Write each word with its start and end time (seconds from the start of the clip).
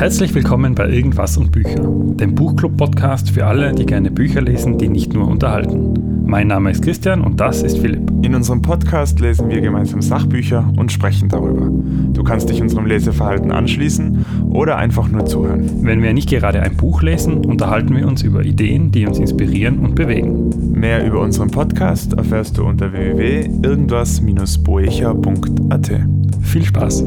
Herzlich 0.00 0.34
willkommen 0.34 0.74
bei 0.74 0.88
Irgendwas 0.88 1.36
und 1.36 1.52
Bücher, 1.52 1.82
dem 1.82 2.34
Buchclub-Podcast 2.34 3.32
für 3.32 3.44
alle, 3.44 3.74
die 3.74 3.84
gerne 3.84 4.10
Bücher 4.10 4.40
lesen, 4.40 4.78
die 4.78 4.88
nicht 4.88 5.12
nur 5.12 5.28
unterhalten. 5.28 6.24
Mein 6.24 6.46
Name 6.46 6.70
ist 6.70 6.82
Christian 6.82 7.20
und 7.20 7.38
das 7.38 7.62
ist 7.62 7.76
Philipp. 7.76 8.10
In 8.22 8.34
unserem 8.34 8.62
Podcast 8.62 9.20
lesen 9.20 9.50
wir 9.50 9.60
gemeinsam 9.60 10.00
Sachbücher 10.00 10.72
und 10.78 10.90
sprechen 10.90 11.28
darüber. 11.28 11.68
Du 12.14 12.24
kannst 12.24 12.48
dich 12.48 12.62
unserem 12.62 12.86
Leseverhalten 12.86 13.52
anschließen 13.52 14.24
oder 14.48 14.78
einfach 14.78 15.06
nur 15.08 15.26
zuhören. 15.26 15.84
Wenn 15.84 16.02
wir 16.02 16.14
nicht 16.14 16.30
gerade 16.30 16.62
ein 16.62 16.78
Buch 16.78 17.02
lesen, 17.02 17.44
unterhalten 17.44 17.94
wir 17.94 18.08
uns 18.08 18.22
über 18.22 18.42
Ideen, 18.42 18.90
die 18.90 19.06
uns 19.06 19.18
inspirieren 19.18 19.80
und 19.80 19.96
bewegen. 19.96 20.72
Mehr 20.72 21.06
über 21.06 21.20
unseren 21.20 21.50
Podcast 21.50 22.14
erfährst 22.14 22.56
du 22.56 22.64
unter 22.64 22.90
www.irgendwas-boecher.at. 22.90 25.90
Viel 26.40 26.64
Spaß! 26.64 27.04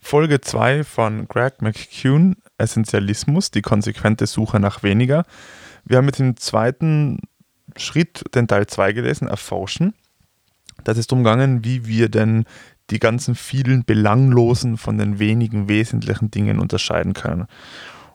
Folge 0.00 0.40
2 0.40 0.84
von 0.84 1.28
Greg 1.28 1.62
McCune, 1.62 2.36
Essentialismus, 2.58 3.50
die 3.50 3.62
konsequente 3.62 4.26
Suche 4.26 4.58
nach 4.58 4.82
weniger. 4.82 5.24
Wir 5.84 5.98
haben 5.98 6.06
mit 6.06 6.18
dem 6.18 6.36
zweiten 6.36 7.20
Schritt 7.76 8.24
den 8.34 8.48
Teil 8.48 8.66
2 8.66 8.92
gelesen, 8.92 9.28
Erforschen. 9.28 9.94
Da 10.84 10.92
ist 10.92 11.10
gegangen, 11.10 11.64
wie 11.64 11.86
wir 11.86 12.08
denn 12.08 12.44
die 12.90 12.98
ganzen 12.98 13.34
vielen 13.34 13.84
belanglosen 13.84 14.76
von 14.76 14.98
den 14.98 15.18
wenigen 15.18 15.68
wesentlichen 15.68 16.30
Dingen 16.30 16.58
unterscheiden 16.58 17.12
können. 17.12 17.46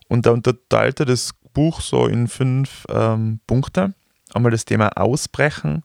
Und 0.07 0.25
da 0.25 0.31
unterteilte 0.31 1.05
das 1.05 1.31
Buch 1.53 1.81
so 1.81 2.07
in 2.07 2.27
fünf 2.27 2.85
ähm, 2.89 3.39
Punkte. 3.47 3.93
Einmal 4.33 4.51
das 4.51 4.65
Thema 4.65 4.89
Ausbrechen, 4.97 5.83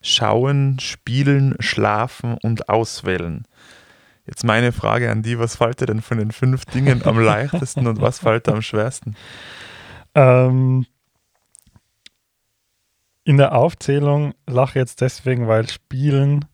Schauen, 0.00 0.78
Spielen, 0.80 1.54
Schlafen 1.60 2.36
und 2.42 2.68
Auswählen. 2.68 3.46
Jetzt 4.26 4.44
meine 4.44 4.72
Frage 4.72 5.10
an 5.10 5.22
die, 5.22 5.38
was 5.38 5.56
fällt 5.56 5.80
dir 5.80 5.86
denn 5.86 6.00
von 6.00 6.18
den 6.18 6.30
fünf 6.30 6.64
Dingen 6.66 7.02
am 7.04 7.18
leichtesten 7.24 7.86
und 7.86 8.00
was 8.00 8.20
fällt 8.20 8.46
dir 8.46 8.52
am 8.52 8.62
schwersten? 8.62 9.16
Ähm, 10.14 10.86
in 13.24 13.36
der 13.36 13.54
Aufzählung 13.54 14.34
lache 14.46 14.78
jetzt 14.78 15.00
deswegen, 15.00 15.48
weil 15.48 15.68
Spielen 15.68 16.44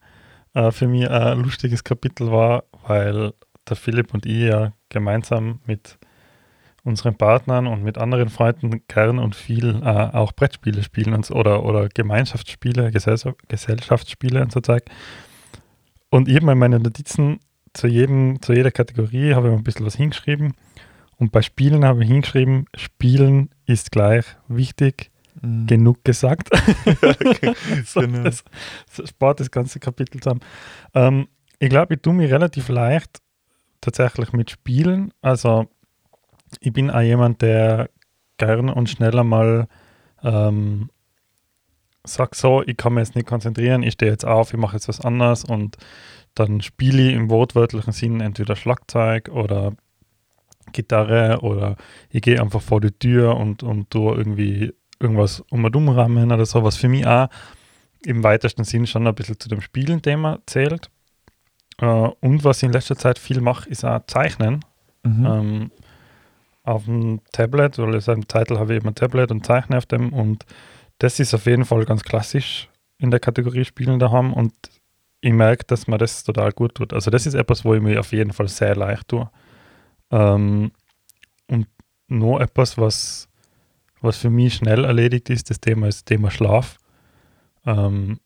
äh, 0.55 0.71
für 0.71 0.89
mich 0.89 1.09
ein 1.09 1.41
lustiges 1.41 1.85
Kapitel 1.85 2.31
war, 2.31 2.65
weil 2.87 3.33
der 3.69 3.77
Philipp 3.77 4.15
und 4.15 4.27
ich 4.27 4.45
ja 4.45 4.73
gemeinsam 4.89 5.61
mit 5.67 5.99
unseren 6.85 7.17
Partnern 7.17 7.67
und 7.67 7.83
mit 7.83 7.99
anderen 7.99 8.31
Freunden 8.31 8.83
gern 8.89 9.19
und 9.19 9.35
viel 9.35 9.83
äh, 9.83 9.87
auch 9.87 10.33
Brettspiele 10.33 10.83
spielen 10.83 11.13
und, 11.13 11.31
oder, 11.31 11.65
oder 11.65 11.89
Gemeinschaftsspiele, 11.89 12.91
Gesellschaftsspiele 12.91 14.41
und 14.43 14.53
so 14.53 14.61
Zeug. 14.61 14.85
Und 16.11 16.29
ich 16.29 16.37
habe 16.37 16.51
in 16.51 16.59
meinen 16.59 16.83
Notizen 16.83 17.41
zu, 17.75 17.87
jedem, 17.87 18.41
zu 18.43 18.53
jeder 18.53 18.71
Kategorie 18.71 19.35
habe 19.35 19.49
ich 19.49 19.55
ein 19.55 19.65
bisschen 19.65 19.87
was 19.87 19.97
hingeschrieben. 19.97 20.55
Und 21.17 21.33
bei 21.33 21.43
Spielen 21.43 21.85
habe 21.85 22.03
ich 22.03 22.09
hingeschrieben, 22.09 22.67
Spielen 22.77 23.51
ist 23.67 23.91
gleich 23.91 24.25
wichtig, 24.47 25.11
mhm. 25.43 25.67
genug 25.67 26.05
gesagt. 26.05 26.51
okay, 27.03 27.55
so, 27.85 28.01
genau. 28.01 28.23
das, 28.23 28.45
das 28.97 29.09
spart 29.09 29.41
das 29.41 29.51
ganze 29.51 29.81
Kapitel 29.81 30.21
zusammen. 30.21 30.41
Ähm, 30.95 31.29
ich 31.59 31.71
glaube, 31.71 31.95
ich 31.95 32.03
tue 32.03 32.15
mich 32.15 32.31
relativ 32.31 32.69
leicht 32.69 33.21
tatsächlich 33.81 34.33
mit 34.33 34.51
Spielen. 34.51 35.13
Also 35.23 35.67
ich 36.61 36.73
bin 36.73 36.91
auch 36.91 37.01
jemand, 37.01 37.43
der 37.43 37.91
gern 38.39 38.71
und 38.71 38.89
schneller 38.89 39.25
mal 39.25 39.67
ähm, 40.23 40.91
sagt 42.05 42.35
so, 42.37 42.63
ich 42.63 42.77
kann 42.77 42.95
mich 42.95 43.07
jetzt 43.07 43.17
nicht 43.17 43.27
konzentrieren, 43.27 43.83
ich 43.83 43.95
stehe 43.95 44.11
jetzt 44.11 44.25
auf, 44.25 44.53
ich 44.53 44.59
mache 44.59 44.77
jetzt 44.77 44.89
was 44.89 45.01
anderes 45.01 45.45
und 45.45 45.77
dann 46.39 46.61
spiele 46.61 47.09
ich 47.09 47.15
im 47.15 47.31
wortwörtlichen 47.31 47.93
Sinn 47.93 48.21
entweder 48.21 48.57
Schlagzeug 48.57 49.29
oder 49.29 49.73
Gitarre 50.73 51.41
oder 51.43 51.77
ich 52.11 52.23
gehe 52.23 52.41
einfach 52.41 52.61
vor 52.61 52.81
die 52.81 52.93
Tür 52.93 53.37
und, 53.37 53.63
und 53.63 53.91
tue 53.91 54.17
irgendwie 54.17 54.75
irgendwas 55.01 55.41
um 55.51 55.65
und 55.65 55.77
umrammen 55.77 56.31
oder 56.31 56.47
so, 56.47 56.63
was 56.65 56.77
für 56.77 56.89
mich 56.89 57.07
auch 57.07 57.29
im 58.05 58.23
weitesten 58.23 58.65
Sinn 58.65 58.87
schon 58.87 59.07
ein 59.07 59.15
bisschen 59.15 59.41
zu 59.41 59.49
dem 59.49 59.61
Spielen-Thema 59.61 60.41
zählt. 60.47 60.91
Äh, 61.81 61.87
und 61.87 62.45
was 62.45 62.59
ich 62.59 62.65
in 62.65 62.73
letzter 62.73 62.97
Zeit 62.97 63.19
viel 63.19 63.41
mache, 63.41 63.69
ist 63.69 63.85
auch 63.85 64.01
Zeichnen. 64.07 64.65
Mhm. 65.03 65.27
Ähm, 65.27 65.71
auf 66.69 66.85
dem 66.85 67.21
Tablet, 67.33 67.79
weil 67.79 67.95
ich 67.95 68.09
im 68.09 68.29
Titel 68.29 68.59
habe 68.59 68.75
ich 68.75 68.83
immer 68.83 68.91
ein 68.91 68.95
Tablet 68.95 69.31
und 69.31 69.47
zeichne 69.47 69.79
auf 69.79 69.87
dem 69.87 70.13
und 70.13 70.45
das 70.99 71.19
ist 71.19 71.33
auf 71.33 71.47
jeden 71.47 71.65
Fall 71.65 71.85
ganz 71.87 72.03
klassisch 72.03 72.69
in 72.99 73.11
der 73.11 73.21
Kategorie 73.21 73.65
Spielen 73.65 73.99
daheim 73.99 74.35
und 74.35 74.53
ich 75.21 75.33
merke, 75.33 75.65
dass 75.67 75.87
mir 75.87 75.99
das 75.99 76.25
total 76.25 76.53
gut 76.53 76.75
tut. 76.75 76.93
Also 76.93 77.11
das 77.11 77.27
ist 77.27 77.35
etwas, 77.35 77.65
wo 77.65 77.75
ich 77.75 77.83
mir 77.83 77.99
auf 78.01 78.13
jeden 78.13 78.33
Fall 78.33 78.49
sehr 78.49 78.77
leicht 78.77 79.09
tue. 79.09 79.29
Ähm, 80.11 80.71
und 81.49 81.67
noch 82.09 82.41
etwas, 82.41 82.79
was, 82.79 83.29
was 84.01 84.17
für 84.17 84.31
mich 84.31 84.55
schnell 84.55 84.85
erledigt 84.85 85.31
ist, 85.31 85.51
das 85.51 85.61
Thema 85.61 85.89
ist 85.89 85.99
das 85.99 86.05
Thema 86.05 86.31
Schlaf. 86.31 86.79
Ähm, 87.67 88.21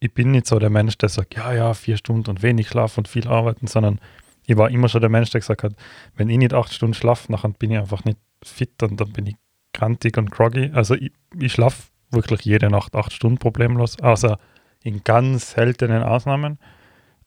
ich 0.00 0.12
bin 0.12 0.32
nicht 0.32 0.46
so 0.46 0.58
der 0.58 0.70
Mensch, 0.70 0.98
der 0.98 1.08
sagt, 1.08 1.36
ja, 1.36 1.52
ja, 1.52 1.74
vier 1.74 1.96
Stunden 1.96 2.28
und 2.28 2.42
wenig 2.42 2.68
Schlaf 2.68 2.98
und 2.98 3.06
viel 3.06 3.28
arbeiten, 3.28 3.68
sondern 3.68 4.00
ich 4.44 4.56
war 4.56 4.70
immer 4.70 4.88
schon 4.88 5.00
der 5.00 5.10
Mensch, 5.10 5.30
der 5.30 5.40
gesagt 5.40 5.62
hat, 5.62 5.74
wenn 6.16 6.28
ich 6.28 6.38
nicht 6.38 6.52
acht 6.52 6.72
Stunden 6.72 6.94
schlafe, 6.94 7.30
dann 7.30 7.52
bin 7.54 7.70
ich 7.70 7.78
einfach 7.78 8.04
nicht 8.04 8.18
fit 8.42 8.82
und 8.82 9.00
dann 9.00 9.12
bin 9.12 9.26
ich 9.26 9.36
krantig 9.72 10.18
und 10.18 10.32
groggy. 10.32 10.70
Also 10.74 10.94
ich, 10.94 11.12
ich 11.38 11.52
schlafe 11.52 11.84
wirklich 12.10 12.40
jede 12.44 12.68
Nacht 12.68 12.96
acht 12.96 13.12
Stunden 13.12 13.38
problemlos, 13.38 14.00
außer 14.00 14.38
in 14.84 15.04
ganz 15.04 15.52
seltenen 15.52 16.02
Ausnahmen. 16.02 16.58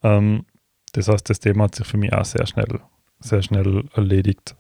Ähm, 0.04 0.46
das 0.94 1.08
heißt, 1.08 1.30
das 1.30 1.40
Thema 1.40 1.66
hat 1.66 1.76
sich 1.76 1.88
für 1.88 1.98
mich 1.98 2.14
auch 2.14 2.26
sehr 2.26 2.46
schnell, 2.48 2.80
sehr 3.20 3.42
schnell 3.42 3.84
erledigt. 3.94 4.56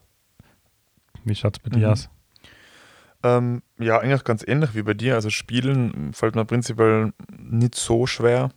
Wie 1.23 1.35
schaut 1.35 1.57
es 1.57 1.63
bei 1.63 1.75
mhm. 1.75 1.79
dir 1.79 1.91
aus? 1.91 2.09
Ähm, 3.23 3.63
ja, 3.79 3.99
eigentlich 3.99 4.23
ganz 4.23 4.43
ähnlich 4.47 4.75
wie 4.75 4.83
bei 4.83 4.93
dir. 4.93 5.15
Also 5.15 5.29
Spielen 5.29 6.13
fällt 6.13 6.35
mir 6.35 6.45
prinzipiell 6.45 7.13
nicht 7.37 7.75
so 7.75 8.05
schwer. 8.05 8.49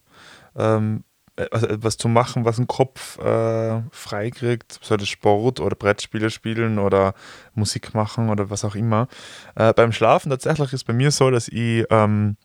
Ähm, 0.57 1.05
also 1.53 1.69
etwas 1.69 1.97
zu 1.97 2.09
machen, 2.09 2.45
was 2.45 2.57
den 2.57 2.67
Kopf 2.67 3.19
äh, 3.19 3.83
freikriegt, 3.93 4.81
das 4.89 5.09
Sport 5.09 5.61
oder 5.61 5.77
Brettspiele 5.77 6.31
spielen 6.31 6.79
oder 6.79 7.15
Musik 7.55 7.95
machen 7.95 8.29
oder 8.29 8.51
was 8.51 8.65
auch 8.65 8.75
immer. 8.75 9.09
Äh, 9.55 9.73
beim 9.73 9.93
Schlafen 9.93 10.31
tatsächlich 10.31 10.73
ist 10.73 10.85
bei 10.85 10.93
mir 10.93 11.11
so, 11.11 11.31
dass 11.31 11.49
ich 11.49 11.85
ähm, 11.91 12.37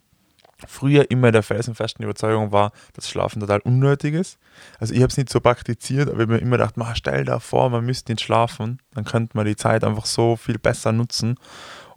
früher 0.67 1.09
immer 1.11 1.31
der 1.31 1.43
felsenfesten 1.43 2.03
Überzeugung 2.03 2.51
war, 2.51 2.71
dass 2.93 3.09
Schlafen 3.09 3.39
total 3.39 3.59
unnötig 3.61 4.13
ist. 4.13 4.39
Also 4.79 4.93
ich 4.93 5.01
habe 5.01 5.09
es 5.09 5.17
nicht 5.17 5.29
so 5.29 5.39
praktiziert, 5.39 6.09
aber 6.09 6.19
ich 6.19 6.23
habe 6.23 6.33
mir 6.33 6.39
immer 6.39 6.57
gedacht, 6.57 6.77
man, 6.77 6.95
stell 6.95 7.25
dir 7.25 7.39
vor, 7.39 7.69
man 7.69 7.85
müsste 7.85 8.11
nicht 8.11 8.21
schlafen, 8.21 8.79
dann 8.93 9.05
könnte 9.05 9.35
man 9.35 9.45
die 9.45 9.55
Zeit 9.55 9.83
einfach 9.83 10.05
so 10.05 10.35
viel 10.35 10.57
besser 10.57 10.91
nutzen. 10.91 11.35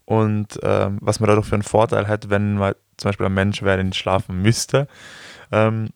Und 0.04 0.58
ähm, 0.62 0.98
was 1.00 1.20
man 1.20 1.28
dadurch 1.28 1.46
für 1.46 1.56
einen 1.56 1.62
Vorteil 1.62 2.06
hat, 2.06 2.30
wenn 2.30 2.54
man 2.54 2.74
zum 2.96 3.08
Beispiel 3.08 3.26
ein 3.26 3.34
Mensch 3.34 3.62
wäre, 3.62 3.76
der 3.76 3.84
nicht 3.84 3.98
schlafen 3.98 4.40
müsste. 4.40 4.88
Ähm, 5.52 5.88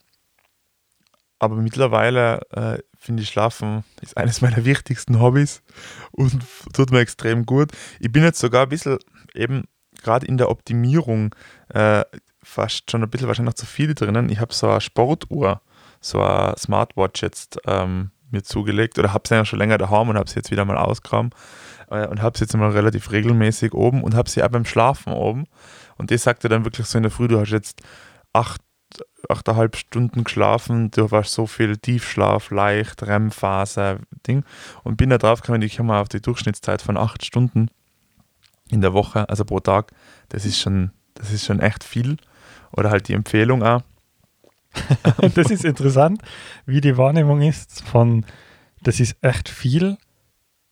aber 1.38 1.56
mittlerweile 1.56 2.40
äh, 2.50 2.78
finde 2.98 3.22
ich 3.22 3.30
Schlafen 3.30 3.84
ist 4.02 4.16
eines 4.16 4.40
meiner 4.42 4.64
wichtigsten 4.64 5.20
Hobbys 5.20 5.62
und 6.12 6.44
tut 6.72 6.90
mir 6.92 7.00
extrem 7.00 7.46
gut. 7.46 7.72
Ich 7.98 8.12
bin 8.12 8.22
jetzt 8.22 8.40
sogar 8.40 8.64
ein 8.64 8.68
bisschen 8.68 8.98
eben 9.34 9.64
gerade 10.02 10.26
in 10.26 10.38
der 10.38 10.50
Optimierung 10.50 11.34
äh, 11.68 12.04
fast 12.42 12.90
schon 12.90 13.02
ein 13.02 13.10
bisschen 13.10 13.28
wahrscheinlich 13.28 13.54
noch 13.54 13.58
zu 13.58 13.66
viel 13.66 13.94
drinnen. 13.94 14.28
Ich 14.30 14.40
habe 14.40 14.52
so 14.52 14.68
eine 14.68 14.80
Sportuhr, 14.80 15.60
so 16.00 16.20
eine 16.22 16.54
Smartwatch 16.58 17.22
jetzt 17.22 17.58
ähm, 17.66 18.10
mir 18.30 18.42
zugelegt 18.42 18.98
oder 18.98 19.12
habe 19.12 19.28
sie 19.28 19.34
ja 19.34 19.44
schon 19.44 19.58
länger 19.58 19.78
daheim 19.78 20.08
und 20.08 20.16
habe 20.16 20.28
sie 20.28 20.36
jetzt 20.36 20.50
wieder 20.50 20.64
mal 20.64 20.76
ausgegraben 20.76 21.30
äh, 21.90 22.06
und 22.06 22.22
habe 22.22 22.38
sie 22.38 22.44
jetzt 22.44 22.56
mal 22.56 22.70
relativ 22.70 23.10
regelmäßig 23.10 23.74
oben 23.74 24.02
und 24.02 24.14
habe 24.14 24.30
sie 24.30 24.42
auch 24.42 24.48
beim 24.48 24.64
Schlafen 24.64 25.12
oben. 25.12 25.46
Und 25.96 26.10
das 26.10 26.22
sagte 26.22 26.48
dann 26.48 26.64
wirklich 26.64 26.86
so 26.86 26.98
in 26.98 27.02
der 27.02 27.12
Früh, 27.12 27.28
du 27.28 27.38
hast 27.38 27.50
jetzt 27.50 27.82
acht, 28.32 28.62
achteinhalb 29.28 29.76
Stunden 29.76 30.24
geschlafen, 30.24 30.90
du 30.90 31.10
warst 31.10 31.32
so 31.32 31.46
viel 31.46 31.76
Tiefschlaf, 31.76 32.50
leicht, 32.50 33.02
REM-Phase, 33.02 34.00
Ding. 34.26 34.44
Und 34.82 34.96
bin 34.96 35.10
da 35.10 35.18
drauf 35.18 35.42
gekommen, 35.42 35.62
ich 35.62 35.76
komme 35.76 35.96
auf 35.96 36.08
die 36.08 36.22
Durchschnittszeit 36.22 36.80
von 36.80 36.96
acht 36.96 37.24
Stunden 37.24 37.70
in 38.70 38.80
der 38.80 38.94
Woche, 38.94 39.28
also 39.28 39.44
pro 39.44 39.60
Tag. 39.60 39.92
Das 40.30 40.46
ist 40.46 40.58
schon, 40.58 40.92
das 41.14 41.32
ist 41.32 41.44
schon 41.44 41.60
echt 41.60 41.84
viel 41.84 42.16
oder 42.72 42.90
halt 42.90 43.08
die 43.08 43.14
Empfehlung 43.14 43.62
auch. 43.62 43.82
Und 45.18 45.36
das 45.36 45.50
ist 45.50 45.64
interessant, 45.64 46.22
wie 46.66 46.80
die 46.80 46.96
Wahrnehmung 46.96 47.42
ist 47.42 47.82
von, 47.82 48.24
das 48.82 49.00
ist 49.00 49.16
echt 49.20 49.48
viel, 49.48 49.96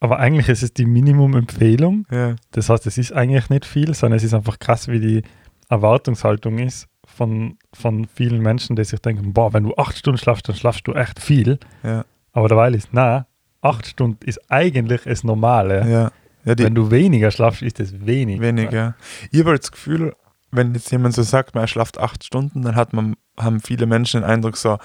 aber 0.00 0.19
eigentlich 0.19 0.49
ist 0.49 0.62
es 0.62 0.73
die 0.73 0.87
Minimum-Empfehlung. 0.87 2.06
Ja. 2.11 2.37
Das 2.53 2.69
heißt, 2.69 2.87
es 2.87 2.99
ist 2.99 3.12
eigentlich 3.12 3.50
nicht 3.50 3.65
viel, 3.65 3.95
sondern 3.95 4.17
es 4.17 4.25
ist 4.25 4.35
einfach 4.35 4.59
krass, 4.59 4.89
wie 4.89 5.00
die 5.00 5.23
Erwartungshaltung 5.69 6.59
ist 6.59 6.89
von, 7.05 7.59
von 7.73 8.06
vielen 8.06 8.41
Menschen, 8.41 8.77
die 8.77 8.85
sich 8.85 9.01
denken, 9.01 9.33
boah, 9.33 9.53
wenn 9.53 9.65
du 9.65 9.75
acht 9.77 9.97
Stunden 9.99 10.19
schlafst, 10.19 10.49
dann 10.49 10.56
schlafst 10.56 10.87
du 10.87 10.93
echt 10.93 11.21
viel. 11.21 11.59
Ja. 11.83 12.05
Aber 12.33 12.49
derweil 12.49 12.75
ist, 12.75 12.91
na, 12.93 13.27
acht 13.61 13.87
Stunden 13.87 14.25
ist 14.25 14.41
eigentlich 14.51 15.03
das 15.03 15.25
Normale. 15.25 15.91
Ja. 15.91 16.12
Ja, 16.44 16.56
wenn 16.56 16.75
du 16.75 16.91
weniger 16.91 17.31
schlafst, 17.31 17.62
ist 17.62 17.81
es 17.81 18.06
wenig. 18.06 18.41
Weniger. 18.41 18.94
Ich 19.31 19.41
habe 19.41 19.59
das 19.59 19.71
Gefühl, 19.71 20.15
wenn 20.50 20.75
jetzt 20.75 20.91
jemand 20.91 21.15
so 21.15 21.23
sagt, 21.23 21.55
man 21.55 21.69
schlaft 21.69 21.99
acht 21.99 22.25
Stunden, 22.25 22.62
dann 22.62 22.75
hat 22.77 22.93
man, 22.93 23.17
haben 23.39 23.61
viele 23.61 23.87
Menschen 23.87 24.23
den 24.23 24.31
Eindruck 24.31 24.56
so, 24.56 24.79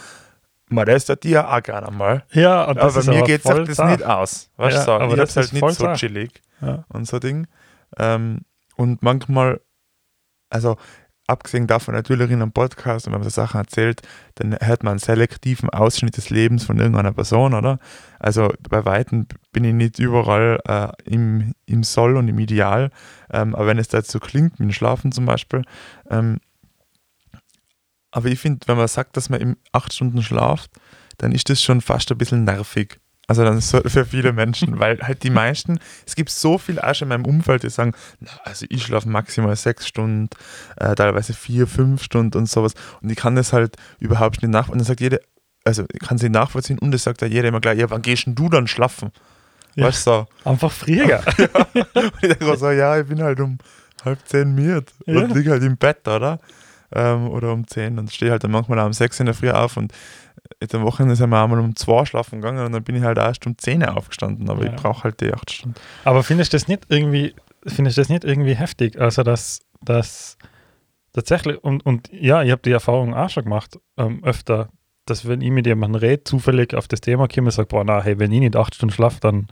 Man, 0.70 0.86
das 0.86 1.06
tut 1.06 1.24
dir 1.24 1.50
auch 1.52 1.62
gerne 1.62 1.92
mal. 1.92 2.24
Ja, 2.32 2.64
und 2.66 2.78
das 2.78 2.98
aber 2.98 3.16
mir 3.18 3.24
geht 3.24 3.42
voll 3.42 3.66
das 3.66 3.76
zart. 3.78 3.92
nicht 3.92 4.04
aus. 4.04 4.50
Weißt 4.58 4.76
du, 4.76 4.80
Ja, 4.80 4.86
so, 4.86 4.92
aber 4.94 5.14
ich 5.14 5.20
das 5.20 5.36
halt 5.36 5.46
ist 5.48 5.54
nicht 5.54 5.60
voll 5.60 5.74
so 5.74 5.94
chillig 5.94 6.42
Ja. 6.62 6.86
und 6.90 7.06
so 7.08 7.20
Ding. 7.20 7.48
Ähm, 7.98 8.42
und 8.76 9.04
manchmal, 9.04 9.62
also 10.50 10.78
abgesehen 11.28 11.68
davon 11.68 11.94
natürlich 11.94 12.30
in 12.32 12.42
einem 12.42 12.52
Podcast 12.52 13.08
und 13.08 13.14
wenn 13.14 13.22
man 13.22 13.30
so 13.30 13.34
Sachen 13.34 13.60
erzählt, 13.60 14.02
dann 14.36 14.58
hört 14.60 14.84
man 14.84 14.92
einen 14.92 15.00
selektiven 15.00 15.70
Ausschnitt 15.70 16.18
des 16.18 16.30
Lebens 16.30 16.66
von 16.66 16.80
irgendeiner 16.80 17.14
Person, 17.14 17.54
oder? 17.54 17.80
Also 18.20 18.54
bei 18.70 18.84
Weitem 18.86 19.28
bin 19.52 19.64
ich 19.64 19.74
nicht 19.74 20.00
überall 20.00 20.60
äh, 20.68 20.90
im, 21.10 21.54
im 21.66 21.84
Soll 21.84 22.18
und 22.18 22.28
im 22.28 22.40
Ideal, 22.40 22.90
ähm, 23.32 23.56
aber 23.56 23.68
wenn 23.68 23.78
es 23.78 23.88
da 23.88 24.00
jetzt 24.00 24.12
so 24.12 24.20
klingt, 24.20 24.60
wie 24.60 24.64
ein 24.64 24.74
Schlafen 24.74 25.12
zum 25.12 25.26
Beispiel, 25.26 25.64
ähm, 26.10 26.40
aber 28.12 28.28
ich 28.28 28.40
finde, 28.40 28.68
wenn 28.68 28.78
man 28.78 28.88
sagt, 28.88 29.18
dass 29.18 29.30
man 29.30 29.56
acht 29.72 29.92
Stunden 29.92 30.22
schlaft, 30.22 30.72
dann 31.18 31.32
ist 31.32 31.50
das 31.50 31.64
schon 31.64 31.82
fast 31.82 32.12
ein 32.12 32.18
bisschen 32.18 32.44
nervig. 32.44 33.00
Also 33.34 33.44
dann 33.44 33.60
so 33.62 33.82
für 33.90 34.06
viele 34.06 34.32
Menschen, 34.32 34.80
weil 34.80 35.00
halt 35.02 35.24
die 35.24 35.32
meisten, 35.32 35.80
es 36.06 36.16
gibt 36.16 36.30
so 36.30 36.58
viel 36.60 36.80
schon 36.94 37.08
in 37.08 37.10
meinem 37.10 37.26
Umfeld, 37.26 37.64
die 37.64 37.70
sagen, 37.70 37.94
na, 38.20 38.30
also 38.44 38.66
ich 38.70 38.84
schlafe 38.84 39.10
maximal 39.10 39.56
sechs 39.56 39.88
Stunden, 39.88 40.30
äh, 40.78 40.94
teilweise 40.94 41.34
vier, 41.34 41.66
fünf 41.66 42.04
Stunden 42.04 42.38
und 42.38 42.48
sowas. 42.50 42.74
Und 43.02 43.12
ich 43.12 43.18
kann 43.18 43.36
das 43.36 43.54
halt 43.54 43.76
überhaupt 44.00 44.42
nicht 44.44 44.52
nachvollziehen. 44.52 44.74
Und 44.74 44.80
dann 44.80 44.86
sagt 44.86 45.02
jeder, 45.02 45.20
also 45.66 45.86
ich 45.92 46.00
kann 46.00 46.18
sie 46.20 46.30
nachvollziehen 46.30 46.78
und 46.78 46.94
es 46.94 47.04
sagt 47.04 47.22
ja 47.22 47.28
jeder 47.28 47.48
immer 47.48 47.62
gleich, 47.62 47.80
ja, 47.80 47.90
wann 47.90 48.02
gehst 48.04 48.28
denn 48.28 48.36
du 48.36 48.50
dann 48.50 48.68
schlafen? 48.68 49.12
Ja. 49.76 49.88
Weißt 49.88 50.06
du? 50.06 50.26
Einfach 50.46 50.72
früher. 50.72 51.22
Und 51.74 52.14
ich 52.22 52.30
denke 52.30 52.58
so, 52.58 52.70
ja, 52.70 53.00
ich 53.00 53.08
bin 53.08 53.24
halt 53.24 53.40
um 53.40 53.58
halb 54.06 54.20
zehn 54.28 54.54
miert 54.54 54.94
Ja. 55.08 55.22
und 55.22 55.34
liege 55.34 55.50
halt 55.50 55.64
im 55.64 55.78
Bett, 55.78 56.08
oder? 56.08 56.40
Ähm, 56.94 57.28
oder 57.30 57.52
um 57.54 57.66
zehn 57.66 57.98
und 57.98 58.12
stehe 58.12 58.30
halt 58.30 58.44
dann 58.44 58.52
manchmal 58.52 58.78
auch 58.80 58.86
um 58.86 58.94
sechs 58.94 59.20
in 59.20 59.26
der 59.26 59.34
Früh 59.34 59.50
auf 59.50 59.78
und 59.78 59.92
jetzt 60.62 60.74
am 60.76 60.84
Wochenende 60.84 61.16
sind 61.16 61.30
wir 61.30 61.42
einmal 61.44 61.60
um 61.60 61.76
zwei 61.76 62.06
schlafen 62.06 62.42
gegangen 62.42 62.66
und 62.66 62.72
dann 62.72 62.84
bin 62.84 62.96
ich 62.96 63.04
halt 63.04 63.18
erst 63.18 63.46
um 63.48 63.58
zehn 63.58 63.84
aufgestanden, 63.84 64.50
aber 64.50 64.66
Ja. 64.66 64.72
ich 64.74 64.76
brauche 64.82 65.04
halt 65.04 65.20
die 65.22 65.34
acht 65.34 65.52
Stunden. 65.52 65.76
Aber 66.04 66.24
findest 66.24 66.54
du 66.54 66.58
das 66.58 66.68
nicht 66.68 66.84
irgendwie, 66.90 67.34
findest 67.66 67.98
das 67.98 68.10
nicht 68.10 68.24
irgendwie 68.24 68.56
heftig? 68.56 69.00
Also, 69.00 69.24
dass, 69.24 69.60
dass 69.82 70.38
tatsächlich, 71.14 71.64
und, 71.64 71.86
und 71.86 72.10
ja, 72.12 72.44
ich 72.44 72.52
habe 72.52 72.62
die 72.64 72.72
Erfahrung 72.72 73.14
auch 73.14 73.30
schon 73.30 73.44
gemacht, 73.44 73.78
ähm, 73.98 74.24
öfter, 74.24 74.70
dass 75.06 75.28
wenn 75.28 75.42
ich 75.42 75.52
mit 75.52 75.66
jemandem 75.68 76.00
rede, 76.00 76.24
zufällig 76.24 76.74
auf 76.76 76.88
das 76.88 77.02
Thema 77.02 77.28
komme 77.28 77.48
und 77.48 77.52
sage, 77.52 77.68
boah, 77.68 77.84
na, 77.84 78.02
hey, 78.02 78.18
wenn 78.20 78.32
ich 78.32 78.40
nicht 78.40 78.56
acht 78.56 78.76
Stunden 78.76 78.94
schlafe, 78.94 79.20
dann 79.20 79.48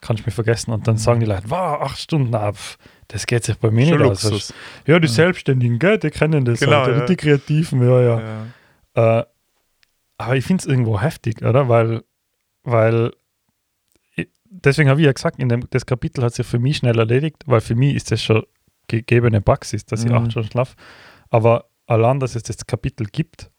kann 0.00 0.16
ich 0.16 0.24
mich 0.24 0.34
vergessen. 0.34 0.70
Und 0.72 0.86
dann 0.88 0.96
sagen 0.96 1.20
die 1.20 1.26
Leute, 1.26 1.44
wow, 1.50 1.80
acht 1.82 1.98
Stunden, 1.98 2.30
na, 2.30 2.52
pf, 2.52 2.78
das 3.08 3.26
geht 3.26 3.44
sich 3.44 3.56
bei 3.58 3.70
mir 3.70 3.86
Schon 3.86 3.98
nicht 3.98 4.10
aus. 4.10 4.22
Luxus. 4.22 4.54
Ja, 4.86 4.98
die. 4.98 5.08
Selbstständigen, 5.08 5.78
gell, 5.78 5.98
die 5.98 6.10
kennen 6.10 6.44
das 6.44 6.60
Genau, 6.60 6.82
halt, 6.82 6.96
ja. 6.98 7.06
die 7.06 7.16
Kreativen, 7.16 7.82
ja, 7.82 8.00
ja. 8.00 8.20
Ja. 8.96 9.20
Äh, 9.20 9.24
aber 10.18 10.36
ich 10.36 10.44
finde 10.44 10.62
es 10.62 10.66
irgendwo 10.66 11.00
heftig, 11.00 11.42
oder? 11.42 11.68
Weil, 11.68 12.02
weil 12.64 13.12
ich, 14.16 14.28
deswegen 14.44 14.90
habe 14.90 15.00
ich 15.00 15.06
ja 15.06 15.12
gesagt, 15.12 15.38
in 15.38 15.48
dem, 15.48 15.68
das 15.70 15.86
Kapitel 15.86 16.22
hat 16.24 16.34
sich 16.34 16.46
für 16.46 16.58
mich 16.58 16.78
schnell 16.78 16.98
erledigt, 16.98 17.44
weil 17.46 17.60
für 17.60 17.74
mich 17.76 17.94
ist 17.94 18.10
das 18.10 18.22
schon 18.22 18.44
gegebene 18.88 19.40
Praxis, 19.40 19.86
dass 19.86 20.04
ich 20.04 20.10
Mhm. 20.10 20.16
acht 20.16 20.30
Stunden 20.32 20.50
schlafe. 20.50 20.76
Aber 21.30 21.66
allein, 21.86 22.20
dass 22.20 22.34
es 22.34 22.42
das 22.42 22.66
Kapitel 22.66 23.06
gibt 23.06 23.50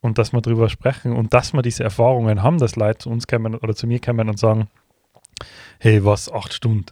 und 0.00 0.18
dass 0.18 0.32
wir 0.32 0.40
darüber 0.40 0.68
sprechen 0.68 1.14
und 1.14 1.32
dass 1.32 1.52
wir 1.52 1.62
diese 1.62 1.84
Erfahrungen 1.84 2.42
haben, 2.42 2.58
dass 2.58 2.76
Leute 2.76 2.98
zu 2.98 3.10
uns 3.10 3.26
kommen 3.26 3.54
oder 3.54 3.74
zu 3.74 3.86
mir 3.86 4.00
kommen 4.00 4.28
und 4.28 4.38
sagen, 4.38 4.68
hey, 5.78 6.04
was, 6.04 6.30
acht 6.30 6.52
Stunden, 6.52 6.86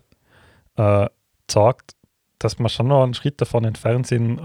äh, 0.77 1.07
sagt, 1.51 1.93
dass 2.39 2.59
wir 2.59 2.69
schon 2.69 2.89
noch 2.89 3.03
einen 3.03 3.15
Schritt 3.15 3.41
davon 3.41 3.65
entfernt 3.65 4.07
sind, 4.07 4.41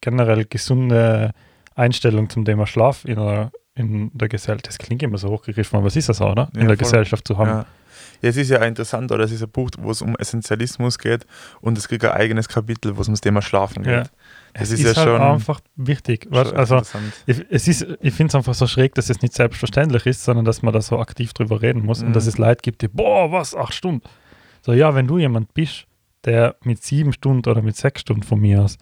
generell 0.00 0.44
gesunde 0.44 1.30
Einstellung 1.74 2.28
zum 2.30 2.44
Thema 2.44 2.66
Schlaf 2.66 3.04
in 3.04 3.16
der, 3.16 3.50
in 3.74 4.10
der 4.16 4.28
Gesellschaft, 4.28 4.68
das 4.68 4.78
klingt 4.78 5.02
immer 5.02 5.18
so 5.18 5.28
hochgegriffen, 5.30 5.76
aber 5.76 5.86
was 5.86 5.96
ist 5.96 6.08
das 6.08 6.20
auch, 6.20 6.32
oder? 6.32 6.48
In 6.54 6.62
Ja, 6.62 6.66
der 6.68 6.76
voll. 6.76 6.84
Gesellschaft 6.84 7.26
zu 7.26 7.36
haben. 7.38 7.48
Ja. 7.48 7.66
ja, 8.22 8.28
es 8.28 8.36
ist 8.36 8.50
ja 8.50 8.62
interessant, 8.64 9.10
oder 9.10 9.24
es 9.24 9.32
ist 9.32 9.42
ein 9.42 9.50
Buch, 9.50 9.70
wo 9.78 9.90
es 9.90 10.00
um 10.02 10.14
Essentialismus 10.16 10.98
geht 10.98 11.26
und 11.60 11.76
es 11.78 11.88
kriegt 11.88 12.04
ein 12.04 12.12
eigenes 12.12 12.48
Kapitel, 12.48 12.96
wo 12.96 13.00
es 13.00 13.08
ums 13.08 13.20
Thema 13.20 13.42
Schlafen 13.42 13.82
geht. 13.82 13.92
Ja. 13.92 14.02
Das 14.56 14.70
es 14.70 14.78
ist, 14.78 14.86
ist, 14.86 14.96
ja 14.96 15.02
halt 15.02 15.08
schon, 15.08 15.20
einfach 15.20 15.60
wichtig. 15.74 16.28
schon 16.32 16.56
also 16.56 16.80
ich, 17.26 17.44
es 17.50 17.66
ist, 17.66 17.84
ich 18.00 18.14
finde 18.14 18.28
es 18.30 18.34
einfach 18.36 18.54
so 18.54 18.68
schräg, 18.68 18.94
dass 18.94 19.10
es 19.10 19.20
nicht 19.20 19.34
selbstverständlich 19.34 20.06
ist, 20.06 20.22
sondern 20.24 20.44
dass 20.44 20.62
man 20.62 20.72
da 20.72 20.80
so 20.80 21.00
aktiv 21.00 21.32
drüber 21.32 21.60
reden 21.60 21.84
muss 21.84 22.02
und 22.02 22.10
Mhm. 22.10 22.12
dass 22.12 22.26
es 22.28 22.38
Leute 22.38 22.62
gibt, 22.62 22.80
die, 22.82 22.86
boah, 22.88 23.32
was, 23.32 23.56
acht 23.56 23.74
Stunden. 23.74 24.02
So, 24.62 24.72
ja, 24.72 24.94
wenn 24.94 25.08
du 25.08 25.18
jemand 25.18 25.52
bist, 25.54 25.86
der 26.24 26.54
mit 26.62 26.82
sieben 26.84 27.12
Stunden 27.12 27.48
oder 27.50 27.62
mit 27.62 27.76
sechs 27.76 28.00
Stunden 28.02 28.22
von 28.22 28.38
mir 28.40 28.62
aus 28.62 28.78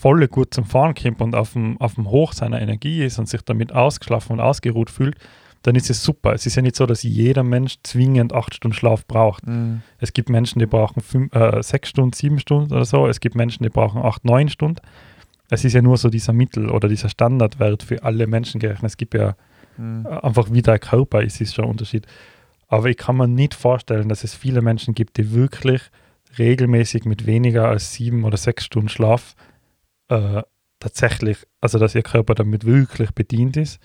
voll 0.00 0.26
gut 0.28 0.54
zum 0.54 0.64
Fahren 0.64 0.94
kommt 0.94 1.20
und 1.20 1.34
auf 1.34 1.52
dem, 1.52 1.78
auf 1.80 1.94
dem 1.94 2.08
Hoch 2.08 2.32
seiner 2.32 2.60
Energie 2.60 3.04
ist 3.04 3.18
und 3.18 3.28
sich 3.28 3.42
damit 3.42 3.72
ausgeschlafen 3.72 4.32
und 4.34 4.40
ausgeruht 4.40 4.90
fühlt, 4.90 5.16
dann 5.62 5.74
ist 5.74 5.90
es 5.90 6.02
super. 6.02 6.32
Es 6.32 6.46
ist 6.46 6.54
ja 6.56 6.62
nicht 6.62 6.76
so, 6.76 6.86
dass 6.86 7.02
jeder 7.02 7.42
Mensch 7.42 7.76
zwingend 7.82 8.32
acht 8.32 8.54
Stunden 8.54 8.74
Schlaf 8.74 9.06
braucht. 9.06 9.46
Mhm. 9.46 9.82
Es 9.98 10.14
gibt 10.14 10.30
Menschen, 10.30 10.58
die 10.58 10.66
brauchen 10.66 11.02
fünf, 11.02 11.34
äh, 11.34 11.62
sechs 11.62 11.90
Stunden, 11.90 12.14
sieben 12.14 12.38
Stunden 12.38 12.72
oder 12.72 12.86
so. 12.86 13.06
Es 13.06 13.20
gibt 13.20 13.34
Menschen, 13.34 13.62
die 13.62 13.68
brauchen 13.68 14.00
acht, 14.00 14.24
neun 14.24 14.48
Stunden. 14.48 14.80
Es 15.50 15.64
ist 15.64 15.74
ja 15.74 15.82
nur 15.82 15.98
so 15.98 16.08
dieser 16.08 16.32
Mittel- 16.32 16.70
oder 16.70 16.88
dieser 16.88 17.10
Standardwert 17.10 17.82
für 17.82 18.02
alle 18.02 18.26
Menschen 18.26 18.58
gerechnet. 18.58 18.90
Es 18.90 18.96
gibt 18.96 19.14
ja 19.14 19.34
Mhm. 19.76 20.06
einfach, 20.06 20.48
wie 20.50 20.62
der 20.62 20.78
Körper 20.78 21.22
ist, 21.22 21.40
ist 21.40 21.54
schon 21.54 21.64
ein 21.64 21.70
Unterschied. 21.72 22.06
Aber 22.68 22.86
ich 22.88 22.96
kann 22.96 23.16
mir 23.16 23.28
nicht 23.28 23.54
vorstellen, 23.54 24.08
dass 24.08 24.24
es 24.24 24.34
viele 24.34 24.62
Menschen 24.62 24.94
gibt, 24.94 25.16
die 25.16 25.32
wirklich 25.32 25.82
regelmäßig 26.38 27.04
mit 27.04 27.26
weniger 27.26 27.68
als 27.68 27.92
sieben 27.94 28.24
oder 28.24 28.36
sechs 28.36 28.64
Stunden 28.64 28.88
Schlaf 28.88 29.34
äh, 30.10 30.42
tatsächlich, 30.78 31.46
also 31.60 31.78
dass 31.78 31.94
ihr 31.94 32.02
Körper 32.02 32.34
damit 32.34 32.64
wirklich 32.64 33.12
bedient 33.12 33.56
ist, 33.56 33.80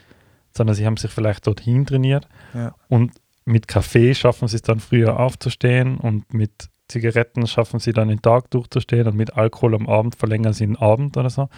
sondern 0.56 0.76
sie 0.76 0.86
haben 0.86 0.98
sich 0.98 1.12
vielleicht 1.12 1.46
dorthin 1.48 1.86
trainiert 1.86 2.28
Ja. 2.54 2.74
und 2.88 3.12
mit 3.46 3.68
Kaffee 3.68 4.16
schaffen 4.16 4.48
sie 4.48 4.56
es 4.56 4.62
dann 4.64 4.80
früher 4.80 5.20
aufzustehen 5.20 5.98
und 5.98 6.34
mit 6.34 6.70
Zigaretten 6.88 7.46
schaffen 7.48 7.80
sie 7.80 7.94
dann 7.94 8.08
den 8.08 8.22
Tag 8.22 8.50
durchzustehen 8.52 9.08
und 9.08 9.16
mit 9.16 9.36
Alkohol 9.36 9.76
am 9.76 9.88
Abend 9.90 10.16
verlängern 10.16 10.54
sie 10.54 10.66
den 10.66 10.78
Abend 10.78 11.18
oder 11.18 11.30
so. 11.30 11.50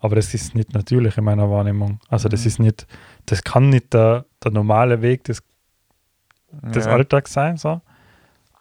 Aber 0.00 0.16
das 0.16 0.34
ist 0.34 0.54
nicht 0.54 0.74
natürlich 0.74 1.16
in 1.16 1.24
meiner 1.24 1.48
Wahrnehmung. 1.50 1.98
Also 2.08 2.28
das 2.28 2.42
Mhm. 2.42 2.46
ist 2.46 2.58
nicht, 2.60 2.86
das 3.26 3.42
kann 3.42 3.70
nicht 3.70 3.94
der, 3.94 4.26
der 4.42 4.50
normale 4.52 5.00
Weg 5.00 5.24
des, 5.24 5.42
des 6.52 6.84
ja. 6.86 6.92
Alltags 6.92 7.32
sein. 7.32 7.56
So. 7.56 7.80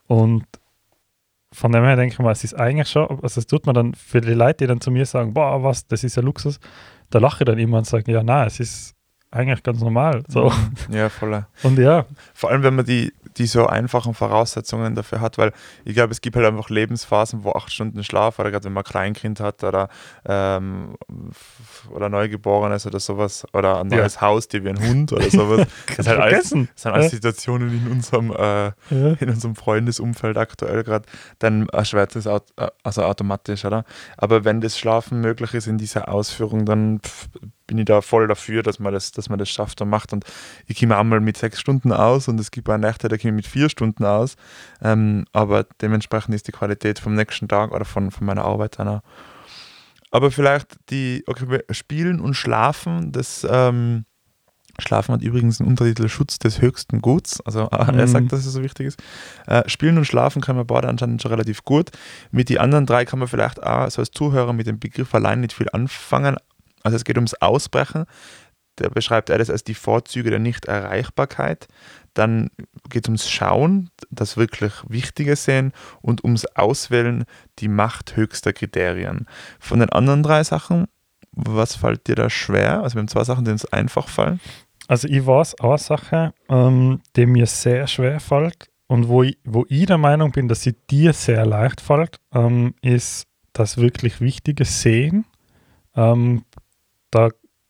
Und 0.07 0.45
von 1.53 1.71
dem 1.71 1.83
her 1.83 1.95
denke 1.95 2.13
ich 2.13 2.19
mal, 2.19 2.31
es 2.31 2.43
ist 2.43 2.53
eigentlich 2.53 2.89
schon, 2.89 3.07
also 3.21 3.39
es 3.39 3.47
tut 3.47 3.65
man 3.65 3.75
dann 3.75 3.93
für 3.93 4.21
die 4.21 4.33
Leute, 4.33 4.63
die 4.63 4.67
dann 4.67 4.81
zu 4.81 4.91
mir 4.91 5.05
sagen, 5.05 5.33
boah, 5.33 5.63
was, 5.63 5.87
das 5.87 6.03
ist 6.03 6.15
ja 6.15 6.23
Luxus, 6.23 6.59
da 7.09 7.19
lache 7.19 7.43
ich 7.43 7.45
dann 7.45 7.59
immer 7.59 7.77
und 7.77 7.85
sage, 7.85 8.11
ja, 8.11 8.23
nein, 8.23 8.47
es 8.47 8.59
ist 8.59 8.95
eigentlich 9.31 9.63
ganz 9.63 9.81
normal. 9.81 10.23
So. 10.27 10.49
Mhm. 10.89 10.95
Ja, 10.95 11.09
voll. 11.09 11.45
Und 11.63 11.77
ja, 11.79 12.05
Vor 12.33 12.51
allem, 12.51 12.63
wenn 12.63 12.75
man 12.75 12.85
die, 12.85 13.11
die 13.37 13.45
so 13.47 13.65
einfachen 13.67 14.13
Voraussetzungen 14.13 14.95
dafür 14.95 15.21
hat, 15.21 15.37
weil 15.37 15.51
ich 15.85 15.93
glaube, 15.95 16.11
es 16.11 16.21
gibt 16.21 16.35
halt 16.35 16.45
einfach 16.45 16.69
Lebensphasen, 16.69 17.43
wo 17.43 17.51
acht 17.53 17.71
Stunden 17.71 18.03
Schlaf, 18.03 18.39
oder 18.39 18.51
gerade 18.51 18.65
wenn 18.65 18.73
man 18.73 18.83
ein 18.83 18.89
Kleinkind 18.89 19.39
hat 19.39 19.63
oder, 19.63 19.89
ähm, 20.25 20.95
oder 21.91 22.09
Neugeborenes 22.09 22.85
oder 22.85 22.99
sowas, 22.99 23.45
oder 23.53 23.79
ein 23.81 23.89
Ja. 23.89 23.97
neues 23.97 24.21
Haustier 24.21 24.63
wie 24.63 24.69
ein 24.69 24.79
Hund 24.79 25.11
oder 25.13 25.29
sowas. 25.29 25.67
Das, 25.97 26.07
halt 26.07 26.19
alles, 26.19 26.49
das 26.49 26.51
sind 26.51 26.91
alles 26.91 27.05
Ja. 27.05 27.09
Situationen 27.11 27.73
in 27.85 27.91
unserem, 27.91 28.31
äh, 28.31 28.65
Ja. 28.65 28.73
in 29.19 29.29
unserem 29.29 29.55
Freundesumfeld 29.55 30.37
aktuell 30.37 30.83
gerade, 30.83 31.05
dann 31.39 31.67
erschwert 31.69 32.15
das 32.15 32.27
aut 32.27 32.43
äh, 32.57 32.67
also 32.83 33.03
automatisch, 33.03 33.65
oder? 33.65 33.83
Aber 34.17 34.45
wenn 34.45 34.61
das 34.61 34.77
Schlafen 34.77 35.21
möglich 35.21 35.53
ist 35.53 35.67
in 35.67 35.77
dieser 35.77 36.09
Ausführung, 36.09 36.65
dann 36.65 36.99
pff, 36.99 37.27
bin 37.67 37.77
ich 37.77 37.85
da 37.85 38.01
voll 38.01 38.27
dafür, 38.27 38.63
dass 38.63 38.79
man 38.79 38.93
das, 38.93 39.11
dass 39.11 39.29
man 39.29 39.39
das 39.39 39.49
schafft 39.49 39.81
und 39.81 39.89
macht. 39.89 40.13
Und 40.13 40.25
ich 40.67 40.79
komme 40.79 40.97
einmal 40.97 41.19
mit 41.21 41.37
sechs 41.37 41.59
Stunden 41.59 41.91
aus 41.91 42.27
und 42.27 42.39
es 42.39 42.51
gibt 42.51 42.69
auch 42.69 42.77
Nächte, 42.77 43.07
da 43.07 43.17
komme 43.17 43.29
ich 43.31 43.35
mit 43.35 43.47
vier 43.47 43.69
Stunden 43.69 44.05
aus. 44.05 44.35
Ähm, 44.81 45.25
aber 45.31 45.65
dementsprechend 45.81 46.35
ist 46.35 46.47
die 46.47 46.51
Qualität 46.51 46.99
vom 46.99 47.15
nächsten 47.15 47.47
Tag 47.47 47.71
oder 47.71 47.85
von, 47.85 48.11
von 48.11 48.25
meiner 48.25 48.45
Arbeit 48.45 48.79
dann 48.79 48.87
auch. 48.87 49.01
Aber 50.11 50.29
vielleicht 50.31 50.77
die, 50.89 51.23
okay, 51.27 51.61
spielen 51.71 52.19
und 52.19 52.35
schlafen, 52.35 53.11
das 53.11 53.45
ähm, 53.49 54.05
Schlafen 54.79 55.13
hat 55.13 55.21
übrigens 55.21 55.59
einen 55.59 55.69
Untertitel 55.69 56.09
Schutz 56.09 56.39
des 56.39 56.59
höchsten 56.61 57.01
Guts. 57.01 57.41
Also 57.41 57.69
äh, 57.71 57.75
er 57.95 58.07
Mhm. 58.07 58.07
sagt, 58.07 58.31
dass 58.31 58.45
es 58.45 58.53
so 58.53 58.63
wichtig 58.63 58.87
ist. 58.87 58.99
Äh, 59.47 59.67
spielen 59.69 59.97
und 59.97 60.05
schlafen 60.05 60.41
kann 60.41 60.55
man 60.55 60.65
beide 60.67 60.87
anscheinend 60.87 61.21
schon 61.21 61.31
relativ 61.31 61.63
gut. 61.63 61.91
Mit 62.31 62.49
den 62.49 62.57
anderen 62.57 62.85
drei 62.85 63.05
kann 63.05 63.19
man 63.19 63.27
vielleicht 63.27 63.61
auch 63.63 63.89
so 63.89 64.01
als 64.01 64.11
Zuhörer 64.11 64.53
mit 64.53 64.67
dem 64.67 64.79
Begriff 64.79 65.13
allein 65.13 65.41
nicht 65.41 65.53
viel 65.53 65.67
anfangen. 65.71 66.37
Also 66.83 66.95
es 66.95 67.03
geht 67.03 67.17
ums 67.17 67.33
Ausbrechen. 67.35 68.05
Da 68.77 68.89
beschreibt 68.89 69.29
er 69.29 69.37
das 69.37 69.49
als 69.49 69.63
die 69.63 69.75
Vorzüge 69.75 70.31
der 70.31 70.39
Nichterreichbarkeit. 70.39 71.67
Dann 72.13 72.49
geht 72.89 73.05
es 73.05 73.09
ums 73.09 73.29
Schauen, 73.29 73.89
das 74.09 74.35
wirklich 74.35 74.73
Wichtige 74.87 75.35
sehen 75.35 75.73
und 76.01 76.23
ums 76.23 76.45
Auswählen, 76.45 77.25
die 77.59 77.67
Macht 77.67 78.15
höchster 78.15 78.53
Kriterien. 78.53 79.27
Von 79.59 79.79
den 79.79 79.89
anderen 79.89 80.23
drei 80.23 80.43
Sachen, 80.43 80.87
was 81.31 81.75
fällt 81.75 82.07
dir 82.07 82.15
da 82.15 82.29
schwer? 82.29 82.81
Also 82.81 82.95
wir 82.95 83.01
haben 83.01 83.07
zwei 83.07 83.23
Sachen, 83.23 83.45
die 83.45 83.51
uns 83.51 83.65
einfach 83.65 84.07
fallen. 84.07 84.39
Also 84.87 85.07
ich 85.07 85.25
weiß 85.25 85.59
eine 85.59 85.77
Sache, 85.77 86.33
ähm, 86.49 87.01
die 87.15 87.25
mir 87.25 87.45
sehr 87.45 87.87
schwer 87.87 88.19
fällt 88.19 88.69
und 88.87 89.07
wo 89.07 89.23
ich, 89.23 89.37
wo 89.43 89.65
ich 89.69 89.85
der 89.85 89.97
Meinung 89.97 90.31
bin, 90.31 90.47
dass 90.47 90.61
sie 90.61 90.75
dir 90.89 91.13
sehr 91.13 91.45
leicht 91.45 91.81
fällt, 91.81 92.19
ähm, 92.33 92.75
ist 92.81 93.27
das 93.53 93.77
wirklich 93.77 94.19
wichtige 94.19 94.65
Sehen. 94.65 95.25
Ähm, 95.95 96.43
da 97.13 97.29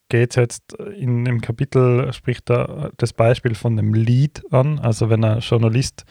geht 0.10 0.32
es 0.32 0.36
jetzt 0.36 0.74
in 0.74 1.26
dem 1.26 1.42
Kapitel, 1.42 2.12
spricht 2.14 2.50
er 2.50 2.92
das 2.98 3.14
Beispiel 3.14 3.56
von 3.56 3.76
dem 3.76 3.94
Lied 3.94 4.44
an. 4.52 4.80
Also 4.80 5.10
wenn 5.10 5.24
ein 5.24 5.40
Journalist 5.40 6.06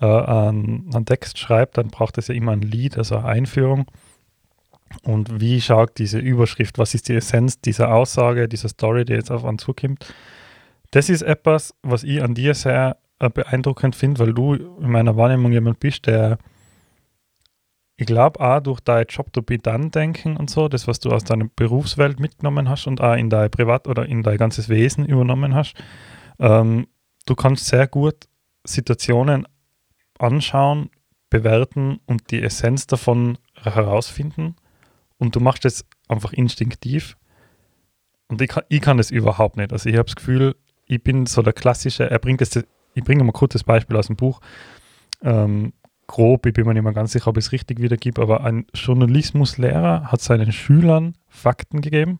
äh, 0.00 0.06
einen, 0.06 0.90
einen 0.94 1.06
Text 1.06 1.38
schreibt, 1.38 1.78
dann 1.78 1.88
braucht 1.88 2.18
es 2.18 2.28
ja 2.28 2.34
immer 2.34 2.52
ein 2.52 2.62
Lied, 2.62 2.98
also 2.98 3.16
eine 3.16 3.26
Einführung. 3.26 3.86
Und 5.02 5.40
wie 5.40 5.60
schaut 5.60 5.98
diese 5.98 6.18
Überschrift, 6.18 6.78
was 6.78 6.94
ist 6.94 7.08
die 7.08 7.14
Essenz 7.14 7.60
dieser 7.60 7.94
Aussage, 7.94 8.48
dieser 8.48 8.68
Story, 8.68 9.04
die 9.04 9.14
jetzt 9.14 9.30
auf 9.30 9.44
einen 9.44 9.58
zukommt? 9.58 10.12
Das 10.90 11.08
ist 11.08 11.22
etwas, 11.22 11.74
was 11.82 12.04
ich 12.04 12.22
an 12.22 12.34
dir 12.34 12.54
sehr 12.54 12.98
äh, 13.18 13.30
beeindruckend 13.30 13.96
finde, 13.96 14.20
weil 14.20 14.34
du 14.34 14.54
in 14.54 14.90
meiner 14.90 15.16
Wahrnehmung 15.16 15.52
jemand 15.52 15.80
bist, 15.80 16.06
der 16.06 16.38
ich 17.96 18.06
glaube 18.06 18.40
auch 18.40 18.60
durch 18.60 18.80
dein 18.80 19.06
Job 19.08 19.32
to 19.32 19.42
be 19.42 19.58
done 19.58 19.90
denken 19.90 20.36
und 20.36 20.50
so, 20.50 20.68
das, 20.68 20.88
was 20.88 21.00
du 21.00 21.10
aus 21.10 21.24
deiner 21.24 21.48
Berufswelt 21.54 22.20
mitgenommen 22.20 22.68
hast 22.68 22.86
und 22.86 23.00
auch 23.00 23.14
in 23.14 23.30
dein 23.30 23.50
Privat- 23.50 23.86
oder 23.86 24.06
in 24.06 24.22
dein 24.22 24.38
ganzes 24.38 24.68
Wesen 24.68 25.06
übernommen 25.06 25.54
hast, 25.54 25.74
ähm, 26.38 26.86
du 27.26 27.34
kannst 27.34 27.66
sehr 27.66 27.86
gut 27.86 28.28
Situationen 28.64 29.46
anschauen, 30.18 30.90
bewerten 31.30 32.00
und 32.06 32.30
die 32.30 32.42
Essenz 32.42 32.86
davon 32.86 33.38
herausfinden. 33.54 34.56
Und 35.18 35.36
du 35.36 35.40
machst 35.40 35.64
das 35.64 35.86
einfach 36.08 36.32
instinktiv. 36.32 37.16
Und 38.28 38.40
ich 38.42 38.48
kann, 38.48 38.64
ich 38.68 38.80
kann 38.80 38.96
das 38.96 39.10
überhaupt 39.10 39.56
nicht. 39.56 39.72
Also 39.72 39.88
ich 39.88 39.96
habe 39.96 40.06
das 40.06 40.16
Gefühl, 40.16 40.56
ich 40.86 41.02
bin 41.02 41.26
so 41.26 41.42
der 41.42 41.52
klassische, 41.52 42.10
er 42.10 42.18
bringt 42.18 42.40
das, 42.40 42.56
ich 42.94 43.04
bringe 43.04 43.22
mal 43.24 43.30
ein 43.30 43.32
kurzes 43.32 43.64
Beispiel 43.64 43.96
aus 43.96 44.08
dem 44.08 44.16
Buch. 44.16 44.40
Ähm, 45.22 45.72
grob, 46.06 46.46
ich 46.46 46.52
bin 46.52 46.66
mir 46.66 46.74
nicht 46.74 46.82
mehr 46.82 46.92
ganz 46.92 47.12
sicher, 47.12 47.28
ob 47.28 47.38
ich 47.38 47.46
es 47.46 47.52
richtig 47.52 47.80
wiedergebe, 47.80 48.20
aber 48.20 48.44
ein 48.44 48.66
Journalismuslehrer 48.74 50.10
hat 50.10 50.20
seinen 50.20 50.52
Schülern 50.52 51.14
Fakten 51.28 51.80
gegeben 51.80 52.18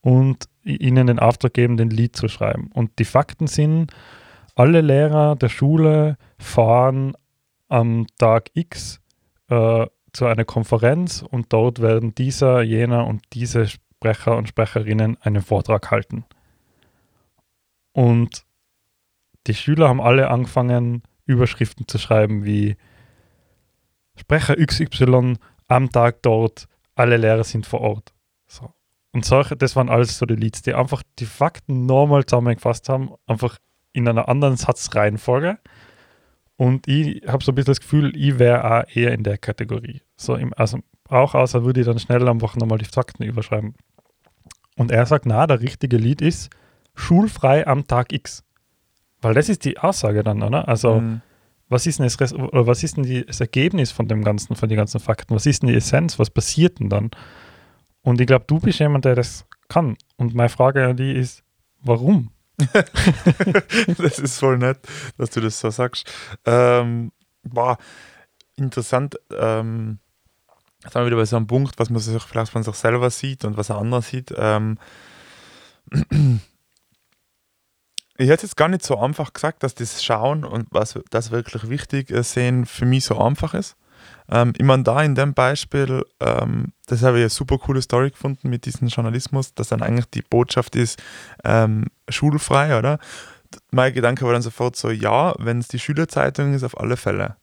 und 0.00 0.48
ihnen 0.64 1.06
den 1.06 1.18
Auftrag 1.18 1.54
gegeben, 1.54 1.76
den 1.76 1.90
Lied 1.90 2.16
zu 2.16 2.28
schreiben. 2.28 2.70
Und 2.72 2.98
die 2.98 3.04
Fakten 3.04 3.46
sind, 3.46 3.92
alle 4.54 4.80
Lehrer 4.80 5.36
der 5.36 5.48
Schule 5.48 6.16
fahren 6.38 7.14
am 7.68 8.06
Tag 8.18 8.50
X 8.54 9.00
äh, 9.48 9.86
zu 10.12 10.26
einer 10.26 10.44
Konferenz 10.44 11.22
und 11.22 11.52
dort 11.52 11.80
werden 11.80 12.14
dieser, 12.14 12.62
jener 12.62 13.06
und 13.06 13.22
diese 13.32 13.66
Sprecher 13.68 14.36
und 14.36 14.48
Sprecherinnen 14.48 15.18
einen 15.20 15.42
Vortrag 15.42 15.90
halten. 15.90 16.24
Und 17.92 18.44
die 19.46 19.54
Schüler 19.54 19.88
haben 19.88 20.00
alle 20.00 20.30
angefangen, 20.30 21.02
Überschriften 21.26 21.86
zu 21.86 21.98
schreiben 21.98 22.44
wie 22.44 22.76
Sprecher 24.20 24.56
XY 24.56 25.36
am 25.66 25.90
Tag 25.90 26.22
dort, 26.22 26.68
alle 26.94 27.16
Lehrer 27.16 27.44
sind 27.44 27.66
vor 27.66 27.80
Ort. 27.80 28.12
So. 28.46 28.70
Und 29.12 29.24
solche, 29.24 29.56
das 29.56 29.76
waren 29.76 29.88
alles 29.88 30.18
so 30.18 30.26
die 30.26 30.34
Leads, 30.34 30.62
die 30.62 30.74
einfach 30.74 31.02
die 31.18 31.26
Fakten 31.26 31.86
normal 31.86 32.26
zusammengefasst 32.26 32.88
haben, 32.88 33.12
einfach 33.26 33.58
in 33.92 34.06
einer 34.06 34.28
anderen 34.28 34.56
Satzreihenfolge. 34.56 35.58
Und 36.56 36.86
ich 36.86 37.26
habe 37.26 37.42
so 37.42 37.52
ein 37.52 37.54
bisschen 37.54 37.72
das 37.72 37.80
Gefühl, 37.80 38.14
ich 38.14 38.38
wäre 38.38 38.64
auch 38.64 38.94
eher 38.94 39.12
in 39.12 39.22
der 39.22 39.38
Kategorie. 39.38 40.02
So 40.16 40.34
im, 40.34 40.52
also 40.54 40.80
auch 41.08 41.34
außer 41.34 41.64
würde 41.64 41.80
ich 41.80 41.86
dann 41.86 41.98
schnell 41.98 42.28
einfach 42.28 42.56
nochmal 42.56 42.78
die 42.78 42.84
Fakten 42.84 43.22
überschreiben. 43.22 43.74
Und 44.76 44.90
er 44.90 45.06
sagt, 45.06 45.24
na, 45.24 45.46
der 45.46 45.60
richtige 45.60 45.96
Lied 45.96 46.20
ist 46.20 46.50
schulfrei 46.94 47.66
am 47.66 47.86
Tag 47.86 48.12
X. 48.12 48.44
Weil 49.22 49.34
das 49.34 49.48
ist 49.48 49.64
die 49.64 49.78
Aussage 49.78 50.22
dann, 50.22 50.42
oder? 50.42 50.68
Also 50.68 51.00
mhm 51.00 51.22
was 51.70 51.86
ist 51.86 52.00
denn, 52.00 52.04
das, 52.06 52.34
was 52.34 52.82
ist 52.82 52.96
denn 52.96 53.04
die, 53.04 53.24
das 53.24 53.40
Ergebnis 53.40 53.92
von 53.92 54.08
dem 54.08 54.24
Ganzen, 54.24 54.56
von 54.56 54.68
den 54.68 54.76
ganzen 54.76 55.00
Fakten? 55.00 55.34
Was 55.34 55.46
ist 55.46 55.62
denn 55.62 55.68
die 55.68 55.76
Essenz? 55.76 56.18
Was 56.18 56.28
passiert 56.28 56.80
denn 56.80 56.90
dann? 56.90 57.10
Und 58.02 58.20
ich 58.20 58.26
glaube, 58.26 58.44
du 58.48 58.58
bist 58.58 58.80
jemand, 58.80 59.04
der 59.04 59.14
das 59.14 59.46
kann. 59.68 59.96
Und 60.16 60.34
meine 60.34 60.48
Frage 60.48 60.84
an 60.84 60.96
die 60.96 61.12
ist, 61.12 61.44
warum? 61.80 62.32
das 63.98 64.18
ist 64.18 64.40
voll 64.40 64.58
nett, 64.58 64.78
dass 65.16 65.30
du 65.30 65.40
das 65.40 65.60
so 65.60 65.70
sagst. 65.70 66.12
Ähm, 66.44 67.12
war 67.44 67.78
interessant. 68.56 69.16
Ähm, 69.30 70.00
jetzt 70.82 70.92
sind 70.92 71.02
wir 71.02 71.06
wieder 71.06 71.16
bei 71.16 71.24
so 71.24 71.36
einem 71.36 71.46
Punkt, 71.46 71.78
was 71.78 71.88
man 71.88 72.00
sich 72.00 72.20
vielleicht 72.22 72.50
von 72.50 72.64
sich 72.64 72.74
selber 72.74 73.10
sieht 73.10 73.44
und 73.44 73.56
was 73.56 73.70
ein 73.70 73.76
anderer 73.76 74.02
sieht. 74.02 74.34
Ähm, 74.36 74.76
ich 78.20 78.28
hätte 78.28 78.44
jetzt 78.44 78.56
gar 78.56 78.68
nicht 78.68 78.84
so 78.84 78.98
einfach 78.98 79.32
gesagt, 79.32 79.62
dass 79.62 79.74
das 79.74 80.04
Schauen 80.04 80.44
und 80.44 80.68
was 80.70 80.98
das 81.08 81.30
wirklich 81.30 81.70
wichtig 81.70 82.12
sehen 82.22 82.66
für 82.66 82.84
mich 82.84 83.06
so 83.06 83.18
einfach 83.18 83.54
ist. 83.54 83.76
Ähm, 84.30 84.52
ich 84.58 84.64
meine, 84.64 84.82
da 84.82 85.02
in 85.02 85.14
dem 85.14 85.32
Beispiel, 85.32 86.04
ähm, 86.20 86.72
das 86.86 87.02
habe 87.02 87.16
ich 87.16 87.22
eine 87.22 87.30
super 87.30 87.56
coole 87.56 87.80
Story 87.80 88.10
gefunden 88.10 88.50
mit 88.50 88.66
diesem 88.66 88.88
Journalismus, 88.88 89.54
dass 89.54 89.68
dann 89.68 89.82
eigentlich 89.82 90.10
die 90.10 90.22
Botschaft 90.22 90.76
ist, 90.76 91.02
ähm, 91.44 91.86
schulfrei, 92.10 92.78
oder? 92.78 92.98
Mein 93.70 93.94
Gedanke 93.94 94.26
war 94.26 94.34
dann 94.34 94.42
sofort 94.42 94.76
so, 94.76 94.90
ja, 94.90 95.34
wenn 95.38 95.58
es 95.58 95.68
die 95.68 95.78
Schülerzeitung 95.78 96.52
ist, 96.52 96.62
auf 96.62 96.78
alle 96.78 96.98
Fälle. 96.98 97.36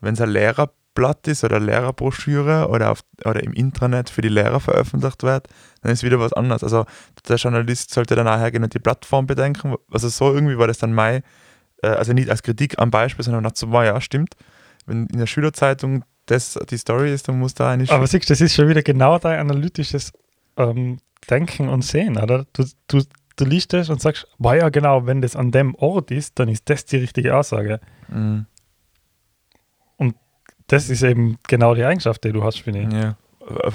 Wenn 0.00 0.14
es 0.14 0.20
ein 0.20 0.30
Lehrer 0.30 0.72
Blatt 0.94 1.26
ist 1.28 1.44
oder 1.44 1.58
Lehrerbroschüre 1.58 2.68
oder, 2.68 2.90
auf, 2.90 3.00
oder 3.24 3.42
im 3.42 3.52
Intranet 3.52 4.10
für 4.10 4.20
die 4.20 4.28
Lehrer 4.28 4.60
veröffentlicht 4.60 5.22
wird, 5.22 5.48
dann 5.80 5.92
ist 5.92 6.02
wieder 6.02 6.20
was 6.20 6.32
anderes. 6.32 6.62
Also 6.62 6.84
der 7.28 7.36
Journalist 7.36 7.92
sollte 7.92 8.14
dann 8.14 8.26
nachher 8.26 8.50
gehen 8.50 8.62
und 8.62 8.74
die 8.74 8.78
Plattform 8.78 9.26
bedenken. 9.26 9.74
Also 9.90 10.08
so 10.08 10.32
irgendwie 10.32 10.58
war 10.58 10.66
das 10.66 10.78
dann 10.78 10.92
mein, 10.92 11.22
äh, 11.82 11.88
also 11.88 12.12
nicht 12.12 12.30
als 12.30 12.42
Kritik 12.42 12.78
am 12.78 12.90
Beispiel, 12.90 13.24
sondern 13.24 13.42
nach 13.42 13.52
so, 13.54 13.66
ja, 13.82 14.00
stimmt. 14.00 14.34
Wenn 14.86 15.06
in 15.06 15.18
der 15.18 15.26
Schülerzeitung 15.26 16.04
das 16.26 16.58
die 16.70 16.76
Story 16.76 17.12
ist, 17.12 17.28
dann 17.28 17.38
muss 17.38 17.54
da 17.54 17.70
eine. 17.70 17.88
Aber 17.90 18.06
siehst 18.06 18.28
du, 18.28 18.32
das 18.32 18.40
ist 18.40 18.54
schon 18.54 18.68
wieder 18.68 18.82
genau 18.82 19.18
dein 19.18 19.40
analytisches 19.40 20.12
ähm, 20.56 20.98
Denken 21.28 21.68
und 21.68 21.82
Sehen, 21.82 22.16
oder? 22.16 22.46
Du, 22.52 22.64
du, 22.88 23.02
du 23.36 23.44
liest 23.44 23.72
das 23.72 23.88
und 23.88 24.00
sagst, 24.00 24.28
war 24.38 24.56
ja 24.56 24.68
genau, 24.68 25.06
wenn 25.06 25.22
das 25.22 25.36
an 25.36 25.50
dem 25.50 25.74
Ort 25.76 26.10
ist, 26.10 26.38
dann 26.38 26.48
ist 26.48 26.68
das 26.68 26.84
die 26.84 26.98
richtige 26.98 27.36
Aussage. 27.36 27.80
Mhm 28.08 28.46
das 30.72 30.88
ist 30.88 31.02
eben 31.02 31.36
genau 31.46 31.74
die 31.74 31.84
Eigenschaft, 31.84 32.24
die 32.24 32.32
du 32.32 32.42
hast, 32.42 32.60
finde 32.60 32.80
ich. 32.80 32.92
Ja. 32.92 33.16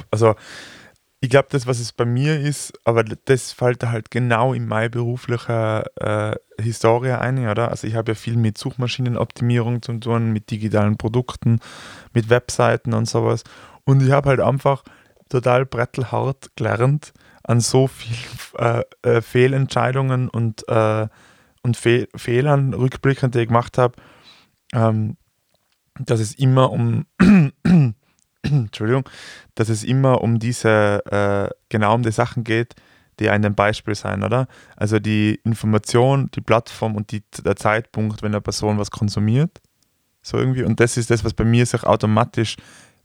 Also, 0.10 0.36
ich 1.20 1.30
glaube, 1.30 1.48
das, 1.51 1.68
was 1.68 1.80
es 1.80 1.92
bei 1.92 2.06
mir 2.06 2.39
ist, 2.39 2.74
aber 2.86 3.04
das 3.04 3.51
fällt 3.51 3.84
halt 3.84 4.10
genau 4.10 4.54
in 4.54 4.68
meine 4.68 4.89
berufliche 4.89 5.86
äh, 5.96 6.36
Historie 6.62 7.12
ein, 7.12 7.48
oder? 7.48 7.70
Also, 7.70 7.86
ich 7.86 7.94
habe 7.94 8.12
ja 8.12 8.16
viel 8.16 8.36
mit 8.36 8.58
Suchmaschinenoptimierung 8.58 9.84
zu 9.84 9.94
tun, 10.00 10.34
mit 10.34 10.50
digitalen 10.50 10.98
Produkten, 10.98 11.60
mit 12.13 12.32
Webseiten 12.32 12.94
und 12.94 13.08
sowas. 13.08 13.44
Und 13.84 14.01
ich 14.01 14.10
habe 14.10 14.30
halt 14.30 14.39
einfach 14.39 14.84
total 15.30 15.68
brettelhart 15.68 16.50
gelernt 16.56 17.13
an 17.44 17.60
so 17.60 17.86
vielen 17.86 18.39
äh, 18.58 18.84
äh, 19.04 19.22
Fehlentscheidungen 19.22 20.30
und, 20.30 20.68
äh, 20.68 21.08
und 21.62 21.77
Fe 21.77 22.08
Fehlern 22.16 22.74
rückblickend, 22.74 23.36
die 23.36 23.42
ich 23.42 23.48
gemacht 23.50 23.77
habe. 23.77 23.94
Ähm, 24.74 25.16
dass 26.00 26.20
es 26.20 26.36
immer 26.36 26.72
um 26.72 27.06
Entschuldigung, 28.42 29.10
dass 29.56 29.70
es 29.70 29.84
immer 29.84 30.22
um 30.22 30.39
diese, 30.39 31.01
äh, 31.06 31.54
genau 31.70 31.96
um 31.96 32.04
die 32.04 32.12
Sachen 32.12 32.44
geht, 32.44 32.75
die 33.20 33.30
ein 33.30 33.56
Beispiel 33.56 33.96
sein, 33.96 34.24
oder? 34.24 34.48
Also 34.75 35.00
die 35.00 35.39
Information, 35.44 36.30
die 36.36 36.42
Plattform 36.42 36.96
und 36.96 37.12
die, 37.12 37.24
der 37.44 37.56
Zeitpunkt, 37.56 38.22
wenn 38.22 38.34
eine 38.34 38.42
Person 38.42 38.77
was 38.77 38.92
konsumiert. 38.92 39.60
So 40.22 40.38
irgendwie. 40.38 40.63
Und 40.63 40.80
das 40.80 40.98
ist 40.98 41.10
das, 41.10 41.24
was 41.24 41.34
bei 41.34 41.44
mir 41.44 41.66
sich 41.66 41.84
automatisch 41.84 42.58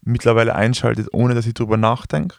mittlerweile 0.02 0.54
einschaltet, 0.54 1.08
ohne 1.12 1.34
dass 1.34 1.46
ich 1.46 1.54
drüber 1.54 1.76
nachdenke 1.76 2.36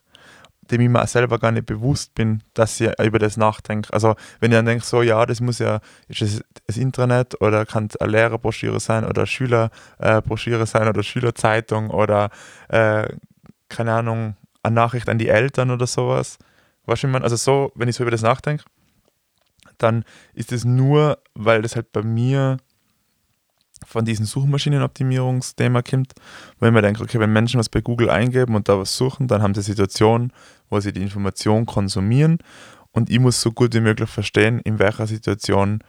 dem 0.71 0.81
ich 0.81 0.89
mir 0.89 1.05
selber 1.07 1.39
gar 1.39 1.51
nicht 1.51 1.65
bewusst 1.65 2.15
bin, 2.15 2.43
dass 2.53 2.79
ich 2.79 2.91
über 2.99 3.19
das 3.19 3.37
nachdenke. 3.37 3.93
Also 3.93 4.15
wenn 4.39 4.51
ich 4.51 4.57
dann 4.57 4.65
denke, 4.65 4.85
so 4.85 5.01
ja, 5.01 5.25
das 5.25 5.41
muss 5.41 5.59
ja, 5.59 5.79
ist 6.07 6.21
das 6.21 6.41
das 6.65 6.77
Intranet 6.77 7.39
oder 7.41 7.65
kann 7.65 7.87
es 7.87 7.97
eine 7.97 8.11
Lehrerbroschüre 8.11 8.79
sein 8.79 9.05
oder 9.05 9.25
Schülerbroschüre 9.25 10.65
sein 10.65 10.87
oder 10.87 11.03
Schülerzeitung 11.03 11.89
oder 11.89 12.29
äh, 12.69 13.07
keine 13.69 13.93
Ahnung, 13.93 14.35
eine 14.61 14.75
Nachricht 14.75 15.09
an 15.09 15.17
die 15.17 15.27
Eltern 15.27 15.71
oder 15.71 15.87
sowas. 15.87 16.37
Weißt 16.85 17.03
du, 17.03 17.07
ich? 17.07 17.15
Also 17.15 17.35
so, 17.35 17.71
wenn 17.75 17.89
ich 17.89 17.95
so 17.95 18.03
über 18.03 18.11
das 18.11 18.21
nachdenke, 18.21 18.63
dann 19.77 20.05
ist 20.33 20.51
es 20.51 20.63
nur, 20.63 21.19
weil 21.33 21.61
das 21.61 21.75
halt 21.75 21.91
bei 21.91 22.01
mir 22.01 22.57
von 23.93 24.05
diesem 24.05 24.25
Suchmaschinenoptimierungsthema 24.25 25.83
kommt, 25.83 26.13
weil 26.59 26.71
man 26.71 26.81
denkt, 26.81 26.99
okay, 26.99 27.19
wenn 27.19 27.31
Menschen 27.31 27.59
was 27.59 27.69
bei 27.69 27.79
Google 27.79 28.09
eingeben 28.09 28.55
und 28.55 28.67
da 28.67 28.79
was 28.79 28.97
suchen, 28.97 29.27
dann 29.27 29.43
haben 29.43 29.53
sie 29.53 29.61
Situationen, 29.61 30.33
wo 30.69 30.79
sie 30.79 30.91
die 30.91 31.01
Information 31.03 31.67
konsumieren 31.67 32.39
und 32.91 33.11
ich 33.11 33.19
muss 33.19 33.39
so 33.39 33.51
gut 33.51 33.75
wie 33.75 33.81
möglich 33.81 34.09
verstehen, 34.09 34.59
in 34.61 34.79
welcher 34.79 35.05
Situation, 35.05 35.83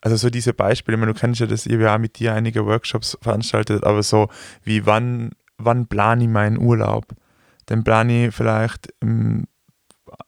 also 0.00 0.16
so 0.16 0.30
diese 0.30 0.54
Beispiele, 0.54 0.96
ich 0.96 1.00
meine, 1.00 1.12
du 1.12 1.20
kennst 1.20 1.40
ja 1.40 1.46
das, 1.46 1.66
ich 1.66 1.74
habe 1.74 1.82
ja 1.82 1.98
mit 1.98 2.18
dir 2.18 2.32
einige 2.32 2.64
Workshops 2.64 3.18
veranstaltet, 3.20 3.84
aber 3.84 4.02
so 4.02 4.28
wie 4.64 4.86
wann, 4.86 5.32
wann 5.58 5.86
plane 5.86 6.24
ich 6.24 6.30
meinen 6.30 6.56
Urlaub? 6.56 7.08
Den 7.68 7.84
plane 7.84 8.28
ich 8.28 8.34
vielleicht 8.34 8.88
im, 9.00 9.44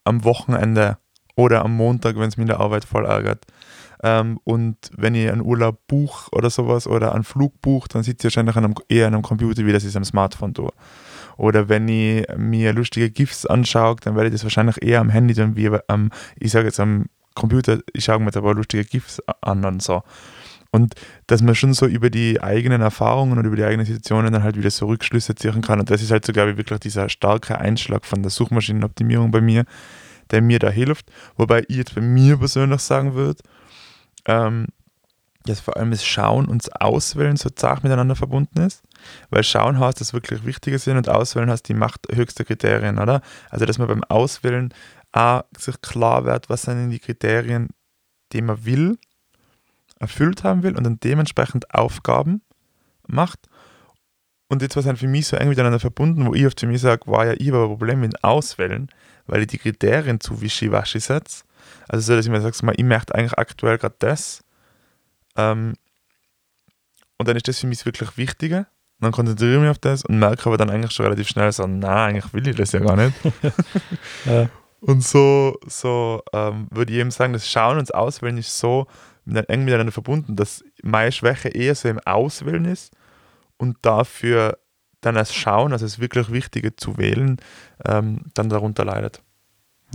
am 0.04 0.23
Wochenende 0.25 0.99
oder 1.35 1.64
am 1.64 1.75
Montag, 1.76 2.16
wenn 2.16 2.28
es 2.28 2.37
mir 2.37 2.42
in 2.42 2.49
der 2.49 2.61
Arbeit 2.61 2.85
voll 2.85 3.07
ärgert. 3.07 3.47
Ähm, 4.02 4.40
und 4.45 4.76
wenn 4.97 5.14
ich 5.14 5.30
einen 5.30 5.42
Urlaub 5.42 5.87
buche 5.87 6.30
oder 6.33 6.50
sowas 6.50 6.87
oder 6.87 7.14
einen 7.14 7.25
Flug 7.25 7.61
buche, 7.61 7.88
dann 7.88 8.02
sitze 8.02 8.28
ich 8.28 8.35
wahrscheinlich 8.35 8.57
an 8.57 8.64
einem, 8.64 8.75
eher 8.88 9.07
an 9.07 9.14
einem 9.14 9.23
Computer, 9.23 9.64
wie 9.66 9.73
das 9.73 9.85
ist 9.85 9.97
am 9.97 10.04
Smartphone 10.04 10.54
tue. 10.54 10.71
Oder 11.37 11.69
wenn 11.69 11.88
ich 11.88 12.26
mir 12.37 12.73
lustige 12.73 13.11
GIFs 13.11 13.47
anschaue, 13.47 13.97
dann 14.02 14.14
werde 14.14 14.28
ich 14.28 14.35
das 14.35 14.42
wahrscheinlich 14.45 14.83
eher 14.83 15.00
am 15.00 15.11
Handy 15.11 15.35
tun, 15.35 15.57
wie 15.57 15.71
am, 15.88 16.11
ich 16.38 16.52
sage 16.52 16.66
jetzt 16.66 16.80
am 16.80 17.07
Computer, 17.35 17.78
ich 17.92 18.04
schaue 18.04 18.19
mir 18.19 18.26
jetzt 18.26 18.37
aber 18.37 18.54
lustige 18.54 18.85
GIFs 18.85 19.21
an 19.40 19.64
und 19.64 19.83
so. 19.83 20.02
Und 20.73 20.95
dass 21.26 21.42
man 21.42 21.54
schon 21.54 21.75
so 21.75 21.87
über 21.87 22.11
die 22.11 22.40
eigenen 22.40 22.80
Erfahrungen 22.80 23.38
und 23.38 23.45
über 23.45 23.57
die 23.57 23.64
eigenen 23.64 23.87
Situationen 23.87 24.33
dann 24.33 24.45
halt 24.45 24.57
wieder 24.57 24.71
so 24.71 24.87
Rückschlüsse 24.87 25.35
ziehen 25.35 25.62
kann. 25.62 25.80
Und 25.80 25.90
das 25.90 26.00
ist 26.00 26.11
halt 26.11 26.25
so, 26.25 26.33
glaube 26.33 26.52
ich, 26.52 26.57
wirklich 26.57 26.78
dieser 26.80 27.09
starke 27.09 27.59
Einschlag 27.59 28.07
von 28.07 28.23
der 28.23 28.30
Suchmaschinenoptimierung 28.30 29.30
bei 29.30 29.40
mir, 29.40 29.64
der 30.30 30.42
mir 30.42 30.61
da 30.61 30.71
hilft. 30.71 31.11
Wobei 31.37 31.64
ich 31.69 31.76
jetzt 31.76 31.95
bei 31.95 32.00
mir 32.00 32.37
persönlich 32.37 32.80
sagen 32.83 33.14
würde, 33.14 33.42
ähm, 34.30 34.66
dass 35.44 35.60
vor 35.60 35.76
allem 35.76 35.90
das 35.90 36.04
Schauen 36.04 36.46
und 36.46 36.62
das 36.62 36.72
Auswählen 36.80 37.37
so 37.37 37.50
zart 37.50 37.82
miteinander 37.82 38.14
verbunden 38.14 38.60
ist. 38.60 38.82
Weil 39.30 39.42
Schauen 39.42 39.78
heißt, 39.78 40.00
dass 40.00 40.12
wirklich 40.12 40.44
Wichtige 40.44 40.78
sind 40.78 40.96
und 40.96 41.08
Auswählen 41.08 41.50
heißt 41.50 41.68
die 41.68 41.75
Macht 41.75 42.06
höchster 42.12 42.44
Kriterien, 42.44 42.99
oder? 42.99 43.22
Also, 43.49 43.64
dass 43.64 43.78
man 43.78 43.88
beim 43.88 44.04
Auswählen 44.04 44.72
auch 45.12 45.42
sich 45.56 45.80
klar 45.80 46.25
wird, 46.25 46.49
was 46.49 46.62
sind 46.62 46.76
denn 46.76 46.90
die 46.90 46.99
Kriterien, 46.99 47.70
die 48.32 48.42
man 48.42 48.64
will 48.64 48.99
erfüllt 49.99 50.44
haben 50.44 50.62
will 50.62 50.76
und 50.76 50.84
dann 50.84 51.00
dementsprechend 51.00 51.75
Aufgaben 51.75 52.42
macht. 53.06 53.40
Und 54.49 54.62
jetzt 54.62 54.76
war 54.76 54.84
es 54.84 55.00
für 55.00 55.08
mich 55.08 55.26
so 55.26 55.37
eng 55.37 55.49
miteinander 55.49 55.80
verbunden, 55.80 56.26
wo 56.26 56.34
ich 56.34 56.46
oft 56.46 56.58
zu 56.58 56.66
mir 56.66 56.78
sage, 56.78 57.06
war 57.06 57.26
ja, 57.26 57.34
ich 57.38 57.49
habe 57.49 57.62
ein 57.62 57.68
Problem 57.68 58.00
mit 58.00 58.22
Auswählen, 58.25 58.88
weil 59.26 59.42
ich 59.42 59.49
die 59.49 59.58
Kriterien 59.58 60.20
zu 60.20 60.40
wischiwaschi 60.40 61.00
setze. 61.00 61.44
Also 61.90 62.06
so, 62.06 62.16
dass 62.16 62.25
ich 62.25 62.30
mir 62.30 62.40
sage, 62.40 62.54
ich 62.76 62.85
möchte 62.85 63.14
eigentlich 63.16 63.37
aktuell 63.37 63.76
gerade 63.76 63.97
das. 63.99 64.44
Ähm, 65.37 65.75
und 67.18 67.28
dann 67.28 67.37
ist 67.37 67.49
das 67.49 67.59
für 67.59 67.66
mich 67.66 67.78
das 67.78 67.87
wirklich 67.87 68.16
Wichtige. 68.16 68.59
Und 68.59 69.06
dann 69.06 69.12
konzentriere 69.12 69.54
ich 69.54 69.61
mich 69.61 69.70
auf 69.70 69.78
das 69.78 70.04
und 70.04 70.20
merke 70.20 70.47
aber 70.47 70.56
dann 70.56 70.70
eigentlich 70.70 70.92
schon 70.92 71.06
relativ 71.06 71.26
schnell 71.26 71.50
so, 71.50 71.66
nein, 71.66 72.14
eigentlich 72.14 72.32
will 72.32 72.47
ich 72.47 72.54
das 72.54 72.70
ja 72.70 72.78
gar 72.78 72.94
nicht. 72.94 73.12
ja. 74.25 74.49
Und 74.80 75.02
so, 75.02 75.59
so 75.66 76.23
ähm, 76.32 76.68
würde 76.70 76.92
ich 76.92 77.00
eben 77.00 77.11
sagen, 77.11 77.32
das 77.32 77.49
Schauen 77.49 77.78
und 77.78 77.88
das 77.88 77.90
Auswählen 77.90 78.38
ist 78.38 78.56
so 78.56 78.87
eng 79.26 79.64
miteinander 79.64 79.92
verbunden, 79.92 80.37
dass 80.37 80.62
meine 80.85 81.11
Schwäche 81.11 81.49
eher 81.49 81.75
so 81.75 81.88
im 81.88 81.99
Auswählen 81.99 82.66
ist 82.66 82.94
und 83.56 83.78
dafür 83.82 84.59
dann 85.00 85.16
das 85.16 85.35
Schauen, 85.35 85.73
also 85.73 85.85
das 85.85 85.99
wirklich 85.99 86.30
Wichtige 86.30 86.76
zu 86.76 86.99
wählen, 86.99 87.38
ähm, 87.85 88.26
dann 88.35 88.49
darunter 88.49 88.85
leidet. 88.85 89.23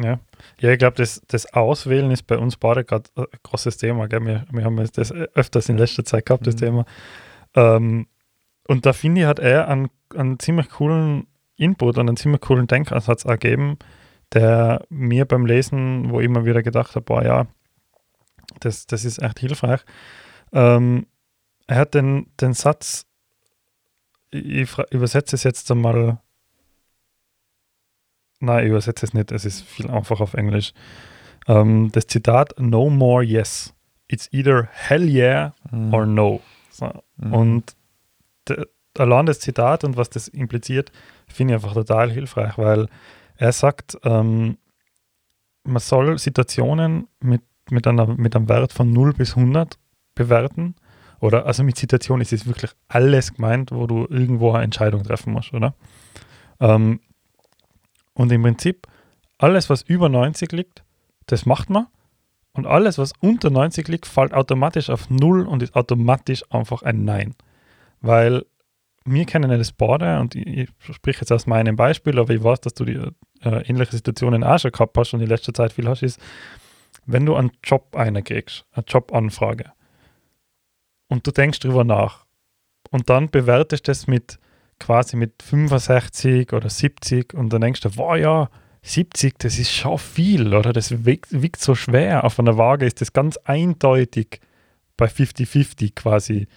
Ja, 0.01 0.19
ja 0.59 0.71
ich 0.71 0.79
glaube, 0.79 0.97
das, 0.97 1.21
das 1.27 1.53
Auswählen 1.53 2.11
ist 2.11 2.23
bei 2.23 2.37
uns 2.37 2.57
beide 2.57 2.83
gerade 2.83 3.09
ein 3.15 3.25
großes 3.43 3.77
Thema. 3.77 4.07
Gell? 4.07 4.25
Wir, 4.25 4.45
wir 4.51 4.63
haben 4.63 4.77
das 4.77 5.11
öfters 5.11 5.69
in 5.69 5.77
letzter 5.77 6.05
Zeit 6.05 6.25
gehabt, 6.25 6.45
das 6.47 6.55
mhm. 6.55 6.59
Thema. 6.59 6.85
Ähm, 7.55 8.07
und 8.67 8.85
da 8.85 8.93
finde 8.93 9.21
ich, 9.21 9.27
hat 9.27 9.39
er 9.39 9.67
einen, 9.67 9.89
einen 10.15 10.39
ziemlich 10.39 10.69
coolen 10.69 11.27
Input 11.57 11.97
und 11.97 12.09
einen 12.09 12.17
ziemlich 12.17 12.41
coolen 12.41 12.67
Denkansatz 12.67 13.25
ergeben, 13.25 13.77
der 14.33 14.85
mir 14.89 15.25
beim 15.25 15.45
Lesen, 15.45 16.09
wo 16.09 16.19
ich 16.19 16.25
immer 16.25 16.45
wieder 16.45 16.63
gedacht 16.63 16.95
habe, 16.95 17.05
boah, 17.05 17.23
ja, 17.23 17.47
das, 18.59 18.87
das 18.87 19.05
ist 19.05 19.21
echt 19.21 19.39
hilfreich. 19.39 19.81
Ähm, 20.51 21.07
er 21.67 21.77
hat 21.77 21.93
den, 21.93 22.27
den 22.41 22.53
Satz, 22.53 23.05
ich, 24.31 24.77
übersetze 24.91 25.35
es 25.35 25.43
jetzt 25.43 25.69
einmal, 25.71 26.19
nein, 28.45 28.63
ich 28.63 28.69
übersetze 28.69 29.05
es 29.05 29.13
nicht, 29.13 29.31
es 29.31 29.45
ist 29.45 29.63
viel 29.63 29.89
einfacher 29.89 30.23
auf 30.23 30.33
Englisch. 30.33 30.73
Ähm, 31.47 31.91
das 31.91 32.07
Zitat, 32.07 32.53
no 32.59 32.89
more 32.89 33.23
yes. 33.23 33.73
It's 34.07 34.29
either 34.31 34.69
hell 34.71 35.07
yeah 35.07 35.53
mhm. 35.71 35.93
or 35.93 36.05
no. 36.05 36.41
So. 36.69 36.91
Mhm. 37.17 37.33
Und 37.33 37.75
allein 38.97 39.25
das 39.25 39.39
Zitat 39.39 39.83
und 39.83 39.97
was 39.97 40.09
das 40.09 40.27
impliziert, 40.27 40.91
finde 41.27 41.53
ich 41.53 41.55
einfach 41.55 41.73
total 41.73 42.11
hilfreich, 42.11 42.57
weil 42.57 42.87
er 43.37 43.51
sagt, 43.51 43.97
ähm, 44.03 44.57
man 45.63 45.79
soll 45.79 46.17
Situationen 46.19 47.07
mit 47.19 47.41
mit, 47.69 47.87
einer, 47.87 48.07
mit 48.07 48.35
einem 48.35 48.49
Wert 48.49 48.73
von 48.73 48.91
0 48.91 49.13
bis 49.13 49.35
100 49.35 49.77
bewerten. 50.13 50.75
Oder 51.19 51.45
also 51.45 51.63
mit 51.63 51.77
Situation 51.77 52.21
ist 52.21 52.33
es 52.33 52.45
wirklich 52.45 52.71
alles 52.87 53.33
gemeint, 53.33 53.71
wo 53.71 53.87
du 53.87 54.05
irgendwo 54.09 54.51
eine 54.51 54.63
Entscheidung 54.63 55.03
treffen 55.03 55.33
musst, 55.33 55.53
oder? 55.53 55.73
Ähm, 56.59 56.99
und 58.15 58.31
im 58.31 58.41
Prinzip, 58.41 58.87
alles, 59.37 59.69
was 59.69 59.83
über 59.83 60.09
90 60.09 60.51
liegt, 60.51 60.83
das 61.27 61.45
macht 61.45 61.69
man. 61.69 61.87
Und 62.53 62.65
alles, 62.65 62.97
was 62.97 63.11
unter 63.19 63.49
90 63.49 63.87
liegt, 63.89 64.05
fällt 64.07 64.33
automatisch 64.33 64.89
auf 64.89 65.09
0 65.09 65.45
und 65.45 65.61
ist 65.61 65.75
automatisch 65.75 66.43
einfach 66.49 66.81
ein 66.81 67.03
Nein. 67.03 67.35
Weil 68.01 68.45
wir 69.03 69.25
kennen 69.25 69.51
ja 69.51 69.57
das 69.57 69.73
Bade 69.73 70.19
und 70.19 70.35
ich, 70.35 70.47
ich 70.47 70.95
spreche 70.95 71.21
jetzt 71.21 71.31
aus 71.31 71.45
meinem 71.45 71.75
Beispiel, 71.75 72.17
aber 72.17 72.33
ich 72.33 72.43
weiß, 72.43 72.61
dass 72.61 72.73
du 72.73 72.85
die 72.85 72.99
äh, 73.41 73.69
ähnliche 73.69 73.91
Situationen 73.91 74.43
auch 74.43 74.57
schon 74.57 74.71
gehabt 74.71 74.97
hast 74.97 75.13
und 75.13 75.21
in 75.21 75.27
letzter 75.27 75.53
Zeit 75.53 75.73
viel 75.73 75.87
hast, 75.87 76.01
ist, 76.01 76.19
wenn 77.05 77.25
du 77.25 77.35
einen 77.35 77.51
Job 77.63 77.95
einkriegst, 77.95 78.65
eine 78.71 78.85
Jobanfrage, 78.87 79.71
und 81.07 81.27
du 81.27 81.31
denkst 81.31 81.59
drüber 81.59 81.83
nach 81.83 82.25
und 82.89 83.09
dann 83.09 83.29
bewertest 83.29 83.87
das 83.87 84.07
mit 84.07 84.39
quasi 84.79 85.15
mit 85.15 85.41
65 85.41 86.53
oder 86.53 86.69
70 86.69 87.33
und 87.33 87.51
dann 87.51 87.61
denkst 87.61 87.81
du, 87.81 87.97
wow 87.97 88.17
ja, 88.17 88.49
70, 88.83 89.39
das 89.39 89.57
ist 89.57 89.71
schon 89.71 89.97
viel, 89.97 90.53
oder? 90.53 90.71
Das 90.71 91.05
wiegt, 91.05 91.41
wiegt 91.41 91.59
so 91.59 91.73
schwer. 91.73 92.23
Auf 92.23 92.39
einer 92.39 92.57
Waage 92.57 92.85
ist 92.85 93.01
das 93.01 93.13
ganz 93.13 93.37
eindeutig 93.37 94.39
bei 94.95 95.07
50-50 95.07 95.95
quasi, 95.95 96.47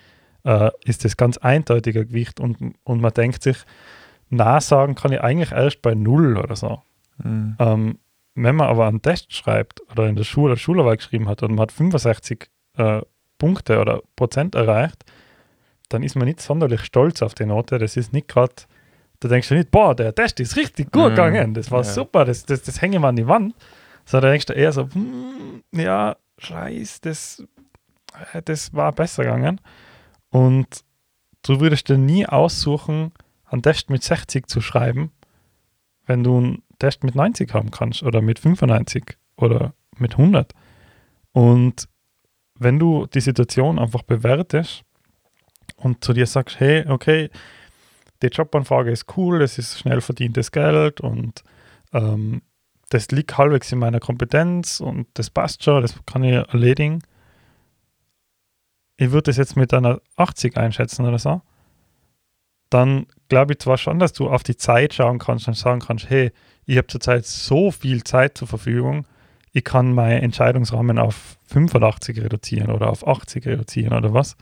äh, 0.44 0.70
ist 0.84 1.04
das 1.04 1.16
ganz 1.16 1.38
eindeutiger 1.38 2.04
Gewicht 2.04 2.38
und, 2.38 2.74
und 2.84 3.00
man 3.00 3.14
denkt 3.14 3.42
sich, 3.42 3.56
na 4.28 4.60
sagen 4.60 4.94
kann 4.94 5.12
ich 5.12 5.22
eigentlich 5.22 5.52
erst 5.52 5.80
bei 5.80 5.94
null 5.94 6.36
oder 6.36 6.54
so. 6.54 6.82
Mhm. 7.22 7.56
Ähm, 7.58 7.98
wenn 8.34 8.56
man 8.56 8.68
aber 8.68 8.86
einen 8.86 9.02
Test 9.02 9.34
schreibt 9.34 9.80
oder 9.90 10.06
in 10.06 10.14
der 10.14 10.24
Schule 10.24 10.56
Schularbeit 10.56 10.98
geschrieben 10.98 11.28
hat 11.28 11.42
und 11.42 11.52
man 11.52 11.62
hat 11.62 11.72
65 11.72 12.48
äh, 12.76 13.00
Punkte 13.38 13.80
oder 13.80 14.02
Prozent 14.16 14.54
erreicht, 14.54 15.04
dann 15.88 16.02
ist 16.02 16.16
man 16.16 16.26
nicht 16.26 16.40
sonderlich 16.40 16.82
stolz 16.84 17.22
auf 17.22 17.34
die 17.34 17.46
Note. 17.46 17.78
Das 17.78 17.96
ist 17.96 18.12
nicht 18.12 18.28
gerade, 18.28 18.54
da 19.20 19.28
denkst 19.28 19.48
du 19.48 19.54
nicht, 19.54 19.70
boah, 19.70 19.94
der 19.94 20.14
Test 20.14 20.40
ist 20.40 20.56
richtig 20.56 20.92
gut 20.92 21.04
mhm. 21.04 21.10
gegangen, 21.10 21.54
das 21.54 21.70
war 21.70 21.82
ja. 21.82 21.84
super, 21.84 22.24
das, 22.24 22.44
das, 22.44 22.62
das 22.62 22.80
hängen 22.80 23.02
wir 23.02 23.08
an 23.08 23.16
die 23.16 23.26
Wand. 23.26 23.54
Sondern 24.04 24.30
denkst 24.30 24.46
du 24.46 24.54
eher 24.54 24.72
so, 24.72 24.88
hm, 24.90 25.62
ja, 25.72 26.16
scheiß, 26.38 27.02
das, 27.02 27.44
äh, 28.32 28.42
das 28.42 28.72
war 28.72 28.92
besser 28.92 29.24
gegangen. 29.24 29.60
Und 30.30 30.82
du 31.42 31.60
würdest 31.60 31.88
dir 31.88 31.98
nie 31.98 32.26
aussuchen, 32.26 33.12
einen 33.44 33.62
Test 33.62 33.90
mit 33.90 34.02
60 34.02 34.46
zu 34.46 34.60
schreiben, 34.60 35.10
wenn 36.06 36.24
du 36.24 36.38
einen 36.38 36.62
Test 36.78 37.04
mit 37.04 37.14
90 37.14 37.52
haben 37.52 37.70
kannst 37.70 38.02
oder 38.02 38.22
mit 38.22 38.38
95 38.38 39.18
oder 39.36 39.74
mit 39.98 40.12
100. 40.12 40.52
Und 41.32 41.88
wenn 42.58 42.78
du 42.78 43.06
die 43.06 43.20
Situation 43.20 43.78
einfach 43.78 44.02
bewertest 44.02 44.84
und 45.78 46.04
zu 46.04 46.12
dir 46.12 46.26
sagst, 46.26 46.60
hey, 46.60 46.86
okay, 46.88 47.30
die 48.22 48.28
Jobanfrage 48.28 48.90
ist 48.90 49.16
cool, 49.16 49.42
es 49.42 49.58
ist 49.58 49.78
schnell 49.78 50.00
verdientes 50.00 50.52
Geld 50.52 51.00
und 51.00 51.42
ähm, 51.92 52.42
das 52.90 53.10
liegt 53.10 53.36
halbwegs 53.38 53.70
in 53.70 53.78
meiner 53.78 54.00
Kompetenz 54.00 54.80
und 54.80 55.06
das 55.14 55.30
passt 55.30 55.62
schon, 55.62 55.82
das 55.82 55.94
kann 56.06 56.24
ich 56.24 56.34
erledigen. 56.34 57.02
Ich 58.96 59.12
würde 59.12 59.24
das 59.24 59.36
jetzt 59.36 59.56
mit 59.56 59.72
einer 59.72 60.00
80 60.16 60.56
einschätzen 60.56 61.06
oder 61.06 61.18
so. 61.18 61.42
Dann 62.70 63.06
glaube 63.28 63.52
ich 63.52 63.60
zwar 63.60 63.78
schon, 63.78 63.98
dass 63.98 64.12
du 64.12 64.28
auf 64.28 64.42
die 64.42 64.56
Zeit 64.56 64.94
schauen 64.94 65.18
kannst 65.18 65.46
und 65.46 65.54
sagen 65.54 65.80
kannst, 65.80 66.10
hey, 66.10 66.32
ich 66.66 66.76
habe 66.76 66.88
zurzeit 66.88 67.24
so 67.24 67.70
viel 67.70 68.02
Zeit 68.04 68.36
zur 68.36 68.48
Verfügung, 68.48 69.06
ich 69.52 69.64
kann 69.64 69.94
meinen 69.94 70.22
Entscheidungsrahmen 70.22 70.98
auf 70.98 71.38
85 71.46 72.20
reduzieren 72.20 72.70
oder 72.70 72.90
auf 72.90 73.06
80 73.06 73.46
reduzieren 73.46 73.94
oder 73.94 74.12
was. 74.12 74.36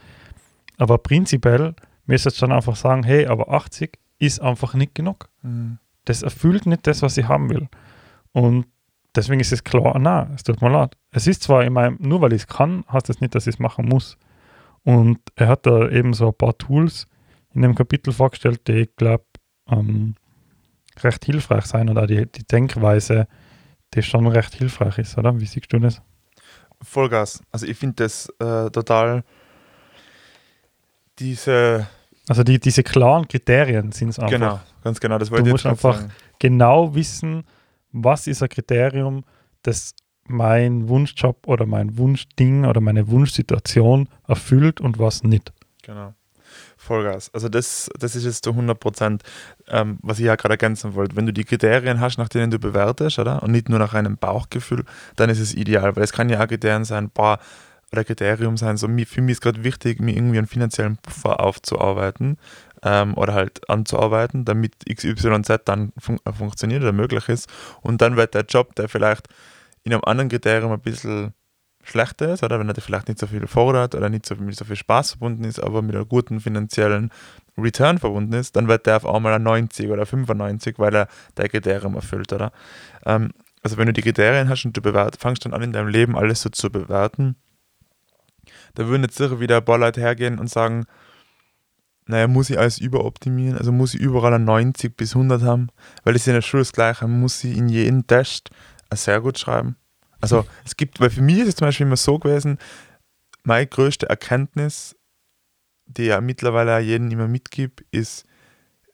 Aber 0.77 0.99
prinzipiell 0.99 1.75
müsste 2.07 2.29
ich 2.29 2.39
dann 2.39 2.53
einfach 2.53 2.77
sagen, 2.77 3.03
hey, 3.03 3.27
aber 3.27 3.51
80 3.51 3.99
ist 4.19 4.41
einfach 4.41 4.75
nicht 4.75 4.95
genug. 4.95 5.29
Mhm. 5.43 5.79
Das 6.05 6.23
erfüllt 6.23 6.67
nicht 6.67 6.87
das, 6.87 7.03
was 7.03 7.17
ich 7.17 7.27
haben 7.27 7.51
will. 7.51 7.69
Und 8.33 8.67
deswegen 9.15 9.41
ist 9.41 9.53
es 9.53 9.65
klar, 9.65 9.99
nein, 9.99 10.33
es 10.35 10.43
tut 10.43 10.61
mir 10.61 10.71
leid. 10.71 10.97
Es 11.11 11.27
ist 11.27 11.43
zwar 11.43 11.65
in 11.65 11.73
meinem, 11.73 11.99
nur 12.01 12.21
weil 12.21 12.33
ich 12.33 12.43
es 12.43 12.47
kann, 12.47 12.85
heißt 12.91 13.09
das 13.09 13.21
nicht, 13.21 13.35
dass 13.35 13.47
ich 13.47 13.55
es 13.55 13.59
machen 13.59 13.87
muss. 13.87 14.17
Und 14.85 15.19
er 15.35 15.49
hat 15.49 15.67
da 15.67 15.89
eben 15.89 16.15
so 16.15 16.29
ein 16.29 16.35
paar 16.35 16.57
Tools 16.57 17.07
in 17.53 17.63
dem 17.63 17.75
Kapitel 17.75 18.13
vorgestellt, 18.13 18.69
die 18.69 18.83
ich 18.83 18.97
glaube, 18.97 19.25
ähm, 19.69 20.15
recht 21.03 21.25
hilfreich 21.25 21.67
sein 21.67 21.89
oder 21.89 22.07
die, 22.07 22.27
die 22.27 22.45
Denkweise, 22.45 23.27
die 23.95 24.03
schon 24.03 24.27
recht 24.27 24.55
hilfreich 24.55 24.99
ist, 24.99 25.19
oder? 25.19 25.39
Wie 25.41 25.47
siehst 25.47 25.73
du 25.73 25.79
das? 25.79 26.03
Vollgas. 26.83 27.43
Also 27.51 27.67
ich 27.67 27.77
finde 27.77 28.05
das 28.05 28.29
äh, 28.39 28.71
total 28.71 29.25
diese. 31.19 31.87
Also 32.29 32.43
die, 32.43 32.59
diese 32.59 32.83
klaren 32.83 33.29
Kriterien 33.29 33.93
sind 33.93 34.09
es 34.11 34.19
einfach. 34.19 34.33
Genau, 34.33 34.61
ganz 34.83 34.99
genau. 34.99 35.19
Das 35.19 35.31
wollte 35.31 35.45
du 35.45 35.51
musst 35.51 35.67
einfach 35.67 35.99
sagen. 35.99 36.13
genau 36.39 36.95
wissen, 36.95 37.45
was 37.93 38.27
ist 38.27 38.43
ein 38.43 38.49
Kriterium, 38.49 39.25
das 39.63 39.95
mein 40.29 40.89
Wunschjob 40.89 41.47
oder 41.47 41.67
mein 41.67 41.97
Wunschding 41.99 42.65
oder 42.65 42.81
meine 42.81 43.09
Wunschsituation 43.09 44.09
erfüllt 44.27 44.81
und 44.81 44.99
was 44.99 45.23
nicht. 45.23 45.53
Genau. 45.83 46.15
Vollgas. 46.77 47.31
Also 47.33 47.49
das, 47.49 47.91
das 47.99 48.17
ist 48.17 48.25
jetzt 48.25 48.45
zu 48.45 48.51
100 48.51 48.79
Prozent, 48.79 49.23
ähm, 49.69 49.99
was 50.03 50.19
ich 50.19 50.27
ja 50.27 50.37
gerade 50.37 50.55
ergänzen 50.55 50.95
wollte. 50.95 51.17
Wenn 51.17 51.27
du 51.27 51.33
die 51.33 51.45
Kriterien 51.45 52.01
hast, 52.01 52.19
nach 52.19 52.29
denen 52.29 52.51
du 52.51 52.59
bewertest, 52.59 53.19
oder? 53.19 53.43
Und 53.43 53.51
nicht 53.51 53.69
nur 53.69 53.79
nach 53.79 53.95
einem 53.95 54.17
Bauchgefühl, 54.17 54.85
dann 55.17 55.31
ist 55.31 55.41
es 55.41 55.55
ideal, 55.55 55.97
weil 55.97 56.05
es 56.05 56.13
kann 56.13 56.29
ja 56.29 56.43
auch 56.43 56.49
Kriterien 56.49 56.85
sein, 56.85 57.11
boah, 57.11 57.39
oder 57.93 58.05
Kriterium 58.05 58.57
sein, 58.57 58.77
so 58.77 58.89
für 58.89 59.23
mich 59.23 59.33
ist 59.33 59.41
gerade 59.41 59.65
wichtig, 59.65 60.01
mir 60.01 60.17
irgendwie 60.17 60.39
einen 60.39 60.47
finanziellen 60.47 60.97
Puffer 60.97 61.41
aufzuarbeiten 61.41 62.37
ähm, 62.83 63.15
oder 63.15 63.35
halt 63.35 63.69
anzuarbeiten, 63.71 64.45
damit 64.45 64.75
XYZ 64.93 65.61
dann 65.65 65.93
fun 65.99 66.19
äh, 66.25 66.33
funktioniert 66.33 66.83
oder 66.83 66.93
möglich 66.93 67.29
ist. 67.29 67.49
Und 67.83 68.01
dann 68.03 68.17
wird 68.17 68.35
der 68.35 68.45
Job, 68.45 68.75
der 68.75 68.89
vielleicht 68.89 69.29
in 69.85 69.93
einem 69.93 70.03
anderen 70.05 70.29
Kriterium 70.29 70.73
ein 70.73 70.81
bisschen 70.81 71.33
schlechter 71.85 72.33
ist 72.33 72.43
oder 72.43 72.59
wenn 72.59 72.69
er 72.69 72.75
vielleicht 72.75 73.07
nicht 73.07 73.21
so 73.21 73.29
viel 73.29 73.47
fordert 73.47 73.95
oder 73.95 74.09
nicht 74.09 74.27
so, 74.27 74.35
mit 74.35 74.57
so 74.57 74.65
viel 74.65 74.77
Spaß 74.77 75.11
verbunden 75.11 75.45
ist, 75.45 75.61
aber 75.61 75.83
mit 75.83 75.95
einem 75.95 76.09
guten 76.09 76.41
finanziellen 76.41 77.11
Return 77.57 77.99
verbunden 77.99 78.33
ist, 78.33 78.57
dann 78.57 78.67
wird 78.67 78.87
der 78.87 78.97
auf 78.97 79.07
einmal 79.07 79.35
ein 79.35 79.45
90 79.45 79.89
oder 79.91 80.05
95, 80.05 80.79
weil 80.79 80.95
er 80.95 81.09
der 81.37 81.49
Kriterium 81.49 81.95
erfüllt, 81.95 82.33
oder? 82.33 82.53
Ähm, 83.05 83.31
also 83.63 83.79
wenn 83.79 83.87
du 83.87 83.93
die 83.93 84.03
Kriterien 84.03 84.49
hast 84.49 84.65
und 84.65 84.77
du 84.77 84.83
bewert, 84.83 85.17
fangst 85.17 85.45
dann 85.45 85.55
an 85.55 85.63
in 85.63 85.73
deinem 85.73 85.89
Leben 85.89 86.17
alles 86.17 86.43
so 86.43 86.51
zu 86.51 86.71
bewerten, 86.71 87.37
da 88.77 88.87
würden 88.87 89.03
jetzt 89.03 89.17
sicher 89.17 89.41
wieder 89.41 89.57
ein 89.57 89.65
paar 89.65 89.79
Leute 89.79 90.01
hergehen 90.01 90.39
und 90.39 90.49
sagen, 90.49 90.87
naja, 92.07 92.29
muss 92.29 92.51
ich 92.51 92.59
alles 92.59 92.79
überoptimieren, 92.79 93.59
also 93.59 93.73
muss 93.73 93.95
ich 93.95 94.01
überall 94.01 94.35
ein 94.35 94.45
90 94.45 94.97
bis 94.97 95.17
100 95.17 95.43
haben, 95.43 95.69
weil 96.05 96.15
es 96.15 96.27
in 96.27 96.35
der 96.35 96.43
Schule 96.43 96.61
das 96.61 96.73
Gleiche, 96.73 97.09
muss 97.09 97.43
ich 97.43 97.57
in 97.57 97.69
jedem 97.69 98.07
Test 98.07 98.51
ein 98.91 98.97
sehr 98.97 99.21
gut 99.21 99.39
schreiben. 99.39 99.77
Also 100.21 100.47
es 100.65 100.77
gibt, 100.77 101.01
weil 101.01 101.11
für 101.11 101.23
mich 101.23 101.39
ist 101.39 101.49
es 101.49 101.57
zum 101.57 101.67
Beispiel 101.67 101.87
immer 101.87 101.97
so 101.97 102.19
gewesen, 102.19 102.59
meine 103.43 103.67
größte 103.67 104.09
Erkenntnis, 104.09 104.95
die 105.87 106.05
ja 106.05 106.21
mittlerweile 106.21 106.79
jeden 106.81 107.11
immer 107.11 107.29
mitgibt, 107.29 107.85
ist, 107.91 108.25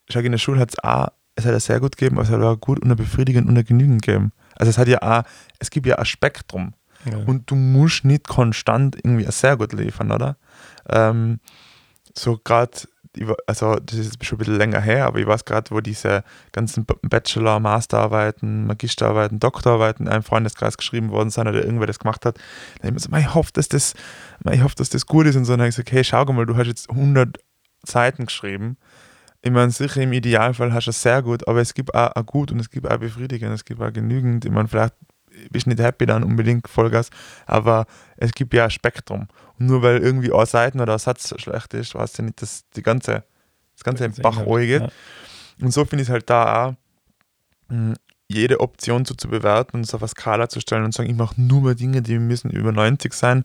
schau, 0.09 0.19
in 0.19 0.31
der 0.31 0.39
Schule 0.39 0.59
hat 0.59 0.71
es 0.71 0.79
auch, 0.83 1.09
es 1.35 1.45
hat 1.45 1.51
ja 1.51 1.59
sehr 1.59 1.79
gut 1.79 1.97
gegeben, 1.97 2.17
aber 2.17 2.25
es 2.25 2.31
hat 2.31 2.41
auch 2.41 2.59
gut 2.59 2.79
und 2.79 2.95
befriedigend 2.95 3.47
und 3.47 3.67
genügend 3.67 4.01
gegeben. 4.01 4.31
Also 4.55 4.69
es 4.69 4.77
hat 4.77 4.87
ja 4.87 5.01
auch, 5.01 5.23
es 5.59 5.69
gibt 5.69 5.87
ja 5.87 5.97
ein 5.97 6.05
Spektrum. 6.05 6.73
Ja. 7.05 7.17
Und 7.25 7.49
du 7.49 7.55
musst 7.55 8.05
nicht 8.05 8.27
konstant 8.27 8.95
irgendwie 8.95 9.29
sehr 9.31 9.57
gut 9.57 9.73
liefern, 9.73 10.11
oder? 10.11 10.37
Ähm, 10.89 11.39
so 12.15 12.39
gerade, 12.43 12.71
also 13.47 13.75
das 13.75 13.97
ist 13.97 14.25
schon 14.25 14.37
ein 14.37 14.39
bisschen 14.39 14.57
länger 14.57 14.81
her, 14.81 15.05
aber 15.05 15.19
ich 15.19 15.27
weiß 15.27 15.45
gerade, 15.45 15.71
wo 15.71 15.81
diese 15.81 16.23
ganzen 16.51 16.85
Bachelor, 16.85 17.59
Masterarbeiten, 17.59 18.65
Magisterarbeiten, 18.65 19.39
Doktorarbeiten 19.39 20.07
in 20.07 20.11
einem 20.11 20.23
Freundeskreis 20.23 20.77
geschrieben 20.77 21.09
worden 21.11 21.29
sind 21.29 21.47
oder 21.47 21.63
irgendwer 21.63 21.87
das 21.87 21.99
gemacht 21.99 22.25
hat, 22.25 22.37
dann 22.81 22.95
ich 22.95 23.03
so, 23.03 23.15
ich 23.15 23.33
hoffe, 23.33 23.51
dass 23.53 23.67
das, 23.67 23.93
ich 24.51 24.61
hoffe, 24.61 24.75
dass 24.75 24.89
das 24.89 25.05
gut 25.05 25.27
ist 25.27 25.35
und 25.35 25.45
so. 25.45 25.53
Dann 25.53 25.61
habe 25.61 25.69
ich 25.69 25.75
gesagt, 25.75 25.91
hey, 25.91 26.03
schau 26.03 26.25
mal, 26.25 26.45
du 26.45 26.55
hast 26.55 26.67
jetzt 26.67 26.89
100 26.89 27.37
Seiten 27.85 28.25
geschrieben. 28.25 28.77
Ich 29.45 29.51
meine, 29.51 29.71
sicher 29.71 30.01
im 30.01 30.13
Idealfall 30.13 30.73
hast 30.73 30.85
du 30.85 30.91
es 30.91 31.01
sehr 31.01 31.21
gut, 31.21 31.47
aber 31.49 31.59
es 31.59 31.73
gibt 31.73 31.93
auch, 31.93 32.15
auch 32.15 32.25
gut 32.25 32.51
und 32.51 32.59
es 32.59 32.69
gibt 32.69 32.89
auch 32.89 32.97
befriedigend, 32.97 33.51
es 33.53 33.65
gibt 33.65 33.81
auch 33.81 33.91
genügend. 33.91 34.45
Ich 34.45 34.51
meine, 34.51 34.69
vielleicht 34.69 34.95
bist 35.49 35.67
nicht 35.67 35.79
happy 35.79 36.05
dann 36.05 36.23
unbedingt 36.23 36.67
Vollgas, 36.67 37.09
aber 37.45 37.85
es 38.17 38.31
gibt 38.31 38.53
ja 38.53 38.65
ein 38.65 38.71
Spektrum. 38.71 39.27
Und 39.59 39.67
nur 39.67 39.81
weil 39.81 39.97
irgendwie 39.99 40.31
eine 40.31 40.45
Seite 40.45 40.79
oder 40.79 40.93
ein 40.93 40.99
Satz 40.99 41.33
schlecht 41.39 41.73
ist, 41.73 41.95
weißt 41.95 42.19
du 42.19 42.23
nicht, 42.23 42.41
dass 42.41 42.67
die 42.75 42.83
ganze, 42.83 43.23
das 43.75 43.83
ganze 43.83 44.05
im 44.05 44.13
Bach 44.13 44.45
geht. 44.45 44.81
Ja. 44.81 44.89
Und 45.61 45.71
so 45.71 45.85
finde 45.85 46.03
ich 46.03 46.09
es 46.09 46.13
halt 46.13 46.29
da 46.29 46.65
auch, 46.65 46.73
hm, 47.69 47.93
jede 48.29 48.61
Option 48.61 49.05
so 49.05 49.13
zu 49.13 49.27
bewerten 49.27 49.77
und 49.77 49.83
es 49.83 49.93
auf 49.93 50.01
eine 50.01 50.09
Skala 50.09 50.49
zu 50.49 50.59
stellen 50.59 50.85
und 50.85 50.93
sagen, 50.93 51.09
ich 51.09 51.15
mache 51.15 51.39
nur 51.39 51.61
mehr 51.61 51.75
Dinge, 51.75 52.01
die 52.01 52.17
müssen 52.17 52.49
über 52.49 52.71
90 52.71 53.13
sein. 53.13 53.43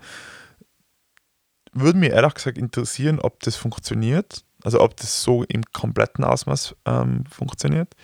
Würde 1.72 1.98
mir 1.98 2.12
ehrlich 2.12 2.35
gesagt 2.35 2.57
interessieren, 2.57 3.18
ob 3.18 3.40
das 3.40 3.57
funktioniert, 3.57 4.44
also 4.64 4.81
ob 4.81 4.96
das 4.96 5.22
so 5.22 5.44
im 5.44 5.62
kompletten 5.72 6.24
Ausmaß 6.24 6.74
ähm, 6.87 7.24
funktioniert 7.31 7.94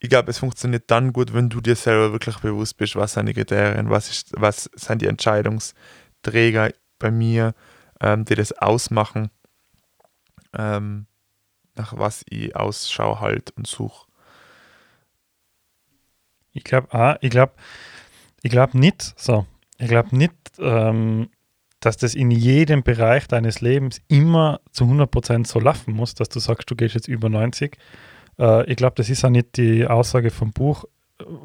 ich 0.00 0.08
glaube, 0.08 0.30
es 0.30 0.38
funktioniert 0.38 0.84
dann 0.90 1.12
gut, 1.12 1.34
wenn 1.34 1.48
du 1.48 1.60
dir 1.60 1.74
selber 1.74 2.12
wirklich 2.12 2.38
bewusst 2.38 2.76
bist, 2.76 2.94
was 2.94 3.14
sind 3.14 3.26
die 3.26 3.34
Kriterien, 3.34 3.90
was, 3.90 4.10
ist, 4.10 4.32
was 4.36 4.70
sind 4.74 5.02
die 5.02 5.06
Entscheidungsträger 5.06 6.72
bei 6.98 7.10
mir, 7.10 7.54
ähm, 8.00 8.24
die 8.24 8.36
das 8.36 8.52
ausmachen, 8.52 9.30
ähm, 10.56 11.06
nach 11.74 11.96
was 11.96 12.24
ich 12.28 12.54
Ausschau 12.54 13.20
halt 13.20 13.50
und 13.56 13.66
suche. 13.66 14.06
Ich 16.52 16.64
glaube, 16.64 16.92
ah, 16.92 17.18
ich 17.20 17.30
glaube, 17.30 17.52
ich 18.42 18.50
glaube 18.50 18.78
nicht, 18.78 19.14
so, 19.16 19.46
ich 19.78 19.88
glaube 19.88 20.16
nicht, 20.16 20.34
ähm, 20.58 21.28
dass 21.80 21.96
das 21.96 22.14
in 22.14 22.30
jedem 22.30 22.82
Bereich 22.82 23.28
deines 23.28 23.60
Lebens 23.60 24.00
immer 24.08 24.60
zu 24.72 24.84
100% 24.84 25.46
so 25.46 25.60
laufen 25.60 25.94
muss, 25.94 26.14
dass 26.14 26.28
du 26.28 26.40
sagst, 26.40 26.70
du 26.70 26.76
gehst 26.76 26.94
jetzt 26.94 27.08
über 27.08 27.28
90 27.28 27.76
äh, 28.38 28.70
ich 28.70 28.76
glaube, 28.76 28.94
das 28.96 29.10
ist 29.10 29.24
auch 29.24 29.30
nicht 29.30 29.56
die 29.56 29.86
Aussage 29.86 30.30
vom 30.30 30.52
Buch 30.52 30.84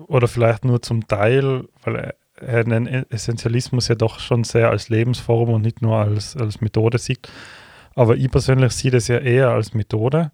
oder 0.07 0.27
vielleicht 0.27 0.65
nur 0.65 0.81
zum 0.81 1.07
Teil, 1.07 1.67
weil 1.83 2.13
er 2.35 2.63
den 2.63 2.87
Essentialismus 2.87 3.87
ja 3.87 3.95
doch 3.95 4.19
schon 4.19 4.43
sehr 4.43 4.69
als 4.69 4.89
Lebensform 4.89 5.49
und 5.49 5.61
nicht 5.61 5.81
nur 5.81 5.97
als, 5.97 6.35
als 6.35 6.61
Methode 6.61 6.97
sieht. 6.97 7.29
Aber 7.95 8.15
ich 8.15 8.29
persönlich 8.29 8.73
sehe 8.73 8.91
das 8.91 9.07
ja 9.07 9.17
eher 9.17 9.49
als 9.49 9.73
Methode, 9.73 10.31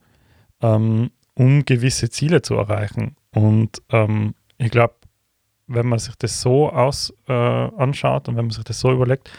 ähm, 0.62 1.12
um 1.36 1.66
gewisse 1.66 2.10
Ziele 2.10 2.42
zu 2.42 2.56
erreichen. 2.56 3.16
Und 3.34 3.82
ähm, 3.90 4.34
ich 4.58 4.72
glaube, 4.72 4.96
wenn 5.68 5.88
man 5.88 6.00
sich 6.00 6.16
das 6.16 6.42
so 6.42 6.70
aus, 6.70 7.14
äh, 7.28 7.34
anschaut 7.34 8.28
und 8.28 8.38
wenn 8.38 8.46
man 8.46 8.52
sich 8.52 8.64
das 8.64 8.80
so 8.80 8.92
überlegt, 8.92 9.30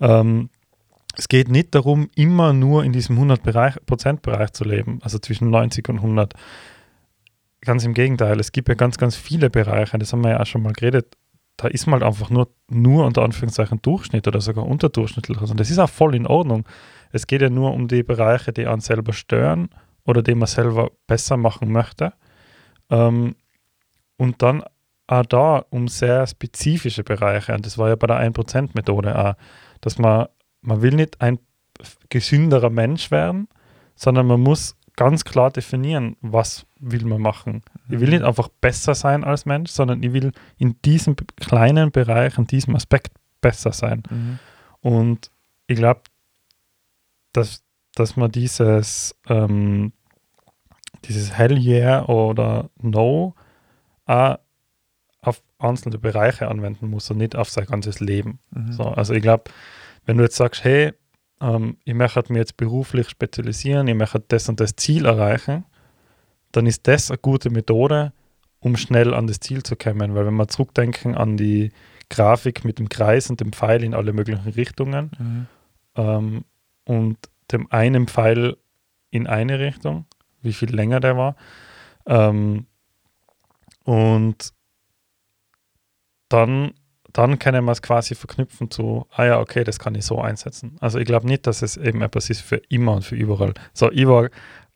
ähm, 0.00 0.50
es 1.16 1.28
geht 1.28 1.48
nicht 1.48 1.74
darum, 1.74 2.08
immer 2.14 2.52
nur 2.52 2.84
in 2.84 2.92
diesem 2.92 3.18
100%-Bereich 3.18 4.52
zu 4.52 4.64
leben, 4.64 4.98
also 5.02 5.18
zwischen 5.18 5.50
90 5.50 5.88
und 5.88 5.96
100. 5.96 6.34
Ganz 7.60 7.84
im 7.84 7.94
Gegenteil, 7.94 8.40
es 8.40 8.52
gibt 8.52 8.68
ja 8.68 8.74
ganz, 8.74 8.98
ganz 8.98 9.16
viele 9.16 9.50
Bereiche, 9.50 9.98
das 9.98 10.12
haben 10.12 10.24
wir 10.24 10.30
ja 10.30 10.40
auch 10.40 10.46
schon 10.46 10.62
mal 10.62 10.72
geredet, 10.72 11.16
da 11.56 11.68
ist 11.68 11.86
man 11.86 12.00
halt 12.00 12.02
einfach 12.02 12.30
nur, 12.30 12.48
nur 12.68 13.06
unter 13.06 13.22
Anführungszeichen 13.22 13.80
Durchschnitt 13.82 14.26
oder 14.26 14.40
sogar 14.40 14.66
unterdurchschnittlich. 14.66 15.40
Und 15.40 15.60
das 15.60 15.70
ist 15.70 15.78
auch 15.78 15.90
voll 15.90 16.14
in 16.14 16.26
Ordnung. 16.26 16.64
Es 17.12 17.26
geht 17.26 17.42
ja 17.42 17.50
nur 17.50 17.72
um 17.74 17.88
die 17.88 18.02
Bereiche, 18.02 18.52
die 18.52 18.66
einen 18.66 18.80
selber 18.80 19.12
stören 19.12 19.68
oder 20.04 20.22
die 20.22 20.34
man 20.34 20.48
selber 20.48 20.90
besser 21.06 21.36
machen 21.36 21.70
möchte. 21.70 22.14
Ähm, 22.90 23.36
und 24.16 24.42
dann 24.42 24.64
auch 25.06 25.26
da 25.26 25.64
um 25.70 25.88
sehr 25.88 26.26
spezifische 26.26 27.04
Bereiche. 27.04 27.54
Und 27.54 27.66
das 27.66 27.76
war 27.76 27.88
ja 27.88 27.96
bei 27.96 28.06
der 28.06 28.20
1%-Methode 28.20 29.16
auch, 29.16 29.34
dass 29.80 29.98
man 29.98 30.26
man 30.62 30.82
will 30.82 30.94
nicht 30.94 31.20
ein 31.20 31.38
gesünderer 32.08 32.70
Mensch 32.70 33.10
werden, 33.10 33.48
sondern 33.94 34.26
man 34.26 34.40
muss 34.40 34.76
ganz 34.96 35.24
klar 35.24 35.50
definieren, 35.50 36.16
was 36.20 36.66
will 36.78 37.04
man 37.04 37.20
machen. 37.20 37.62
Ich 37.88 38.00
will 38.00 38.08
mhm. 38.08 38.14
nicht 38.14 38.22
einfach 38.24 38.48
besser 38.48 38.94
sein 38.94 39.24
als 39.24 39.46
Mensch, 39.46 39.70
sondern 39.70 40.02
ich 40.02 40.12
will 40.12 40.32
in 40.58 40.80
diesem 40.82 41.16
kleinen 41.36 41.90
Bereich, 41.90 42.38
in 42.38 42.46
diesem 42.46 42.76
Aspekt 42.76 43.12
besser 43.40 43.72
sein. 43.72 44.02
Mhm. 44.08 44.38
Und 44.80 45.30
ich 45.66 45.76
glaube, 45.76 46.02
dass, 47.32 47.62
dass 47.94 48.16
man 48.16 48.30
dieses, 48.30 49.16
ähm, 49.28 49.92
dieses 51.04 51.36
Hell 51.36 51.58
yeah 51.58 52.04
oder 52.04 52.70
No 52.80 53.34
auch 54.04 54.38
auf 55.22 55.42
einzelne 55.58 55.98
Bereiche 55.98 56.48
anwenden 56.48 56.88
muss 56.88 57.10
und 57.10 57.18
nicht 57.18 57.36
auf 57.36 57.48
sein 57.48 57.66
ganzes 57.66 58.00
Leben. 58.00 58.40
Mhm. 58.50 58.72
So, 58.72 58.84
also 58.84 59.14
ich 59.14 59.22
glaube, 59.22 59.44
wenn 60.04 60.18
du 60.18 60.24
jetzt 60.24 60.36
sagst, 60.36 60.64
hey, 60.64 60.92
ähm, 61.40 61.76
ich 61.84 61.94
möchte 61.94 62.32
mich 62.32 62.38
jetzt 62.38 62.56
beruflich 62.56 63.08
spezialisieren, 63.08 63.88
ich 63.88 63.94
möchte 63.94 64.22
das 64.28 64.48
und 64.48 64.60
das 64.60 64.76
Ziel 64.76 65.06
erreichen, 65.06 65.64
dann 66.52 66.66
ist 66.66 66.86
das 66.86 67.10
eine 67.10 67.18
gute 67.18 67.50
Methode, 67.50 68.12
um 68.60 68.76
schnell 68.76 69.14
an 69.14 69.26
das 69.26 69.40
Ziel 69.40 69.62
zu 69.62 69.76
kommen. 69.76 70.14
Weil 70.14 70.26
wenn 70.26 70.34
wir 70.34 70.48
zurückdenken 70.48 71.14
an 71.14 71.36
die 71.36 71.72
Grafik 72.10 72.64
mit 72.64 72.78
dem 72.78 72.88
Kreis 72.88 73.30
und 73.30 73.40
dem 73.40 73.52
Pfeil 73.52 73.82
in 73.82 73.94
alle 73.94 74.12
möglichen 74.12 74.48
Richtungen 74.50 75.10
mhm. 75.18 75.46
ähm, 75.96 76.44
und 76.84 77.18
dem 77.50 77.70
einen 77.70 78.06
Pfeil 78.06 78.56
in 79.10 79.26
eine 79.26 79.58
Richtung, 79.58 80.06
wie 80.42 80.52
viel 80.52 80.74
länger 80.74 81.00
der 81.00 81.16
war, 81.16 81.36
ähm, 82.06 82.66
und 83.84 84.52
dann 86.28 86.72
dann 87.12 87.38
können 87.38 87.64
wir 87.64 87.72
es 87.72 87.82
quasi 87.82 88.14
verknüpfen 88.14 88.70
zu, 88.70 89.06
ah 89.10 89.24
ja, 89.24 89.40
okay, 89.40 89.64
das 89.64 89.78
kann 89.78 89.94
ich 89.94 90.04
so 90.04 90.20
einsetzen. 90.20 90.76
Also 90.80 90.98
ich 90.98 91.04
glaube 91.04 91.26
nicht, 91.26 91.46
dass 91.46 91.62
es 91.62 91.76
eben 91.76 92.00
etwas 92.00 92.30
ist 92.30 92.40
für 92.40 92.62
immer 92.68 92.94
und 92.94 93.04
für 93.04 93.16
überall. 93.16 93.54
So, 93.74 93.90
ich 93.90 94.06
war 94.06 94.30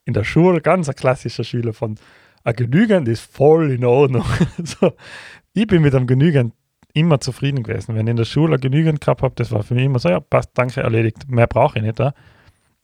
in 0.05 0.13
der 0.13 0.23
Schule 0.23 0.61
ganz 0.61 0.87
ein 0.87 0.95
klassischer 0.95 1.43
Schüler 1.43 1.73
von, 1.73 1.95
ein 2.43 2.55
Genügend 2.55 3.07
ist 3.07 3.21
voll 3.21 3.71
in 3.71 3.83
Ordnung. 3.83 4.23
so, 4.63 4.93
ich 5.53 5.67
bin 5.67 5.81
mit 5.81 5.95
einem 5.95 6.07
Genügend 6.07 6.53
immer 6.93 7.19
zufrieden 7.19 7.63
gewesen. 7.63 7.95
Wenn 7.95 8.07
ich 8.07 8.11
in 8.11 8.17
der 8.17 8.25
Schule 8.25 8.57
Genügend 8.59 9.01
gehabt 9.01 9.21
habe, 9.21 9.35
das 9.35 9.51
war 9.51 9.63
für 9.63 9.73
mich 9.73 9.85
immer 9.85 9.99
so, 9.99 10.09
ja, 10.09 10.19
passt, 10.19 10.51
danke, 10.53 10.81
erledigt. 10.81 11.29
Mehr 11.29 11.47
brauche 11.47 11.79
ich 11.79 11.83
nicht. 11.83 11.99
Da. 11.99 12.13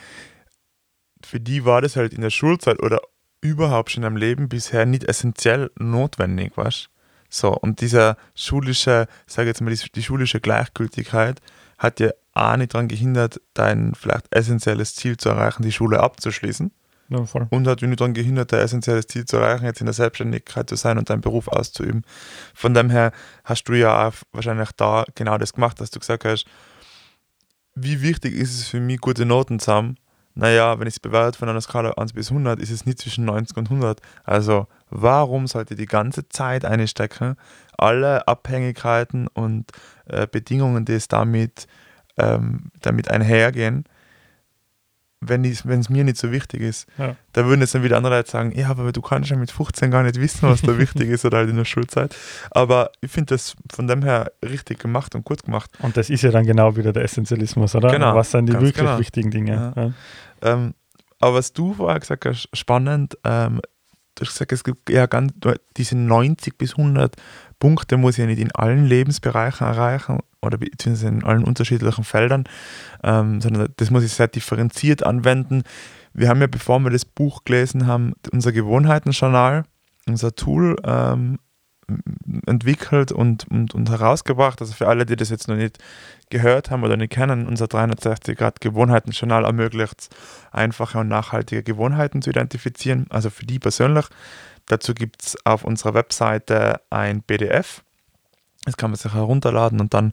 für 1.25 1.40
die 1.40 1.64
war 1.64 1.83
das 1.83 1.96
halt 1.96 2.14
in 2.14 2.20
der 2.20 2.31
Schulzeit 2.31 2.81
oder 2.81 3.01
überhaupt 3.46 3.90
schon 3.90 4.04
im 4.04 4.16
Leben 4.16 4.48
bisher 4.48 4.87
nicht 4.87 5.04
essentiell 5.04 5.70
notwendig, 5.78 6.56
weißt 6.56 6.88
So, 7.28 7.52
und 7.52 7.80
dieser 7.80 8.16
schulische, 8.35 9.06
sage 9.26 9.48
jetzt 9.48 9.61
mal, 9.61 9.74
die, 9.74 10.02
schulische 10.02 10.40
Gleichgültigkeit 10.40 11.40
hat 11.78 12.00
ja 12.00 12.11
auch 12.32 12.56
nicht 12.56 12.74
daran 12.74 12.88
gehindert, 12.88 13.40
dein 13.54 13.94
vielleicht 13.94 14.35
essentielles 14.35 14.94
Ziel 14.94 15.16
zu 15.16 15.28
erreichen, 15.30 15.62
die 15.62 15.72
Schule 15.72 16.00
abzuschließen. 16.00 16.70
Ja, 17.09 17.24
und 17.50 17.68
hat 17.68 17.82
dich 17.82 17.88
nicht 17.88 18.00
daran 18.00 18.14
gehindert, 18.14 18.52
dein 18.52 18.61
essentielles 18.61 19.06
Ziel 19.06 19.24
zu 19.26 19.37
erreichen, 19.37 19.64
jetzt 19.64 19.80
in 19.80 19.87
der 19.87 19.92
Selbstständigkeit 19.92 20.68
zu 20.68 20.74
sein 20.74 20.98
und 20.98 21.09
deinen 21.09 21.20
Beruf 21.20 21.46
auszuüben. 21.46 22.02
Von 22.52 22.74
dem 22.74 22.90
her 22.90 23.12
hast 23.44 23.64
du 23.64 23.74
ja 23.74 24.09
auch 24.09 24.14
wahrscheinlich 24.32 24.70
da 24.72 25.04
genau 25.14 25.38
das 25.38 25.52
gemacht, 25.52 25.80
dass 25.80 25.90
du 25.90 26.00
gesagt 26.00 26.24
hast, 26.24 26.46
wie 27.76 28.02
wichtig 28.02 28.35
ist 28.35 28.59
es 28.59 28.68
für 28.68 28.80
mich, 28.80 29.00
gute 29.00 29.24
Noten 29.24 29.61
zu 29.61 29.72
haben? 29.72 29.96
Naja, 30.38 30.79
wenn 30.79 30.87
ich 30.87 30.94
es 30.94 31.01
bewerte 31.01 31.38
von 31.38 31.49
einer 31.49 31.62
Skala 31.62 31.92
1 31.92 32.12
bis 32.12 32.31
100, 32.31 32.61
ist 32.61 32.70
es 32.70 32.85
nicht 32.85 32.99
zwischen 32.99 33.25
90 33.25 33.57
und 33.57 33.70
100. 33.70 34.03
Also, 34.22 34.66
warum 34.90 35.46
sollte 35.46 35.77
die 35.77 35.87
ganze 35.87 36.29
Zeit 36.29 36.66
einstecken, 36.66 37.37
alle 37.79 38.29
Abhängigkeiten 38.29 39.29
und 39.29 39.72
äh, 40.05 40.27
Bedingungen, 40.31 40.85
die 40.85 40.92
es 40.92 41.09
damit, 41.09 41.66
ähm, 42.18 42.70
damit 42.83 43.11
einhergehen, 43.11 43.85
wenn 45.28 45.44
es 45.44 45.88
mir 45.90 46.04
nicht 46.04 46.16
so 46.16 46.32
wichtig 46.32 46.60
ist. 46.60 46.86
Ja. 46.98 47.16
Da 47.32 47.46
würden 47.46 47.60
jetzt 47.60 47.74
dann 47.74 47.82
wieder 47.82 47.96
andere 47.96 48.16
Leute 48.16 48.30
sagen, 48.30 48.52
ja, 48.56 48.70
aber 48.70 48.92
du 48.92 49.02
kannst 49.02 49.30
ja 49.30 49.36
mit 49.36 49.50
15 49.50 49.90
gar 49.90 50.02
nicht 50.02 50.20
wissen, 50.20 50.48
was 50.48 50.62
da 50.62 50.78
wichtig 50.78 51.08
ist 51.08 51.24
oder 51.24 51.38
halt 51.38 51.50
in 51.50 51.56
der 51.56 51.64
Schulzeit. 51.64 52.14
Aber 52.50 52.90
ich 53.00 53.10
finde 53.10 53.34
das 53.34 53.54
von 53.72 53.86
dem 53.86 54.02
her 54.02 54.32
richtig 54.42 54.78
gemacht 54.78 55.14
und 55.14 55.24
gut 55.24 55.44
gemacht. 55.44 55.70
Und 55.80 55.96
das 55.96 56.10
ist 56.10 56.22
ja 56.22 56.30
dann 56.30 56.46
genau 56.46 56.76
wieder 56.76 56.92
der 56.92 57.04
Essentialismus, 57.04 57.74
oder? 57.74 57.90
Genau. 57.90 58.14
Was 58.14 58.30
sind 58.30 58.46
die 58.46 58.54
wirklich 58.54 58.74
genau. 58.74 58.98
wichtigen 58.98 59.30
Dinge? 59.30 59.72
Ja. 59.76 59.82
Ja. 59.82 59.92
Ähm, 60.42 60.74
aber 61.18 61.36
was 61.36 61.52
du 61.52 61.74
vorher 61.74 61.98
gesagt 61.98 62.26
hast, 62.26 62.48
spannend, 62.52 63.16
ähm, 63.24 63.60
du 64.16 64.22
hast 64.22 64.33
gesagt, 64.33 64.52
es 64.52 64.64
gibt 64.64 64.90
ja 64.90 65.07
ganz, 65.07 65.33
diese 65.76 65.96
90 65.96 66.59
bis 66.59 66.72
100 66.72 67.16
Punkte 67.59 67.96
muss 67.96 68.14
ich 68.14 68.18
ja 68.18 68.26
nicht 68.26 68.40
in 68.40 68.55
allen 68.55 68.85
Lebensbereichen 68.85 69.66
erreichen 69.66 70.20
oder 70.42 70.59
beziehungsweise 70.59 71.09
in 71.09 71.24
allen 71.24 71.44
unterschiedlichen 71.44 72.05
Feldern, 72.05 72.44
ähm, 73.02 73.40
sondern 73.40 73.68
das 73.76 73.90
muss 73.90 74.05
ich 74.05 74.12
sehr 74.12 74.29
differenziert 74.29 75.05
anwenden. 75.07 75.62
Wir 76.12 76.29
haben 76.29 76.40
ja, 76.40 76.46
bevor 76.46 76.79
wir 76.81 76.90
das 76.90 77.05
Buch 77.05 77.44
gelesen 77.44 77.87
haben, 77.87 78.14
unser 78.33 78.52
Gewohnheitenjournal, 78.52 79.64
unser 80.07 80.35
Tool 80.35 80.76
ähm, 80.85 81.38
entwickelt 82.46 83.12
und, 83.12 83.46
und, 83.51 83.75
und 83.75 83.90
herausgebracht. 83.90 84.61
Also 84.61 84.72
für 84.72 84.88
alle, 84.88 85.07
die 85.07 85.16
das 85.16 85.31
jetzt 85.31 85.49
noch 85.49 85.57
nicht 85.57 85.79
gehört 86.31 86.70
haben 86.70 86.83
oder 86.83 86.96
nicht 86.96 87.12
kennen, 87.12 87.46
unser 87.46 87.68
360 87.68 88.37
Grad 88.37 88.61
Gewohnheitenjournal 88.61 89.44
ermöglicht 89.44 90.09
einfache 90.51 90.99
und 90.99 91.09
nachhaltige 91.09 91.62
Gewohnheiten 91.62 92.22
zu 92.22 92.31
identifizieren. 92.31 93.07
Also 93.11 93.31
für 93.31 93.46
die 93.46 93.59
persönlich. 93.59 94.07
Dazu 94.66 94.94
gibt 94.94 95.22
es 95.22 95.37
auf 95.44 95.64
unserer 95.64 95.94
Webseite 95.94 96.81
ein 96.90 97.22
PDF. 97.22 97.83
Das 98.64 98.77
kann 98.77 98.90
man 98.90 98.99
sich 98.99 99.14
herunterladen 99.14 99.81
und 99.81 99.94
dann 99.94 100.12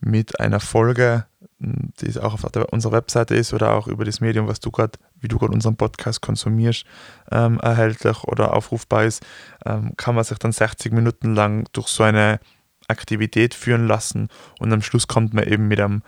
mit 0.00 0.40
einer 0.40 0.60
Folge, 0.60 1.26
die 1.58 2.20
auch 2.20 2.34
auf 2.34 2.44
unserer 2.70 2.92
Webseite 2.92 3.34
ist 3.34 3.52
oder 3.54 3.72
auch 3.74 3.86
über 3.86 4.04
das 4.04 4.20
Medium, 4.20 4.48
was 4.48 4.60
du 4.60 4.70
gerade, 4.70 4.98
wie 5.20 5.28
du 5.28 5.38
gerade 5.38 5.52
unseren 5.52 5.76
Podcast 5.76 6.20
konsumierst, 6.20 6.84
ähm, 7.30 7.58
erhältlich 7.60 8.24
oder 8.24 8.54
aufrufbar 8.54 9.04
ist, 9.04 9.24
ähm, 9.64 9.92
kann 9.96 10.14
man 10.14 10.24
sich 10.24 10.38
dann 10.38 10.52
60 10.52 10.92
Minuten 10.92 11.34
lang 11.34 11.68
durch 11.72 11.88
so 11.88 12.02
eine 12.02 12.40
Aktivität 12.88 13.54
führen 13.54 13.86
lassen 13.86 14.28
und 14.58 14.72
am 14.72 14.82
Schluss 14.82 15.08
kommt 15.08 15.32
man 15.32 15.44
eben 15.44 15.68
mit 15.68 15.80
einem 15.80 16.02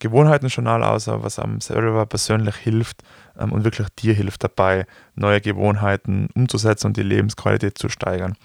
Gewohnheitenjournal 0.00 0.82
aus, 0.82 1.06
was 1.06 1.38
einem 1.38 1.60
selber 1.60 2.06
persönlich 2.06 2.56
hilft 2.56 3.02
ähm, 3.38 3.52
und 3.52 3.64
wirklich 3.64 3.88
dir 3.90 4.14
hilft 4.14 4.42
dabei, 4.42 4.86
neue 5.14 5.40
Gewohnheiten 5.40 6.28
umzusetzen 6.34 6.88
und 6.88 6.96
die 6.96 7.02
Lebensqualität 7.02 7.78
zu 7.78 7.88
steigern. 7.88 8.36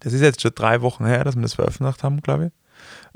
Das 0.00 0.12
ist 0.12 0.20
jetzt 0.20 0.42
schon 0.42 0.52
drei 0.54 0.82
Wochen 0.82 1.06
her, 1.06 1.24
dass 1.24 1.34
wir 1.34 1.42
das 1.42 1.54
veröffentlicht 1.54 2.02
haben, 2.02 2.20
glaube 2.20 2.46
ich. 2.46 2.52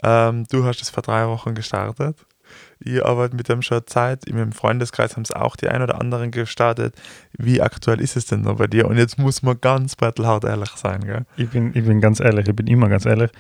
Ähm, 0.03 0.45
du 0.51 0.65
hast 0.65 0.83
es 0.83 0.91
vor 0.91 1.03
drei 1.03 1.27
Wochen 1.29 1.55
gestartet. 1.55 2.17
Ich 2.81 3.05
arbeite 3.05 3.37
mit 3.37 3.49
dem 3.49 3.63
schon 3.63 3.87
Zeit. 3.87 4.25
In 4.25 4.37
meinem 4.37 4.53
Freundeskreis 4.53 5.17
haben 5.17 5.23
es 5.23 5.33
auch 5.33 5.57
die 5.57 5.69
ein 5.69 5.83
oder 5.83 6.01
anderen 6.01 6.31
gestartet. 6.31 6.95
Wie 7.39 7.63
aktuell 7.63 8.01
ist 8.01 8.17
es 8.17 8.27
denn 8.27 8.43
noch 8.43 8.57
bei 8.57 8.67
dir? 8.67 8.89
Und 8.89 8.99
jetzt 8.99 9.19
muss 9.19 9.43
man 9.43 9.61
ganz 9.61 9.97
bettelhart 9.97 10.45
ehrlich 10.45 10.71
sein. 10.71 11.01
Gell? 11.01 11.25
Ich, 11.37 11.51
bin, 11.51 11.75
ich 11.75 11.85
bin 11.85 12.01
ganz 12.01 12.21
ehrlich, 12.21 12.49
ich 12.49 12.57
bin 12.57 12.67
immer 12.67 12.89
ganz 12.89 13.07
ehrlich. 13.07 13.31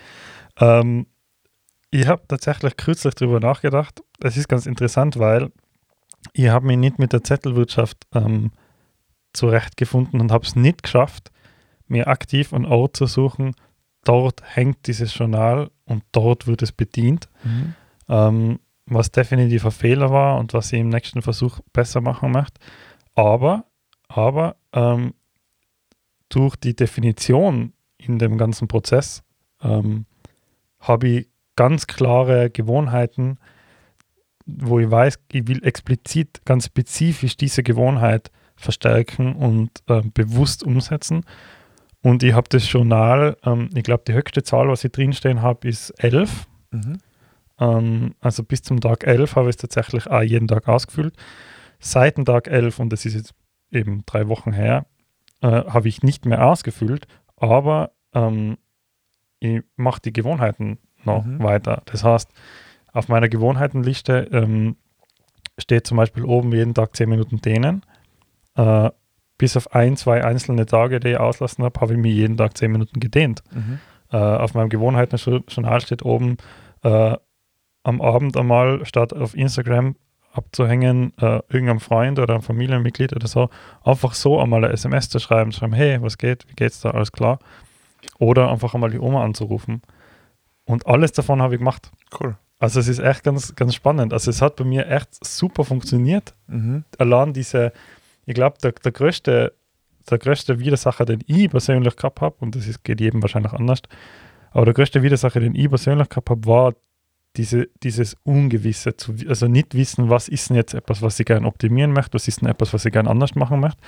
Ähm, 0.58 1.06
ich 1.90 2.06
habe 2.06 2.22
tatsächlich 2.26 2.76
kürzlich 2.76 3.14
darüber 3.14 3.40
nachgedacht. 3.40 4.02
Das 4.18 4.36
ist 4.36 4.48
ganz 4.48 4.66
interessant, 4.66 5.18
weil 5.18 5.50
ich 6.32 6.48
habe 6.48 6.66
mich 6.66 6.78
nicht 6.78 6.98
mit 6.98 7.12
der 7.12 7.24
Zettelwirtschaft 7.24 7.98
ähm, 8.14 8.52
zurechtgefunden 9.32 10.20
und 10.20 10.32
habe 10.32 10.44
es 10.44 10.56
nicht 10.56 10.82
geschafft, 10.82 11.30
mir 11.86 12.08
aktiv 12.08 12.52
einen 12.52 12.64
Ort 12.64 12.96
zu 12.96 13.06
suchen, 13.06 13.54
dort 14.04 14.42
hängt 14.44 14.86
dieses 14.86 15.16
Journal 15.16 15.70
und 15.92 16.02
dort 16.12 16.46
wird 16.46 16.62
es 16.62 16.72
bedient. 16.72 17.28
Mhm. 17.44 17.74
Ähm, 18.08 18.58
was 18.86 19.12
definitiv 19.12 19.64
ein 19.64 19.70
Fehler 19.70 20.10
war 20.10 20.38
und 20.38 20.54
was 20.54 20.72
ich 20.72 20.80
im 20.80 20.88
nächsten 20.88 21.22
Versuch 21.22 21.60
besser 21.72 22.00
machen 22.00 22.32
möchte. 22.32 22.60
Aber, 23.14 23.66
aber 24.08 24.56
ähm, 24.72 25.14
durch 26.28 26.56
die 26.56 26.74
Definition 26.74 27.72
in 27.98 28.18
dem 28.18 28.38
ganzen 28.38 28.68
Prozess 28.68 29.22
ähm, 29.62 30.06
habe 30.80 31.08
ich 31.08 31.28
ganz 31.54 31.86
klare 31.86 32.50
Gewohnheiten, 32.50 33.38
wo 34.46 34.80
ich 34.80 34.90
weiß, 34.90 35.20
ich 35.30 35.46
will 35.46 35.64
explizit, 35.64 36.44
ganz 36.44 36.66
spezifisch 36.66 37.36
diese 37.36 37.62
Gewohnheit 37.62 38.30
verstärken 38.56 39.34
und 39.34 39.70
äh, 39.86 40.02
bewusst 40.02 40.64
umsetzen. 40.64 41.24
Und 42.02 42.22
ich 42.22 42.32
habe 42.32 42.48
das 42.48 42.70
Journal, 42.70 43.36
ähm, 43.44 43.70
ich 43.74 43.84
glaube, 43.84 44.02
die 44.06 44.12
höchste 44.12 44.42
Zahl, 44.42 44.68
was 44.68 44.84
ich 44.84 44.92
drinstehen 44.92 45.40
habe, 45.40 45.68
ist 45.68 45.90
11. 46.02 46.46
Mhm. 46.72 46.98
Ähm, 47.60 48.14
also 48.20 48.42
bis 48.42 48.62
zum 48.62 48.80
Tag 48.80 49.06
11 49.06 49.36
habe 49.36 49.48
ich 49.48 49.56
es 49.56 49.62
tatsächlich 49.62 50.08
auch 50.08 50.22
jeden 50.22 50.48
Tag 50.48 50.68
ausgefüllt. 50.68 51.14
Seit 51.78 52.16
dem 52.16 52.24
Tag 52.24 52.48
11, 52.48 52.78
und 52.80 52.92
das 52.92 53.04
ist 53.04 53.14
jetzt 53.14 53.34
eben 53.70 54.02
drei 54.06 54.28
Wochen 54.28 54.52
her, 54.52 54.86
äh, 55.42 55.46
habe 55.46 55.88
ich 55.88 56.02
nicht 56.02 56.26
mehr 56.26 56.46
ausgefüllt, 56.46 57.06
aber 57.36 57.92
ähm, 58.14 58.58
ich 59.38 59.62
mache 59.76 60.00
die 60.00 60.12
Gewohnheiten 60.12 60.78
noch 61.04 61.24
mhm. 61.24 61.42
weiter. 61.42 61.82
Das 61.86 62.04
heißt, 62.04 62.30
auf 62.92 63.08
meiner 63.08 63.28
Gewohnheitenliste 63.28 64.28
ähm, 64.32 64.76
steht 65.58 65.86
zum 65.86 65.96
Beispiel 65.96 66.24
oben 66.24 66.52
jeden 66.52 66.74
Tag 66.74 66.96
10 66.96 67.08
Minuten 67.08 67.40
dehnen. 67.40 67.82
Äh, 68.56 68.90
bis 69.42 69.56
auf 69.56 69.74
ein, 69.74 69.96
zwei 69.96 70.22
einzelne 70.22 70.66
Tage, 70.66 71.00
die 71.00 71.08
ich 71.08 71.16
auslassen 71.16 71.64
habe, 71.64 71.80
habe 71.80 71.94
ich 71.94 71.98
mir 71.98 72.12
jeden 72.12 72.36
Tag 72.36 72.56
zehn 72.56 72.70
Minuten 72.70 73.00
gedehnt. 73.00 73.42
Mhm. 73.50 73.80
Äh, 74.12 74.16
auf 74.16 74.54
meinem 74.54 74.68
Gewohnheiten-Journal 74.68 75.80
steht 75.80 76.04
oben, 76.04 76.36
äh, 76.84 77.16
am 77.82 78.00
Abend 78.00 78.36
einmal 78.36 78.86
statt 78.86 79.12
auf 79.12 79.34
Instagram 79.36 79.96
abzuhängen, 80.32 81.12
äh, 81.18 81.40
irgendeinem 81.48 81.80
Freund 81.80 82.20
oder 82.20 82.34
einem 82.34 82.44
Familienmitglied 82.44 83.16
oder 83.16 83.26
so, 83.26 83.50
einfach 83.82 84.14
so 84.14 84.38
einmal 84.38 84.64
eine 84.64 84.72
SMS 84.72 85.08
zu 85.08 85.18
schreiben, 85.18 85.50
zu 85.50 85.58
schreiben, 85.58 85.72
hey, 85.72 86.00
was 86.00 86.18
geht, 86.18 86.48
wie 86.48 86.54
geht's 86.54 86.80
da, 86.80 86.90
alles 86.90 87.10
klar. 87.10 87.40
Oder 88.20 88.48
einfach 88.48 88.74
einmal 88.74 88.90
die 88.90 89.00
Oma 89.00 89.24
anzurufen. 89.24 89.82
Und 90.66 90.86
alles 90.86 91.10
davon 91.10 91.42
habe 91.42 91.54
ich 91.54 91.58
gemacht. 91.58 91.90
Cool. 92.20 92.36
Also 92.60 92.78
es 92.78 92.86
ist 92.86 93.00
echt 93.00 93.24
ganz, 93.24 93.56
ganz 93.56 93.74
spannend. 93.74 94.12
Also 94.12 94.30
es 94.30 94.40
hat 94.40 94.54
bei 94.54 94.62
mir 94.62 94.86
echt 94.86 95.08
super 95.26 95.64
funktioniert. 95.64 96.32
Mhm. 96.46 96.84
Allein 96.96 97.32
diese, 97.32 97.72
ich 98.26 98.34
glaube, 98.34 98.56
der, 98.62 98.72
der, 98.72 98.92
größte, 98.92 99.52
der 100.10 100.18
größte 100.18 100.58
Widersacher, 100.58 101.04
den 101.04 101.22
ich 101.26 101.50
persönlich 101.50 101.96
gehabt 101.96 102.20
habe, 102.20 102.36
und 102.40 102.54
das 102.56 102.66
ist, 102.66 102.84
geht 102.84 103.00
jedem 103.00 103.22
wahrscheinlich 103.22 103.52
anders, 103.52 103.80
aber 104.50 104.66
der 104.66 104.74
größte 104.74 105.02
Widersacher, 105.02 105.40
den 105.40 105.54
ich 105.54 105.68
persönlich 105.68 106.08
gehabt 106.08 106.30
habe, 106.30 106.46
war 106.46 106.74
diese, 107.36 107.68
dieses 107.82 108.16
Ungewisse, 108.24 108.96
zu, 108.96 109.14
also 109.26 109.48
nicht 109.48 109.74
wissen, 109.74 110.10
was 110.10 110.28
ist 110.28 110.50
denn 110.50 110.56
jetzt 110.56 110.74
etwas, 110.74 111.00
was 111.00 111.18
ich 111.18 111.26
gerne 111.26 111.46
optimieren 111.46 111.92
möchte, 111.92 112.14
was 112.14 112.28
ist 112.28 112.42
denn 112.42 112.48
etwas, 112.48 112.74
was 112.74 112.84
ich 112.84 112.92
gerne 112.92 113.08
anders 113.08 113.34
machen 113.34 113.60
möchte. 113.60 113.80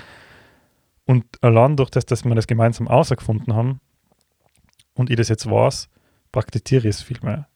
Und 1.04 1.24
allein 1.42 1.76
durch 1.76 1.90
das, 1.90 2.06
dass 2.06 2.24
wir 2.24 2.34
das 2.34 2.46
gemeinsam 2.46 2.88
außergefunden 2.88 3.54
haben 3.54 3.80
und 4.94 5.10
ich 5.10 5.16
das 5.16 5.28
jetzt 5.28 5.48
weiß, 5.50 5.90
praktiziere 6.32 6.88
ich 6.88 6.96
es 6.96 7.02
viel 7.02 7.18
mehr. 7.22 7.46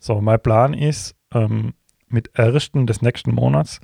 So, 0.00 0.20
mein 0.20 0.40
Plan 0.40 0.74
ist, 0.74 1.14
ähm, 1.32 1.74
mit 2.08 2.38
1. 2.38 2.70
des 2.86 3.02
nächsten 3.02 3.34
Monats 3.34 3.80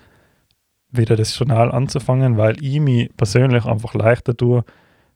wieder 0.93 1.17
das 1.17 1.37
Journal 1.37 1.73
anzufangen, 1.73 2.37
weil 2.37 2.63
ich 2.63 2.79
mich 2.79 3.11
persönlich 3.17 3.65
einfach 3.65 3.95
leichter 3.95 4.37
tue, 4.37 4.65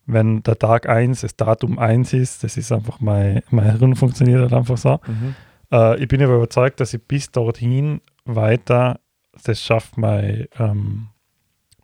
wenn 0.07 0.43
der 0.43 0.59
Tag 0.59 0.89
1 0.89 1.21
das 1.21 1.37
Datum 1.37 1.79
1 1.79 2.13
ist, 2.13 2.45
das 2.45 2.57
ist 2.57 2.73
einfach 2.73 3.01
mein, 3.01 3.43
mein 3.51 3.79
Hirn 3.79 3.97
funktioniert 3.97 4.41
halt 4.41 4.53
einfach 4.53 4.79
so. 4.79 5.01
Mhm. 5.07 5.35
Äh, 5.73 6.03
ich 6.03 6.09
bin 6.09 6.23
aber 6.23 6.37
überzeugt, 6.37 6.81
dass 6.81 6.95
ich 6.95 7.03
bis 7.03 7.31
dorthin 7.31 8.01
weiter 8.25 9.01
das 9.45 9.63
schafft, 9.63 9.99
mein, 9.99 10.47
ähm, 10.59 11.09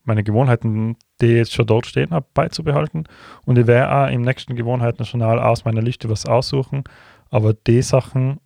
meine 0.05 0.22
Gewohnheiten, 0.22 0.96
die 1.20 1.26
jetzt 1.26 1.52
schon 1.52 1.66
dort 1.66 1.87
stehen 1.87 2.11
habe, 2.11 2.26
beizubehalten. 2.33 3.05
Und 3.44 3.59
ich 3.59 3.66
werde 3.66 3.94
auch 3.94 4.11
im 4.11 4.22
nächsten 4.22 4.57
Gewohnheiten-Journal 4.57 5.38
aus 5.38 5.64
meiner 5.64 5.83
Liste 5.83 6.09
was 6.09 6.26
aussuchen, 6.26 6.85
aber 7.31 7.55
die 7.55 7.83
Sachen 7.83 8.40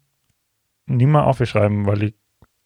nicht 0.86 1.06
mehr 1.06 1.26
aufschreiben, 1.26 1.86
weil 1.86 2.02
ich 2.02 2.14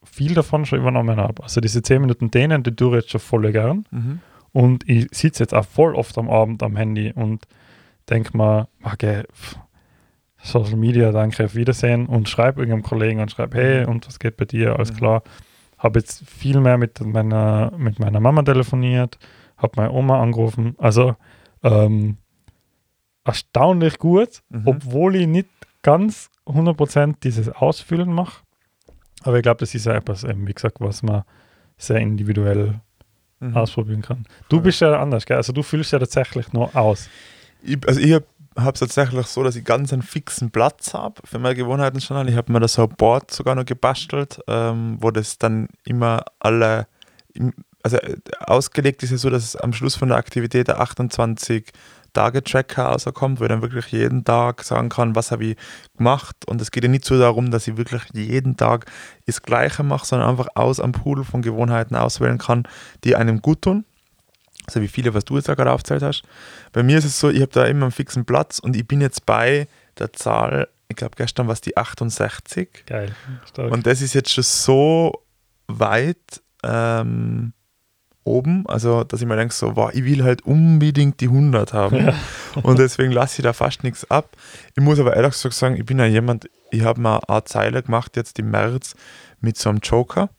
viel 0.02 0.34
davon 0.34 0.64
schon 0.66 0.80
übernommen 0.80 1.18
habe. 1.18 1.42
Also 1.42 1.60
diese 1.60 1.82
10 1.82 2.00
Minuten 2.00 2.30
denen, 2.30 2.62
die 2.62 2.74
tue 2.74 2.96
ich 2.98 3.02
jetzt 3.04 3.10
schon 3.10 3.20
voll 3.20 3.50
gern. 3.52 3.84
Mhm. 3.90 4.20
Und 4.52 4.88
ich 4.88 5.08
sitze 5.12 5.42
jetzt 5.42 5.54
auch 5.54 5.64
voll 5.64 5.94
oft 5.94 6.16
am 6.18 6.28
Abend 6.30 6.62
am 6.62 6.76
Handy 6.76 7.12
und 7.14 7.46
denke 8.08 8.36
mir, 8.36 8.68
okay, 8.82 9.22
Social 10.42 10.76
Media, 10.76 11.12
danke, 11.12 11.44
auf 11.44 11.54
Wiedersehen 11.54 12.06
und 12.06 12.28
schreibe 12.28 12.60
irgendeinem 12.60 12.82
Kollegen 12.82 13.20
und 13.20 13.30
schreibe, 13.30 13.58
hey, 13.58 13.84
und 13.84 14.06
was 14.06 14.18
geht 14.18 14.36
bei 14.38 14.46
dir? 14.46 14.76
Alles 14.76 14.92
Mhm. 14.92 14.96
klar. 14.96 15.22
Habe 15.78 15.98
jetzt 16.00 16.24
viel 16.28 16.60
mehr 16.60 16.78
mit 16.78 17.00
meiner, 17.00 17.72
mit 17.76 17.98
meiner 17.98 18.20
Mama 18.20 18.42
telefoniert, 18.42 19.18
habe 19.56 19.72
meine 19.76 19.92
Oma 19.92 20.20
angerufen. 20.20 20.74
Also 20.78 21.14
ähm, 21.62 22.16
erstaunlich 23.24 23.98
gut, 23.98 24.42
Mhm. 24.48 24.62
obwohl 24.66 25.16
ich 25.16 25.26
nicht 25.26 25.48
ganz 25.82 26.30
100% 26.46 27.16
dieses 27.22 27.48
Ausfüllen 27.50 28.12
mache. 28.12 28.42
Aber 29.22 29.36
ich 29.36 29.42
glaube, 29.42 29.58
das 29.60 29.74
ist 29.74 29.86
ja 29.86 29.94
etwas, 29.94 30.24
wie 30.26 30.52
gesagt, 30.52 30.76
was 30.80 31.02
man 31.02 31.22
sehr 31.76 31.98
individuell 31.98 32.80
Mhm. 33.42 33.56
ausprobieren 33.56 34.02
kann. 34.02 34.26
Du 34.50 34.56
Voll. 34.56 34.64
bist 34.64 34.80
ja 34.82 35.00
anders, 35.00 35.24
gell? 35.24 35.38
Also 35.38 35.54
du 35.54 35.62
füllst 35.62 35.92
ja 35.92 35.98
tatsächlich 35.98 36.52
nur 36.52 36.76
aus. 36.76 37.08
Ich, 37.62 37.78
also 37.88 37.98
ich 37.98 38.12
habe 38.12 38.24
es 38.74 38.80
tatsächlich 38.80 39.26
so, 39.28 39.42
dass 39.42 39.56
ich 39.56 39.64
ganz 39.64 39.92
einen 39.94 40.02
fixen 40.02 40.50
Platz 40.50 40.92
habe 40.92 41.22
für 41.24 41.38
meine 41.38 41.54
Gewohnheiten 41.54 42.02
schon. 42.02 42.28
Ich 42.28 42.36
habe 42.36 42.52
mir 42.52 42.60
da 42.60 42.68
so 42.68 42.82
ein 42.82 42.90
Board 42.90 43.30
sogar 43.30 43.54
noch 43.54 43.64
gebastelt, 43.64 44.40
ähm, 44.46 44.98
wo 45.00 45.10
das 45.10 45.38
dann 45.38 45.68
immer 45.84 46.22
alle, 46.38 46.86
also 47.82 47.96
äh, 47.96 48.16
ausgelegt 48.40 49.02
ist 49.02 49.10
ja 49.12 49.16
so, 49.16 49.30
dass 49.30 49.42
es 49.44 49.56
am 49.56 49.72
Schluss 49.72 49.96
von 49.96 50.08
der 50.08 50.18
Aktivität 50.18 50.68
der 50.68 50.80
28 50.80 51.64
Tage-Tracker 52.12 52.84
rauskommt, 52.84 53.40
wo 53.40 53.44
ich 53.44 53.48
dann 53.48 53.62
wirklich 53.62 53.86
jeden 53.86 54.24
Tag 54.24 54.62
sagen 54.62 54.88
kann, 54.88 55.14
was 55.14 55.30
habe 55.30 55.44
ich 55.44 55.56
gemacht. 55.96 56.36
Und 56.46 56.60
es 56.60 56.70
geht 56.70 56.84
ja 56.84 56.90
nicht 56.90 57.04
so 57.04 57.18
darum, 57.18 57.50
dass 57.50 57.68
ich 57.68 57.76
wirklich 57.76 58.02
jeden 58.12 58.56
Tag 58.56 58.86
das 59.26 59.42
Gleiche 59.42 59.82
mache, 59.82 60.06
sondern 60.06 60.28
einfach 60.28 60.48
aus 60.54 60.80
am 60.80 60.92
Pool 60.92 61.24
von 61.24 61.42
Gewohnheiten 61.42 61.96
auswählen 61.96 62.38
kann, 62.38 62.64
die 63.04 63.16
einem 63.16 63.40
gut 63.42 63.62
tun. 63.62 63.84
Also 64.66 64.82
wie 64.82 64.88
viele, 64.88 65.14
was 65.14 65.24
du 65.24 65.36
jetzt 65.36 65.48
da 65.48 65.54
gerade 65.54 65.72
aufgezählt 65.72 66.02
hast. 66.02 66.22
Bei 66.72 66.82
mir 66.82 66.98
ist 66.98 67.04
es 67.04 67.18
so, 67.18 67.30
ich 67.30 67.40
habe 67.40 67.52
da 67.52 67.64
immer 67.64 67.86
einen 67.86 67.92
fixen 67.92 68.24
Platz 68.24 68.58
und 68.58 68.76
ich 68.76 68.86
bin 68.86 69.00
jetzt 69.00 69.26
bei 69.26 69.66
der 69.98 70.12
Zahl, 70.12 70.68
ich 70.88 70.96
glaube 70.96 71.16
gestern 71.16 71.46
war 71.46 71.54
es 71.54 71.60
die 71.60 71.76
68. 71.76 72.84
Geil. 72.86 73.14
Stark. 73.48 73.72
Und 73.72 73.86
das 73.86 74.00
ist 74.02 74.14
jetzt 74.14 74.30
schon 74.30 74.44
so 74.44 75.24
weit 75.66 76.42
ähm, 76.62 77.52
oben, 78.24 78.66
also 78.66 79.04
dass 79.04 79.20
ich 79.20 79.26
mir 79.26 79.36
denke, 79.36 79.54
so, 79.54 79.76
wow, 79.76 79.90
ich 79.92 80.04
will 80.04 80.22
halt 80.22 80.42
unbedingt 80.42 81.20
die 81.20 81.28
100 81.28 81.72
haben. 81.72 82.06
Ja. 82.06 82.14
Und 82.62 82.78
deswegen 82.78 83.12
lasse 83.12 83.40
ich 83.40 83.44
da 83.44 83.52
fast 83.52 83.82
nichts 83.82 84.10
ab. 84.10 84.36
Ich 84.76 84.82
muss 84.82 84.98
aber 84.98 85.16
ehrlich 85.16 85.32
gesagt 85.32 85.54
sagen, 85.54 85.76
ich 85.76 85.86
bin 85.86 85.98
ja 85.98 86.06
jemand, 86.06 86.48
ich 86.70 86.82
habe 86.82 87.00
mal 87.00 87.20
eine 87.26 87.44
Zeile 87.44 87.82
gemacht 87.82 88.16
jetzt 88.16 88.38
im 88.38 88.50
März 88.50 88.94
mit 89.40 89.56
so 89.56 89.70
einem 89.70 89.78
Joker. 89.78 90.30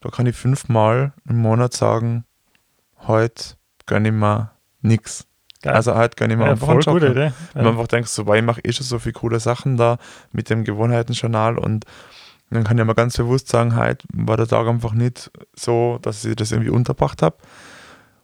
Da 0.00 0.10
kann 0.10 0.26
ich 0.26 0.36
fünfmal 0.36 1.12
im 1.28 1.38
Monat 1.38 1.72
sagen, 1.74 2.24
heute 3.06 3.54
gönne 3.86 4.08
ich 4.08 4.14
mir 4.14 4.50
nichts. 4.80 5.26
Geil. 5.62 5.74
Also 5.74 5.94
heute 5.94 6.16
gönne 6.16 6.34
ich 6.34 6.38
mir 6.38 6.46
ja, 6.46 6.50
einfach 6.52 6.68
einen 6.68 6.80
gute 6.80 6.90
Joker. 6.90 7.10
Idee. 7.10 7.32
Wenn 7.54 7.64
man 7.64 7.74
einfach 7.74 7.86
denkt, 7.86 8.08
so, 8.08 8.26
weil 8.26 8.40
ich 8.40 8.44
mache 8.44 8.60
eh 8.64 8.72
schon 8.72 8.84
so 8.84 8.98
viele 8.98 9.12
coole 9.12 9.38
Sachen 9.38 9.76
da 9.76 9.98
mit 10.32 10.50
dem 10.50 10.64
Gewohnheitenjournal 10.64 11.56
und 11.56 11.84
dann 12.54 12.64
kann 12.64 12.78
ich 12.78 12.84
mal 12.84 12.94
ganz 12.94 13.16
bewusst 13.16 13.48
sagen, 13.48 13.76
heute 13.76 14.06
war 14.12 14.36
der 14.36 14.46
Tag 14.46 14.66
einfach 14.66 14.92
nicht 14.92 15.30
so, 15.54 15.98
dass 16.02 16.24
ich 16.24 16.36
das 16.36 16.52
irgendwie 16.52 16.70
unterbracht 16.70 17.22
habe. 17.22 17.36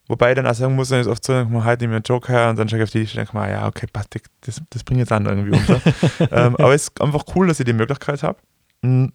Wobei 0.08 0.30
ich 0.30 0.36
dann 0.36 0.46
auch 0.46 0.54
sagen 0.54 0.74
muss, 0.74 0.88
dann 0.88 1.00
ist 1.00 1.06
oft 1.06 1.22
so, 1.24 1.34
dann 1.34 1.52
mal 1.52 1.64
heute 1.64 1.82
nehme 1.84 1.94
ich 1.94 1.96
einen 1.96 2.04
Joker 2.04 2.32
her 2.32 2.50
und 2.50 2.58
dann 2.58 2.68
schaue 2.68 2.78
ich 2.78 2.84
auf 2.84 2.90
die 2.90 3.00
Liste 3.00 3.18
und 3.18 3.26
denke 3.26 3.38
mir, 3.38 3.50
ja, 3.50 3.66
okay, 3.66 3.86
passt, 3.92 4.16
das, 4.40 4.62
das 4.70 4.82
bringt 4.82 5.00
jetzt 5.00 5.12
an 5.12 5.26
irgendwie 5.26 5.56
unter. 5.56 5.80
ähm, 6.32 6.56
aber 6.56 6.74
es 6.74 6.84
ist 6.84 7.00
einfach 7.00 7.24
cool, 7.34 7.46
dass 7.46 7.60
ich 7.60 7.66
die 7.66 7.74
Möglichkeit 7.74 8.22
habe. 8.22 8.38
Mm, 8.80 9.08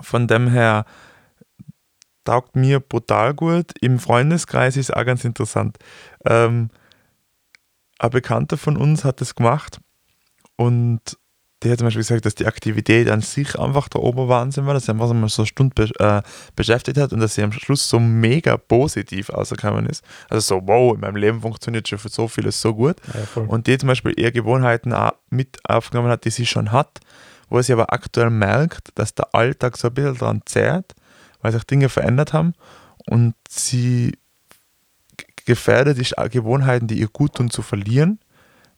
Von 0.00 0.26
dem 0.26 0.48
her 0.48 0.84
taugt 2.24 2.56
mir 2.56 2.80
brutal 2.80 3.34
gut. 3.34 3.72
Im 3.80 4.00
Freundeskreis 4.00 4.76
ist 4.76 4.94
auch 4.94 5.04
ganz 5.04 5.24
interessant. 5.24 5.78
Ähm, 6.24 6.70
ein 8.00 8.10
Bekannter 8.10 8.56
von 8.56 8.76
uns 8.76 9.04
hat 9.04 9.20
das 9.20 9.34
gemacht 9.34 9.80
und 10.56 11.00
der 11.62 11.72
hat 11.72 11.78
zum 11.78 11.86
Beispiel 11.86 12.00
gesagt, 12.00 12.24
dass 12.24 12.34
die 12.34 12.46
Aktivität 12.46 13.10
an 13.10 13.20
sich 13.20 13.58
einfach 13.58 13.88
der 13.88 14.02
Oberwahnsinn 14.02 14.66
war, 14.66 14.72
dass 14.72 14.88
er 14.88 14.94
einfach 14.94 15.12
mal 15.12 15.28
so 15.28 15.42
eine 15.42 15.46
Stunde 15.46 15.74
be 15.74 15.90
äh, 15.98 16.22
beschäftigt 16.56 16.96
hat 16.96 17.12
und 17.12 17.20
dass 17.20 17.34
sie 17.34 17.42
am 17.42 17.52
Schluss 17.52 17.88
so 17.88 18.00
mega 18.00 18.56
positiv 18.56 19.28
ausgekommen 19.28 19.86
ist. 19.86 20.02
Also 20.30 20.56
so, 20.56 20.66
wow, 20.66 20.94
in 20.94 21.00
meinem 21.00 21.16
Leben 21.16 21.40
funktioniert 21.42 21.86
schon 21.86 21.98
für 21.98 22.08
so 22.08 22.28
vieles 22.28 22.60
so 22.60 22.74
gut. 22.74 22.96
Ja. 23.12 23.42
Und 23.42 23.66
die 23.66 23.76
zum 23.76 23.88
Beispiel 23.88 24.14
eher 24.16 24.32
Gewohnheiten 24.32 24.94
auch 24.94 25.12
mit 25.28 25.58
aufgenommen 25.64 26.08
hat, 26.08 26.24
die 26.24 26.30
sie 26.30 26.46
schon 26.46 26.72
hat, 26.72 27.00
wo 27.50 27.60
sie 27.60 27.74
aber 27.74 27.92
aktuell 27.92 28.30
merkt, 28.30 28.88
dass 28.94 29.14
der 29.14 29.34
Alltag 29.34 29.76
so 29.76 29.88
ein 29.88 29.94
bisschen 29.94 30.16
daran 30.16 30.42
zehrt, 30.46 30.94
weil 31.42 31.52
sich 31.52 31.64
Dinge 31.64 31.90
verändert 31.90 32.32
haben 32.32 32.54
und 33.06 33.34
sie 33.48 34.12
gefährdet 35.44 35.98
ist, 35.98 36.14
Gewohnheiten, 36.30 36.86
die 36.86 37.00
ihr 37.00 37.08
gut 37.08 37.34
tun, 37.34 37.50
zu 37.50 37.60
verlieren, 37.60 38.18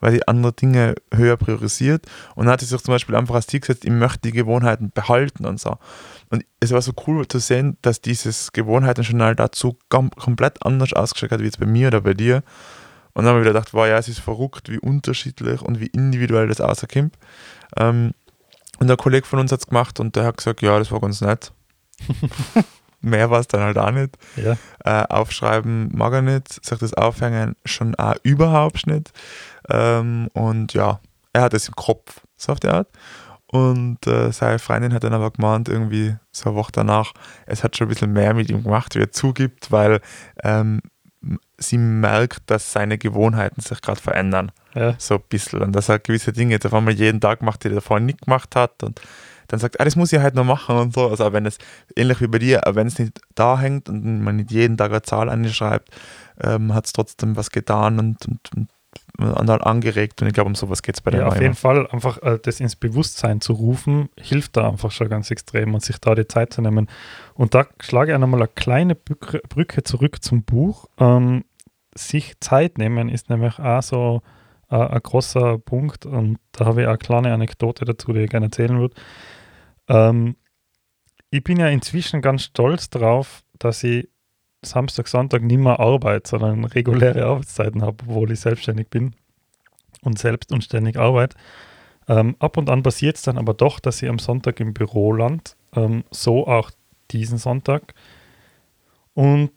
weil 0.03 0.12
sie 0.12 0.29
andere 0.29 0.53
Dinge 0.53 0.97
höher 1.15 1.37
priorisiert. 1.38 2.05
Und 2.35 2.45
dann 2.45 2.53
hat 2.53 2.61
sie 2.61 2.67
sich 2.67 2.83
zum 2.83 2.93
Beispiel 2.93 3.15
einfach 3.15 3.37
als 3.37 3.47
Ziel 3.47 3.61
gesetzt, 3.61 3.85
ich 3.85 3.91
möchte 3.91 4.19
die 4.21 4.33
Gewohnheiten 4.33 4.91
behalten 4.93 5.47
und 5.47 5.59
so. 5.59 5.79
Und 6.29 6.45
es 6.61 6.73
war 6.73 6.83
so 6.83 6.93
cool 7.07 7.27
zu 7.27 7.38
sehen, 7.38 7.79
dass 7.83 8.01
dieses 8.01 8.53
Gewohnheitenjournal 8.53 9.37
dazu 9.37 9.79
kom 9.88 10.11
komplett 10.11 10.67
anders 10.67 10.93
ausgeschaut 10.93 11.31
hat, 11.31 11.41
wie 11.41 11.45
jetzt 11.45 11.61
bei 11.61 11.67
mir 11.67 11.88
oder 11.88 12.01
bei 12.01 12.15
dir. 12.15 12.43
Und 13.15 13.25
dann 13.25 13.27
habe 13.27 13.38
ich 13.38 13.45
wieder 13.45 13.53
gedacht, 13.53 13.75
wow, 13.75 13.87
ja, 13.87 13.97
es 13.97 14.09
ist 14.09 14.19
verrückt, 14.19 14.71
wie 14.71 14.79
unterschiedlich 14.79 15.62
und 15.62 15.81
wie 15.81 15.87
individuell 15.87 16.49
das 16.49 16.61
rauskommt. 16.61 17.15
Ähm, 17.77 18.12
und 18.81 18.88
der 18.88 18.97
Kollege 18.97 19.27
von 19.27 19.38
uns 19.38 19.53
hat 19.53 19.61
es 19.61 19.67
gemacht 19.69 20.01
und 20.01 20.17
der 20.17 20.25
hat 20.25 20.38
gesagt, 20.38 20.62
ja, 20.62 20.79
das 20.79 20.91
war 20.91 21.01
ganz 21.01 21.21
nett. 21.21 21.53
Mehr 23.01 23.31
war 23.31 23.41
es 23.41 23.49
dann 23.49 23.61
halt 23.61 23.79
auch 23.79 23.91
nicht. 23.91 24.17
ja. 24.37 24.57
Äh, 24.85 25.07
aufschreiben 25.09 25.91
mag 25.93 26.12
er 26.12 26.23
nicht, 26.23 26.65
sich 26.65 26.79
das 26.79 26.95
aufhängen 26.95 27.55
schon 27.65 27.95
auch 27.97 28.15
überhaupt 28.23 28.87
nicht. 28.87 29.12
Ähm, 29.70 30.29
und 30.33 30.75
ja, 30.75 31.01
er 31.33 31.42
hat 31.42 31.55
es 31.55 31.68
im 31.68 31.75
Kopf, 31.75 32.20
so 32.37 32.53
auf 32.53 32.61
die 32.61 32.68
Art. 32.68 32.88
Und 33.46 34.07
äh, 34.07 34.33
seine 34.33 34.59
Freundin 34.59 34.94
hat 34.94 35.05
dann 35.05 35.12
aber 35.12 35.31
gemeint, 35.31 35.68
irgendwie 35.68 36.16
so 36.31 36.51
eine 36.51 36.57
Woche 36.57 36.72
danach, 36.72 37.12
es 37.46 37.62
hat 37.62 37.77
schon 37.77 37.87
ein 37.87 37.90
bisschen 37.90 38.12
mehr 38.12 38.33
mit 38.33 38.48
ihm 38.51 38.62
gemacht, 38.62 38.94
wie 38.94 39.01
er 39.01 39.11
zugibt, 39.11 39.70
weil 39.70 40.01
ähm, 40.42 40.81
sie 41.59 41.79
merkt, 41.79 42.51
dass 42.51 42.72
seine 42.72 42.98
Gewohnheiten 42.98 43.61
sich 43.61 43.81
gerade 43.83 44.01
verändern 44.01 44.53
ja. 44.75 44.94
so 44.98 45.16
ein 45.16 45.22
bisschen. 45.29 45.61
Und 45.61 45.72
dass 45.72 45.88
er 45.88 45.98
gewisse 45.98 46.33
Dinge 46.33 46.53
jetzt 46.53 46.66
auf 46.66 46.75
einmal 46.75 46.94
jeden 46.94 47.20
Tag 47.20 47.42
macht, 47.42 47.64
die 47.64 47.68
er 47.68 47.75
davor 47.75 48.01
nicht 48.01 48.22
gemacht 48.22 48.57
hat. 48.57 48.83
Und 48.83 49.01
dann 49.48 49.61
sagt, 49.61 49.81
ah, 49.81 49.85
das 49.85 49.96
muss 49.96 50.12
ich 50.12 50.20
halt 50.20 50.35
noch 50.35 50.44
machen 50.44 50.77
und 50.77 50.94
so. 50.94 51.09
Also 51.09 51.27
auch 51.27 51.33
wenn 51.33 51.46
es, 51.46 51.59
ähnlich 51.94 52.20
wie 52.20 52.29
bei 52.29 52.38
dir, 52.38 52.66
auch 52.66 52.75
wenn 52.75 52.87
es 52.87 52.98
nicht 52.98 53.20
da 53.35 53.59
hängt 53.59 53.88
und 53.88 54.22
man 54.22 54.37
nicht 54.37 54.51
jeden 54.51 54.77
Tag 54.77 54.90
eine 54.90 55.03
Zahl 55.03 55.29
anschreibt, 55.29 55.90
ähm, 56.40 56.75
hat 56.75 56.87
es 56.87 56.92
trotzdem 56.92 57.37
was 57.37 57.51
getan 57.51 57.98
und, 57.98 58.27
und, 58.27 58.40
und 58.57 58.68
angeregt. 59.18 60.20
Und 60.20 60.28
ich 60.28 60.35
glaube, 60.35 60.48
um 60.48 60.55
sowas 60.55 60.83
geht 60.83 60.96
es 60.96 61.00
bei 61.00 61.11
der 61.11 61.20
Ja, 61.20 61.26
auf 61.28 61.40
jeden 61.40 61.55
Fall 61.55 61.87
einfach 61.88 62.20
äh, 62.22 62.38
das 62.42 62.61
ins 62.61 62.76
Bewusstsein 62.76 63.40
zu 63.40 63.52
rufen, 63.52 64.09
hilft 64.18 64.57
da 64.57 64.68
einfach 64.68 64.90
schon 64.90 65.09
ganz 65.09 65.31
extrem 65.31 65.74
und 65.74 65.83
sich 65.83 65.98
da 65.98 66.14
die 66.14 66.26
Zeit 66.26 66.52
zu 66.52 66.62
nehmen. 66.62 66.88
Und 67.35 67.55
da 67.55 67.66
schlage 67.81 68.11
ich 68.11 68.16
auch 68.16 68.20
nochmal 68.20 68.40
eine 68.40 68.48
kleine 68.48 68.94
Brücke, 68.94 69.40
Brücke 69.48 69.83
zurück 69.83 70.22
zum 70.22 70.42
Buch. 70.44 70.87
Ähm, 70.98 71.44
sich 71.94 72.40
Zeit 72.40 72.78
nehmen 72.78 73.09
ist 73.09 73.28
nämlich 73.31 73.59
auch 73.59 73.83
so 73.83 74.22
äh, 74.70 74.76
ein 74.76 75.00
großer 75.02 75.59
Punkt 75.59 76.07
und 76.07 76.38
da 76.52 76.64
habe 76.64 76.83
ich 76.83 76.87
auch 76.87 76.92
eine 76.92 76.98
kleine 76.98 77.35
Anekdote 77.35 77.85
dazu, 77.85 78.12
die 78.12 78.20
ich 78.20 78.31
gerne 78.31 78.46
erzählen 78.46 78.78
würde. 78.78 78.94
Ähm, 79.88 80.37
ich 81.31 81.44
bin 81.44 81.59
ja 81.59 81.68
inzwischen 81.68 82.22
ganz 82.22 82.44
stolz 82.44 82.90
drauf, 82.90 83.42
dass 83.59 83.83
ich 83.85 84.09
Samstag, 84.64 85.09
Sonntag 85.09 85.42
nicht 85.42 85.59
mehr 85.59 85.81
arbeite, 85.81 86.28
sondern 86.28 86.64
reguläre 86.64 87.24
Arbeitszeiten 87.24 87.82
habe, 87.82 87.97
obwohl 88.07 88.30
ich 88.30 88.41
selbstständig 88.41 88.89
bin 88.89 89.14
und 90.03 90.18
selbst 90.18 90.53
und 90.53 90.62
ständig 90.62 90.97
arbeite. 90.97 91.37
Ähm, 92.09 92.37
ab 92.39 92.57
und 92.57 92.70
an 92.70 92.82
passiert 92.82 93.16
es 93.16 93.22
dann 93.22 93.39
aber 93.39 93.55
doch, 93.55 93.80
dass 93.80 94.03
ich 94.03 94.09
am 94.09 94.18
Sonntag 94.18 94.61
im 94.61 94.74
Büro 94.74 95.12
land. 95.12 95.57
Ähm, 95.74 96.05
so 96.11 96.47
auch 96.47 96.70
diesen 97.11 97.39
Sonntag. 97.39 97.95
Und 99.14 99.51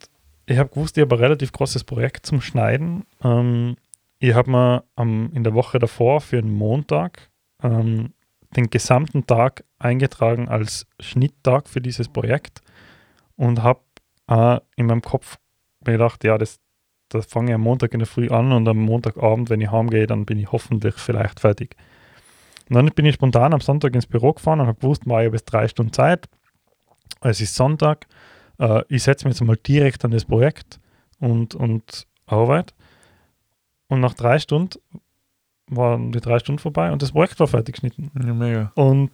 ich 0.46 0.58
habe 0.58 0.70
gewusst, 0.70 0.96
ich 0.96 1.02
habe 1.02 1.16
ein 1.16 1.20
relativ 1.20 1.52
großes 1.52 1.84
Projekt 1.84 2.26
zum 2.26 2.40
Schneiden. 2.40 3.04
Ähm, 3.22 3.76
ich 4.18 4.34
habe 4.34 4.50
mir 4.50 4.84
in 4.96 5.44
der 5.44 5.54
Woche 5.54 5.78
davor 5.78 6.20
für 6.20 6.38
einen 6.38 6.52
Montag 6.52 7.30
ähm, 7.62 8.12
den 8.56 8.70
gesamten 8.70 9.26
Tag 9.26 9.64
eingetragen 9.78 10.48
als 10.48 10.86
Schnitttag 11.00 11.68
für 11.68 11.80
dieses 11.80 12.08
Projekt 12.08 12.62
und 13.36 13.62
habe 13.62 13.80
äh, 14.28 14.60
in 14.76 14.86
meinem 14.86 15.02
Kopf 15.02 15.38
mir 15.84 15.92
gedacht, 15.92 16.24
ja, 16.24 16.38
das 16.38 16.60
da 17.08 17.22
fange 17.22 17.50
ich 17.50 17.54
am 17.54 17.60
Montag 17.60 17.92
in 17.92 18.00
der 18.00 18.06
Früh 18.06 18.28
an 18.28 18.52
und 18.52 18.66
am 18.66 18.78
Montagabend, 18.78 19.48
wenn 19.48 19.60
ich 19.60 19.70
heimgehe, 19.70 20.06
dann 20.06 20.26
bin 20.26 20.38
ich 20.38 20.50
hoffentlich 20.50 20.94
vielleicht 20.96 21.40
fertig. 21.40 21.76
Und 22.68 22.74
dann 22.74 22.86
bin 22.88 23.06
ich 23.06 23.14
spontan 23.14 23.54
am 23.54 23.60
Sonntag 23.60 23.94
ins 23.94 24.06
Büro 24.06 24.32
gefahren 24.32 24.60
und 24.60 24.66
habe 24.66 24.80
gewusst, 24.80 25.02
ich 25.06 25.12
habe 25.12 25.24
jetzt 25.24 25.44
drei 25.44 25.68
Stunden 25.68 25.92
Zeit. 25.92 26.28
Es 27.20 27.40
ist 27.40 27.54
Sonntag. 27.54 28.06
Äh, 28.58 28.82
ich 28.88 29.04
setze 29.04 29.26
mich 29.26 29.38
jetzt 29.38 29.46
mal 29.46 29.56
direkt 29.56 30.04
an 30.04 30.10
das 30.10 30.24
Projekt 30.24 30.80
und, 31.20 31.54
und 31.54 32.06
arbeite. 32.26 32.74
Und 33.88 34.00
nach 34.00 34.14
drei 34.14 34.40
Stunden 34.40 34.80
waren 35.68 36.10
die 36.10 36.20
drei 36.20 36.40
Stunden 36.40 36.58
vorbei 36.58 36.90
und 36.90 37.02
das 37.02 37.12
Projekt 37.12 37.38
war 37.38 37.46
fertig 37.46 37.76
geschnitten. 37.76 38.10
Ja, 38.14 38.34
mega. 38.34 38.72
Und 38.74 39.10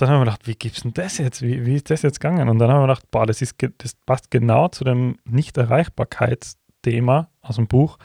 dann 0.00 0.08
haben 0.08 0.20
wir 0.20 0.26
gedacht, 0.26 0.46
wie 0.46 0.54
gibt's 0.54 0.82
denn 0.82 0.94
das 0.94 1.18
jetzt? 1.18 1.42
Wie, 1.42 1.66
wie 1.66 1.74
ist 1.74 1.90
das 1.90 2.02
jetzt 2.02 2.20
gegangen? 2.20 2.48
Und 2.48 2.60
dann 2.60 2.70
haben 2.70 2.78
wir 2.78 2.86
gedacht, 2.86 3.10
boah, 3.10 3.26
das, 3.26 3.42
ist, 3.42 3.56
das 3.78 3.96
passt 4.06 4.30
genau 4.30 4.68
zu 4.68 4.84
dem 4.84 5.16
Nicht-Erreichbarkeitsthema 5.24 7.28
aus 7.42 7.56
dem 7.56 7.66
Buch. 7.66 7.98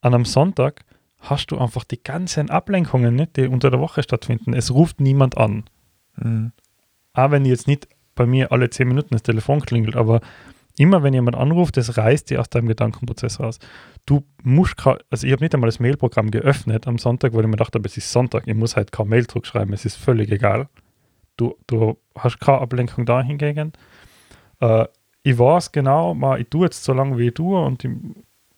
An 0.00 0.14
einem 0.14 0.24
Sonntag 0.24 0.84
hast 1.18 1.50
du 1.50 1.58
einfach 1.58 1.82
die 1.84 2.00
ganzen 2.02 2.48
Ablenkungen, 2.50 3.16
nicht, 3.16 3.36
die 3.36 3.48
unter 3.48 3.70
der 3.70 3.80
Woche 3.80 4.04
stattfinden. 4.04 4.54
Es 4.54 4.72
ruft 4.72 5.00
niemand 5.00 5.36
an. 5.36 5.64
Mhm. 6.16 6.52
Auch 7.14 7.32
wenn 7.32 7.44
jetzt 7.44 7.66
nicht 7.66 7.88
bei 8.14 8.26
mir 8.26 8.52
alle 8.52 8.70
zehn 8.70 8.86
Minuten 8.86 9.08
das 9.10 9.24
Telefon 9.24 9.60
klingelt, 9.60 9.96
aber 9.96 10.20
immer 10.78 11.02
wenn 11.02 11.14
jemand 11.14 11.36
anruft, 11.36 11.76
das 11.76 11.96
reißt 11.96 12.30
dir 12.30 12.38
aus 12.40 12.48
deinem 12.48 12.68
Gedankenprozess 12.68 13.40
raus. 13.40 13.58
Du 14.06 14.22
musst, 14.42 14.74
also 14.86 15.26
ich 15.26 15.32
habe 15.32 15.42
nicht 15.42 15.54
einmal 15.54 15.68
das 15.68 15.80
Mailprogramm 15.80 16.30
geöffnet 16.30 16.86
am 16.86 16.98
Sonntag, 16.98 17.34
weil 17.34 17.42
ich 17.42 17.50
mir 17.50 17.56
dachte, 17.56 17.80
es 17.84 17.96
ist 17.96 18.12
Sonntag, 18.12 18.44
ich 18.46 18.54
muss 18.54 18.76
halt 18.76 18.92
kein 18.92 19.08
Mail 19.08 19.26
schreiben, 19.42 19.72
es 19.72 19.84
ist 19.84 19.96
völlig 19.96 20.30
egal. 20.30 20.68
Du, 21.36 21.56
du 21.66 21.96
hast 22.16 22.38
keine 22.40 22.58
Ablenkung 22.60 23.06
dahingegen. 23.06 23.72
Äh, 24.60 24.86
ich 25.22 25.38
weiß 25.38 25.72
genau, 25.72 26.14
mal, 26.14 26.40
ich 26.40 26.48
tue 26.48 26.66
jetzt 26.66 26.84
so 26.84 26.92
lange, 26.92 27.16
wie 27.18 27.28
ich 27.28 27.34
tue 27.34 27.60
und, 27.64 27.84
ich, 27.84 27.90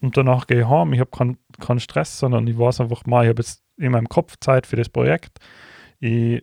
und 0.01 0.17
danach 0.17 0.47
gehe 0.47 0.61
ich 0.63 0.69
heim. 0.69 0.93
Ich 0.93 1.01
habe 1.01 1.11
keinen 1.11 1.39
kein 1.61 1.79
Stress, 1.81 2.19
sondern 2.19 2.47
ich 2.47 2.59
weiß 2.59 2.81
einfach 2.81 3.05
mal, 3.07 3.25
ich 3.25 3.29
habe 3.31 3.43
jetzt 3.43 3.63
in 3.77 3.93
meinem 3.93 4.09
Kopf 4.09 4.37
Zeit 4.41 4.67
für 4.67 4.77
das 4.77 4.89
Projekt. 4.89 5.39
Ich 6.01 6.43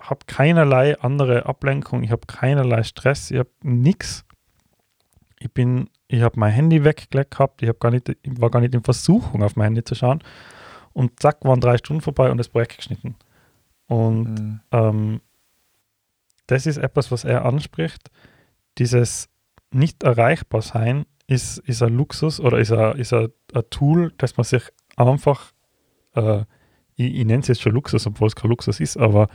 habe 0.00 0.20
keinerlei 0.26 0.98
andere 1.00 1.46
Ablenkung, 1.46 2.02
ich 2.02 2.10
habe 2.10 2.26
keinerlei 2.26 2.82
Stress, 2.82 3.30
ich 3.30 3.38
habe 3.38 3.50
nichts. 3.62 4.24
Ich 5.38 5.52
bin, 5.52 5.88
ich 6.08 6.22
habe 6.22 6.38
mein 6.38 6.52
Handy 6.52 6.84
weggelegt 6.84 7.32
gehabt, 7.32 7.62
ich, 7.62 7.68
hab 7.68 7.80
gar 7.80 7.90
nicht, 7.90 8.08
ich 8.08 8.40
war 8.40 8.50
gar 8.50 8.60
nicht 8.60 8.74
in 8.74 8.82
Versuchung, 8.82 9.42
auf 9.42 9.56
mein 9.56 9.66
Handy 9.66 9.84
zu 9.84 9.94
schauen. 9.94 10.22
Und 10.92 11.20
zack, 11.20 11.44
waren 11.44 11.60
drei 11.60 11.78
Stunden 11.78 12.02
vorbei 12.02 12.30
und 12.30 12.38
das 12.38 12.48
Projekt 12.48 12.76
geschnitten. 12.76 13.16
Und 13.86 14.40
Mhm. 14.40 14.60
ähm, 14.72 15.20
das 16.52 16.66
ist 16.66 16.76
etwas, 16.76 17.10
was 17.10 17.24
er 17.24 17.44
anspricht. 17.46 18.10
Dieses 18.78 19.30
nicht 19.70 20.02
erreichbar 20.02 20.60
sein 20.60 21.06
ist, 21.26 21.58
ist 21.58 21.82
ein 21.82 21.96
Luxus 21.96 22.40
oder 22.40 22.58
ist 22.58 22.72
ein, 22.72 22.98
ist 22.98 23.14
ein, 23.14 23.28
ein 23.54 23.62
Tool, 23.70 24.12
das 24.18 24.36
man 24.36 24.44
sich 24.44 24.62
einfach, 24.96 25.52
äh, 26.14 26.40
ich, 26.96 27.14
ich 27.14 27.24
nenne 27.24 27.40
es 27.40 27.48
jetzt 27.48 27.62
schon 27.62 27.72
Luxus, 27.72 28.06
obwohl 28.06 28.28
es 28.28 28.36
kein 28.36 28.50
Luxus 28.50 28.80
ist, 28.80 28.98
aber 28.98 29.28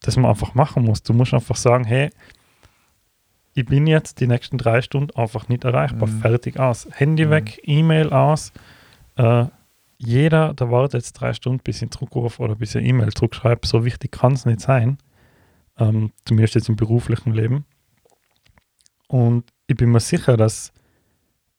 das 0.00 0.16
man 0.16 0.26
einfach 0.30 0.54
machen 0.54 0.84
muss. 0.84 1.04
Du 1.04 1.12
musst 1.12 1.34
einfach 1.34 1.54
sagen, 1.54 1.84
hey, 1.84 2.10
ich 3.54 3.64
bin 3.64 3.86
jetzt 3.86 4.20
die 4.20 4.26
nächsten 4.26 4.58
drei 4.58 4.82
Stunden 4.82 5.16
einfach 5.16 5.48
nicht 5.48 5.64
erreichbar. 5.64 6.08
Mhm. 6.08 6.20
Fertig 6.20 6.58
aus. 6.58 6.88
Handy 6.90 7.26
Mhm. 7.26 7.30
weg, 7.30 7.60
E-Mail 7.62 8.10
aus. 8.10 8.52
Äh, 9.14 9.46
jeder, 9.98 10.52
der 10.52 10.70
wartet 10.70 10.94
jetzt 10.94 11.12
drei 11.14 11.32
Stunden, 11.32 11.62
bis 11.62 11.76
ich 11.76 11.82
einen 11.82 11.92
Zurückruf 11.92 12.40
oder 12.40 12.56
bis 12.56 12.74
ich 12.74 12.78
eine 12.78 12.88
E-Mail 12.88 13.12
zurückschreibe. 13.12 13.66
So 13.66 13.84
wichtig 13.84 14.10
kann 14.10 14.32
es 14.32 14.44
nicht 14.44 14.60
sein. 14.60 14.98
Ähm, 15.78 16.12
zumindest 16.24 16.54
jetzt 16.54 16.68
im 16.68 16.76
beruflichen 16.76 17.32
Leben. 17.32 17.64
Und 19.08 19.44
ich 19.66 19.76
bin 19.76 19.90
mir 19.90 20.00
sicher, 20.00 20.36
dass 20.36 20.72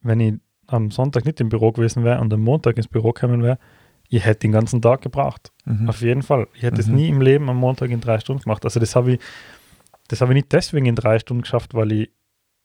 wenn 0.02 0.20
ich 0.20 0.34
am 0.68 0.92
Sonntag 0.92 1.26
nicht 1.26 1.40
im 1.40 1.50
Büro 1.50 1.72
gewesen 1.72 2.04
wäre 2.04 2.20
und 2.20 2.34
am 2.34 2.42
Montag 2.42 2.78
ins 2.78 2.88
Büro 2.88 3.14
gekommen 3.14 3.42
wäre, 3.44 3.58
ich 4.10 4.24
hätte 4.26 4.42
den 4.42 4.52
ganzen 4.52 4.82
Tag 4.82 5.02
gebraucht. 5.02 5.52
Mhm. 5.66 5.90
Auf 5.90 6.02
jeden 6.02 6.24
Fall. 6.24 6.48
Ich 6.54 6.64
hätte 6.64 6.80
es 6.82 6.88
Mhm. 6.88 6.96
nie 6.96 7.10
im 7.10 7.22
Leben 7.22 7.50
am 7.50 7.58
Montag 7.58 7.90
in 7.90 8.02
drei 8.02 8.20
Stunden 8.20 8.44
gemacht. 8.44 8.64
Also 8.66 8.80
das 8.80 8.96
habe 8.96 9.14
ich, 9.14 9.20
das 10.08 10.22
habe 10.22 10.32
ich 10.34 10.36
nicht 10.36 10.52
deswegen 10.54 10.86
in 10.86 10.96
drei 10.96 11.20
Stunden 11.20 11.42
geschafft, 11.44 11.74
weil 11.74 11.92
ich 11.92 12.12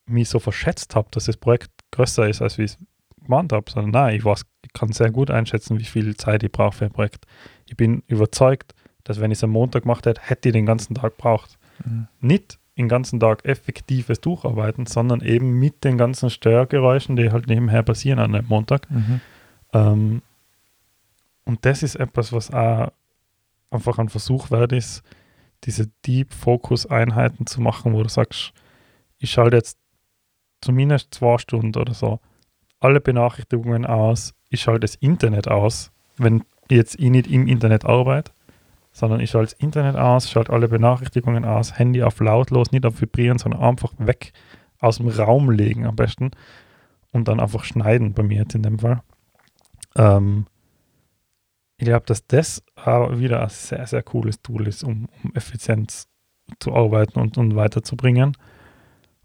mich 0.05 0.29
so 0.29 0.39
verschätzt 0.39 0.95
habe, 0.95 1.07
dass 1.11 1.25
das 1.25 1.37
Projekt 1.37 1.69
größer 1.91 2.27
ist, 2.27 2.41
als 2.41 2.57
ich 2.59 2.71
es 2.71 2.77
gemeint 3.21 3.53
habe, 3.53 3.69
sondern 3.71 3.91
nein, 3.91 4.15
ich, 4.15 4.25
weiß, 4.25 4.43
ich 4.65 4.73
kann 4.73 4.91
sehr 4.91 5.11
gut 5.11 5.31
einschätzen, 5.31 5.79
wie 5.79 5.85
viel 5.85 6.15
Zeit 6.17 6.43
ich 6.43 6.51
brauche 6.51 6.77
für 6.77 6.85
ein 6.85 6.91
Projekt. 6.91 7.25
Ich 7.67 7.77
bin 7.77 8.03
überzeugt, 8.07 8.73
dass 9.03 9.19
wenn 9.19 9.31
ich 9.31 9.39
es 9.39 9.43
am 9.43 9.51
Montag 9.51 9.83
gemacht 9.83 10.05
hätte, 10.05 10.21
hätte 10.21 10.49
ich 10.49 10.53
den 10.53 10.65
ganzen 10.65 10.95
Tag 10.95 11.17
braucht. 11.17 11.57
Mhm. 11.83 12.07
Nicht 12.21 12.59
den 12.77 12.87
ganzen 12.87 13.19
Tag 13.19 13.45
effektives 13.45 14.21
Durcharbeiten, 14.21 14.85
sondern 14.85 15.21
eben 15.21 15.59
mit 15.59 15.83
den 15.83 15.97
ganzen 15.97 16.29
Störgeräuschen, 16.29 17.15
die 17.15 17.31
halt 17.31 17.47
nebenher 17.47 17.83
passieren 17.83 18.19
an 18.19 18.33
einem 18.33 18.47
Montag. 18.47 18.89
Mhm. 18.89 19.21
Ähm, 19.73 20.21
und 21.45 21.65
das 21.65 21.83
ist 21.83 21.95
etwas, 21.95 22.33
was 22.33 22.51
auch 22.51 22.91
einfach 23.69 23.99
ein 23.99 24.09
Versuch 24.09 24.49
wert 24.49 24.71
ist, 24.71 25.03
diese 25.65 25.87
Deep-Focus-Einheiten 26.05 27.47
zu 27.47 27.61
machen, 27.61 27.93
wo 27.93 28.03
du 28.03 28.09
sagst, 28.09 28.53
ich 29.17 29.31
schalte 29.31 29.57
jetzt 29.57 29.77
zumindest 30.61 31.13
zwei 31.13 31.37
Stunden 31.37 31.77
oder 31.77 31.93
so 31.93 32.19
alle 32.83 32.99
Benachrichtigungen 32.99 33.85
aus, 33.85 34.33
ich 34.49 34.61
schalte 34.61 34.81
das 34.81 34.95
Internet 34.95 35.47
aus, 35.47 35.91
wenn 36.17 36.43
jetzt 36.69 36.99
ich 36.99 37.09
nicht 37.09 37.27
im 37.27 37.47
Internet 37.47 37.85
arbeite, 37.85 38.31
sondern 38.93 39.19
ich 39.19 39.31
schalte 39.31 39.53
das 39.53 39.59
Internet 39.59 39.95
aus, 39.95 40.29
schalte 40.29 40.53
alle 40.53 40.69
Benachrichtigungen 40.69 41.43
aus, 41.43 41.77
Handy 41.77 42.03
auf 42.03 42.19
lautlos, 42.19 42.71
nicht 42.71 42.85
auf 42.85 43.01
vibrieren, 43.01 43.39
sondern 43.39 43.61
einfach 43.61 43.91
weg 43.97 44.33
aus 44.79 44.97
dem 44.97 45.07
Raum 45.09 45.49
legen 45.49 45.85
am 45.85 45.95
besten 45.95 46.31
und 47.11 47.27
dann 47.27 47.39
einfach 47.39 47.63
schneiden 47.63 48.13
bei 48.13 48.23
mir 48.23 48.43
jetzt 48.43 48.55
in 48.55 48.63
dem 48.63 48.79
Fall. 48.79 49.01
Ähm, 49.95 50.45
ich 51.77 51.85
glaube, 51.85 52.05
dass 52.05 52.27
das 52.27 52.63
auch 52.75 53.17
wieder 53.17 53.41
ein 53.41 53.49
sehr, 53.49 53.85
sehr 53.87 54.03
cooles 54.03 54.41
Tool 54.41 54.67
ist, 54.67 54.83
um, 54.83 55.09
um 55.23 55.33
effizient 55.33 56.05
zu 56.59 56.73
arbeiten 56.73 57.19
und, 57.19 57.37
und 57.37 57.55
weiterzubringen. 57.55 58.37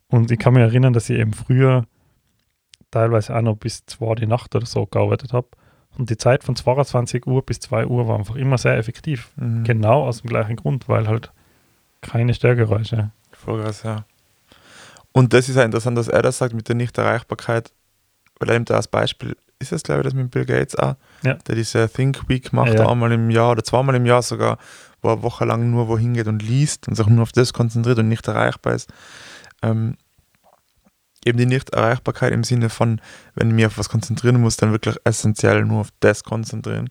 Und 0.08 0.30
ich 0.30 0.38
kann 0.38 0.54
mich 0.54 0.62
erinnern, 0.62 0.94
dass 0.94 1.10
ich 1.10 1.18
eben 1.18 1.34
früher 1.34 1.84
teilweise 2.90 3.36
auch 3.36 3.42
noch 3.42 3.56
bis 3.56 3.84
2 3.84 4.14
die 4.14 4.26
Nacht 4.26 4.54
oder 4.54 4.64
so 4.64 4.86
gearbeitet 4.86 5.34
habe. 5.34 5.48
Und 5.98 6.10
die 6.10 6.16
Zeit 6.16 6.44
von 6.44 6.54
22 6.56 7.26
Uhr 7.26 7.44
bis 7.44 7.58
2 7.60 7.86
Uhr 7.86 8.06
war 8.08 8.18
einfach 8.18 8.36
immer 8.36 8.56
sehr 8.56 8.76
effektiv. 8.78 9.30
Mhm. 9.36 9.64
Genau 9.64 10.04
aus 10.04 10.22
dem 10.22 10.30
gleichen 10.30 10.56
Grund, 10.56 10.88
weil 10.88 11.08
halt 11.08 11.32
keine 12.00 12.32
Störgeräusche. 12.34 13.10
Voll 13.32 13.62
krass, 13.62 13.82
ja. 13.82 14.04
Und 15.12 15.32
das 15.32 15.48
ist 15.48 15.56
ja 15.56 15.64
interessant, 15.64 15.98
dass 15.98 16.06
er 16.08 16.22
das 16.22 16.38
sagt 16.38 16.54
mit 16.54 16.68
der 16.68 16.76
Nichterreichbarkeit, 16.76 17.72
weil 18.38 18.48
er 18.50 18.54
nimmt 18.54 18.70
da 18.70 18.76
als 18.76 18.86
Beispiel, 18.86 19.36
ist 19.58 19.72
das 19.72 19.82
glaube 19.82 20.00
ich 20.02 20.04
das 20.04 20.14
mit 20.14 20.30
Bill 20.30 20.44
Gates 20.44 20.76
auch, 20.76 20.94
Ja. 21.24 21.34
der 21.34 21.56
diese 21.56 21.88
Think 21.88 22.28
Week 22.28 22.52
macht, 22.52 22.74
Ja. 22.74 22.88
einmal 22.88 23.10
im 23.10 23.30
Jahr 23.30 23.50
oder 23.52 23.64
zweimal 23.64 23.96
im 23.96 24.06
Jahr 24.06 24.22
sogar, 24.22 24.58
wo 25.02 25.08
er 25.08 25.22
wochenlang 25.22 25.68
nur 25.70 25.88
wohin 25.88 26.14
geht 26.14 26.28
und 26.28 26.42
liest 26.42 26.86
und 26.86 26.94
sich 26.94 27.06
nur 27.08 27.22
auf 27.22 27.32
das 27.32 27.52
konzentriert 27.52 27.98
und 27.98 28.08
nicht 28.08 28.26
erreichbar 28.28 28.74
ist. 28.74 28.92
Ähm, 29.62 29.96
eben 31.24 31.38
die 31.38 31.46
Nichterreichbarkeit 31.46 32.32
im 32.32 32.44
Sinne 32.44 32.68
von, 32.68 33.00
wenn 33.34 33.48
ich 33.48 33.54
mich 33.54 33.66
auf 33.66 33.78
was 33.78 33.88
konzentrieren 33.88 34.40
muss, 34.40 34.56
dann 34.56 34.72
wirklich 34.72 34.96
essentiell 35.04 35.64
nur 35.64 35.80
auf 35.80 35.88
das 36.00 36.24
konzentrieren 36.24 36.88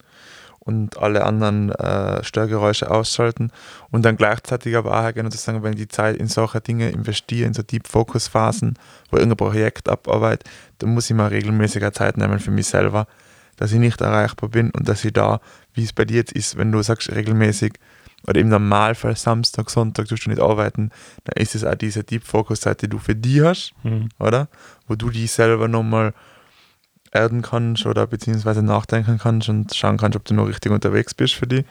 und 0.67 0.97
alle 0.97 1.23
anderen 1.23 1.71
äh, 1.71 2.21
Störgeräusche 2.23 2.91
ausschalten 2.91 3.51
und 3.89 4.03
dann 4.03 4.17
gleichzeitig 4.17 4.75
aber 4.75 4.99
auch 4.99 5.15
und 5.15 5.31
zu 5.31 5.37
sagen, 5.37 5.63
wenn 5.63 5.73
ich 5.73 5.79
die 5.79 5.87
Zeit 5.87 6.17
in 6.17 6.27
solche 6.27 6.59
Dinge 6.59 6.89
investiere, 6.89 7.47
in 7.47 7.53
so 7.53 7.63
Deep 7.63 7.87
Focus 7.87 8.27
Phasen, 8.27 8.77
wo 9.09 9.15
ich 9.15 9.21
irgendein 9.21 9.37
Projekt 9.37 9.87
abarbeite, 9.87 10.43
dann 10.79 10.93
muss 10.93 11.09
ich 11.09 11.15
mal 11.15 11.27
regelmäßiger 11.27 11.93
Zeit 11.93 12.17
nehmen 12.17 12.39
für 12.39 12.51
mich 12.51 12.67
selber, 12.67 13.07
dass 13.55 13.71
ich 13.71 13.79
nicht 13.79 14.01
erreichbar 14.01 14.49
bin 14.49 14.69
und 14.71 14.89
dass 14.89 15.05
ich 15.05 15.13
da, 15.13 15.39
wie 15.73 15.85
es 15.85 15.93
bei 15.93 16.03
dir 16.03 16.17
jetzt 16.17 16.33
ist, 16.33 16.57
wenn 16.57 16.73
du 16.73 16.81
sagst 16.83 17.09
regelmäßig 17.09 17.73
oder 18.25 18.39
im 18.41 18.49
Normalfall 18.49 19.15
Samstag, 19.15 19.69
Sonntag 19.69 20.07
tust 20.07 20.25
du 20.25 20.29
nicht 20.29 20.41
arbeiten, 20.41 20.91
dann 21.25 21.41
ist 21.41 21.55
es 21.55 21.63
auch 21.63 21.75
diese 21.75 22.03
Deep 22.03 22.23
Focus 22.23 22.61
Zeit, 22.61 22.81
die 22.81 22.89
du 22.89 22.97
für 22.99 23.15
dich 23.15 23.41
hast, 23.41 23.73
Hm. 23.83 24.09
oder? 24.19 24.47
Wo 24.87 24.95
du 24.95 25.09
dich 25.09 25.31
selber 25.31 25.67
nochmal 25.67 26.13
erden 27.13 27.41
kannst 27.41 27.85
oder 27.85 28.05
beziehungsweise 28.05 28.61
nachdenken 28.61 29.17
kannst 29.17 29.47
und 29.47 29.73
schauen 29.73 29.97
kannst, 29.97 30.17
ob 30.17 30.25
du 30.25 30.33
noch 30.33 30.47
richtig 30.47 30.71
unterwegs 30.73 31.13
bist 31.13 31.35
für 31.35 31.47
dich. 31.47 31.65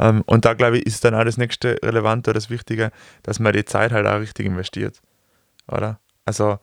Ähm, 0.00 0.22
und 0.26 0.44
da 0.44 0.54
glaube 0.54 0.78
ich, 0.78 0.86
ist 0.86 1.04
dann 1.04 1.14
auch 1.14 1.24
das 1.24 1.36
nächste 1.36 1.78
Relevante 1.84 2.30
oder 2.30 2.38
das 2.38 2.50
Wichtige, 2.50 2.90
dass 3.22 3.38
man 3.38 3.52
die 3.52 3.64
Zeit 3.64 3.92
halt 3.92 4.06
auch 4.08 4.18
richtig 4.18 4.46
investiert. 4.46 5.00
Oder? 5.68 6.00
Also 6.24 6.58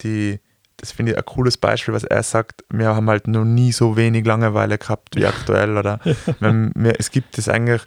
die, 0.00 0.40
das 0.78 0.92
finde 0.92 1.12
ich 1.12 1.18
ein 1.18 1.24
cooles 1.26 1.58
Beispiel, 1.58 1.92
was 1.92 2.04
er 2.04 2.22
sagt, 2.22 2.64
wir 2.70 2.94
haben 2.94 3.08
halt 3.10 3.28
noch 3.28 3.44
nie 3.44 3.72
so 3.72 3.96
wenig 3.98 4.24
Langeweile 4.24 4.78
gehabt 4.78 5.14
wie 5.16 5.26
aktuell. 5.32 5.76
Oder 5.76 6.00
wir, 6.40 6.70
wir, 6.74 6.94
es 6.98 7.10
gibt 7.10 7.36
das 7.36 7.48
eigentlich, 7.50 7.82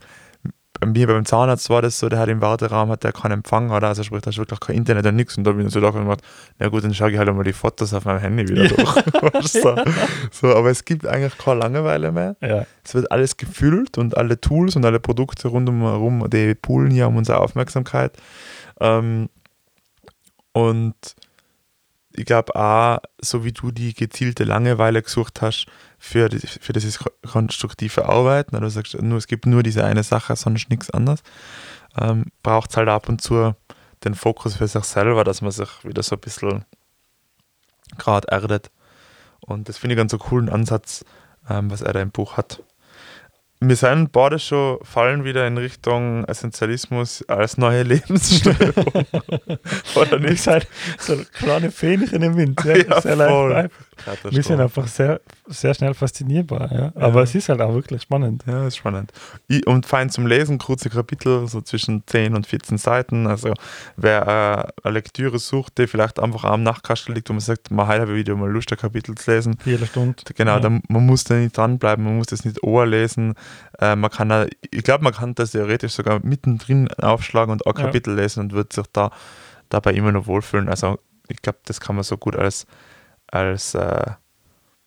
bei 0.82 0.88
mir 0.88 1.05
beim 1.05 1.25
Zahnarzt 1.25 1.69
war 1.69 1.84
das 1.84 1.99
so, 1.99 2.09
der 2.09 2.17
hat 2.17 2.27
im 2.27 2.41
Warteraum 2.41 2.89
hat 2.89 3.03
der 3.03 3.13
keinen 3.13 3.34
Empfang, 3.34 3.69
oder? 3.69 3.89
Also 3.89 4.01
sprich, 4.01 4.23
da 4.23 4.32
ist 4.32 4.39
wirklich 4.39 4.59
kein 4.59 4.77
Internet 4.77 5.05
und 5.05 5.15
nichts. 5.15 5.38
Und 5.38 5.43
da 5.43 5.51
bin 5.51 5.67
ich 5.67 5.73
so 5.73 5.79
und 5.79 5.93
gemacht, 5.93 6.21
na 6.57 6.69
gut, 6.69 6.84
dann 6.84 6.93
schaue 6.93 7.11
ich 7.11 7.19
halt 7.19 7.29
einmal 7.29 7.43
die 7.43 7.53
Fotos 7.53 7.93
auf 7.93 8.05
meinem 8.05 8.19
Handy 8.19 8.47
wieder 8.47 8.67
durch. 8.67 8.95
So. 9.51 9.75
so, 10.32 10.55
aber 10.55 10.71
es 10.71 10.84
gibt 10.84 11.05
eigentlich 11.05 11.38
keine 11.38 11.59
Langeweile 11.59 12.11
mehr. 12.11 12.36
Ja. 12.41 12.65
Es 12.84 12.95
wird 12.95 13.11
alles 13.11 13.38
gefüllt 13.38 13.99
und 13.99 14.17
alle 14.17 14.41
Tools 14.41 14.75
und 14.75 14.84
alle 14.84 14.99
Produkte 14.99 15.49
rundherum, 15.49 16.27
die 16.32 16.55
poolen 16.55 16.89
hier 16.89 17.07
um 17.07 17.17
unsere 17.17 17.39
Aufmerksamkeit. 17.39 18.17
Ähm, 18.79 19.29
und 20.51 20.95
ich 22.13 22.25
glaube 22.25 22.55
auch, 22.55 22.97
so 23.21 23.45
wie 23.45 23.51
du 23.51 23.69
die 23.69 23.93
gezielte 23.93 24.45
Langeweile 24.45 25.03
gesucht 25.03 25.43
hast 25.43 25.67
für, 26.03 26.29
die, 26.29 26.39
für 26.39 26.73
dieses 26.73 26.99
konstruktive 27.31 28.09
Arbeiten, 28.09 28.55
oder 28.55 28.65
du 28.65 28.71
sagst, 28.71 28.99
nur, 28.99 29.19
es 29.19 29.27
gibt 29.27 29.45
nur 29.45 29.61
diese 29.61 29.85
eine 29.85 30.01
Sache, 30.01 30.35
sonst 30.35 30.67
nichts 30.71 30.89
anderes, 30.89 31.21
ähm, 31.95 32.25
braucht 32.41 32.71
es 32.71 32.77
halt 32.77 32.89
ab 32.89 33.07
und 33.07 33.21
zu 33.21 33.53
den 34.03 34.15
Fokus 34.15 34.55
für 34.55 34.67
sich 34.67 34.83
selber, 34.83 35.23
dass 35.23 35.43
man 35.43 35.51
sich 35.51 35.69
wieder 35.83 36.01
so 36.01 36.15
ein 36.15 36.19
bisschen 36.19 36.65
gerade 37.99 38.27
erdet. 38.29 38.71
Und 39.41 39.69
das 39.69 39.77
finde 39.77 39.93
ich 39.93 39.97
ganz 39.97 40.11
so 40.11 40.17
coolen 40.17 40.49
Ansatz, 40.49 41.05
ähm, 41.47 41.69
was 41.69 41.81
er 41.81 41.93
da 41.93 42.01
im 42.01 42.09
Buch 42.09 42.35
hat. 42.35 42.63
Wir 43.64 43.76
sind 43.76 44.12
beide 44.12 44.39
schon 44.39 44.80
fallen 44.82 45.24
wieder 45.24 45.45
in 45.45 45.55
Richtung 45.55 46.26
Essentialismus 46.26 47.24
als 47.28 47.59
neue 47.59 47.84
Lebensstörung. 47.84 49.05
Oder 49.95 50.18
nicht? 50.18 50.47
Halt 50.47 50.68
so 50.97 51.16
kleine 51.34 51.70
Fähnchen 51.70 52.24
im 52.24 52.36
Wind. 52.36 52.59
Ja, 52.66 52.76
ja 52.89 53.01
sehr 53.01 53.18
voll. 53.18 53.70
Wir 54.32 54.41
sind 54.41 54.59
einfach 54.59 54.88
sehr, 54.88 55.22
sehr 55.45 55.76
schnell 55.76 55.93
faszinierbar. 55.93 56.72
Ja? 56.72 56.91
Aber 56.95 57.18
ja. 57.18 57.22
es 57.22 57.36
ist 57.36 57.49
halt 57.49 57.62
auch 57.62 57.72
wirklich 57.76 58.01
spannend. 58.01 58.43
Ja, 58.47 58.66
ist 58.66 58.78
spannend. 58.78 59.12
Und 59.68 59.86
fein 59.86 60.09
zum 60.09 60.26
Lesen, 60.26 60.57
kurze 60.57 60.89
Kapitel, 60.89 61.47
so 61.47 61.62
zwischen 61.62 62.01
10 62.07 62.34
und 62.34 62.47
14 62.47 62.80
Seiten. 62.80 63.28
Also 63.28 63.53
wer 63.95 64.74
äh, 64.84 64.88
eine 64.88 64.93
Lektüre 64.93 65.38
sucht, 65.38 65.78
die 65.78 65.86
vielleicht 65.86 66.20
einfach 66.20 66.45
am 66.45 66.64
Nachtkasten 66.64 67.14
liegt, 67.14 67.30
wo 67.30 67.34
man 67.34 67.41
sagt, 67.41 67.70
mal 67.70 67.86
heute 67.86 68.01
habe 68.01 68.12
ich 68.14 68.18
wieder 68.18 68.36
mal 68.36 68.49
Lust, 68.49 68.72
ein 68.72 68.78
Kapitel 68.80 69.14
zu 69.14 69.30
lesen. 69.30 69.57
Jede 69.66 69.86
Stunde. 69.86 70.16
Genau, 70.36 70.53
ja. 70.53 70.59
dann, 70.59 70.82
man 70.88 71.05
muss 71.05 71.26
da 71.26 71.36
nicht 71.36 71.55
dranbleiben, 71.55 72.03
man 72.03 72.18
muss 72.18 72.28
das 72.28 72.43
nicht 72.43 72.64
Ohr 72.64 72.88
lesen. 72.88 73.36
Äh, 73.79 73.95
man 73.95 74.11
kann 74.11 74.29
da, 74.29 74.45
ich 74.69 74.83
glaube, 74.83 75.03
man 75.03 75.13
kann 75.13 75.35
das 75.35 75.51
theoretisch 75.51 75.93
sogar 75.93 76.19
mittendrin 76.23 76.89
aufschlagen 76.93 77.51
und 77.51 77.65
ein 77.65 77.73
Kapitel 77.73 78.15
ja. 78.15 78.23
lesen 78.23 78.41
und 78.41 78.53
wird 78.53 78.73
sich 78.73 78.85
da 78.93 79.11
dabei 79.69 79.93
immer 79.93 80.11
noch 80.11 80.27
wohlfühlen. 80.27 80.69
Also 80.69 80.99
ich 81.27 81.41
glaube, 81.41 81.59
das 81.65 81.79
kann 81.79 81.95
man 81.95 82.03
so 82.03 82.17
gut 82.17 82.35
als, 82.35 82.67
als 83.27 83.73
äh, 83.73 84.11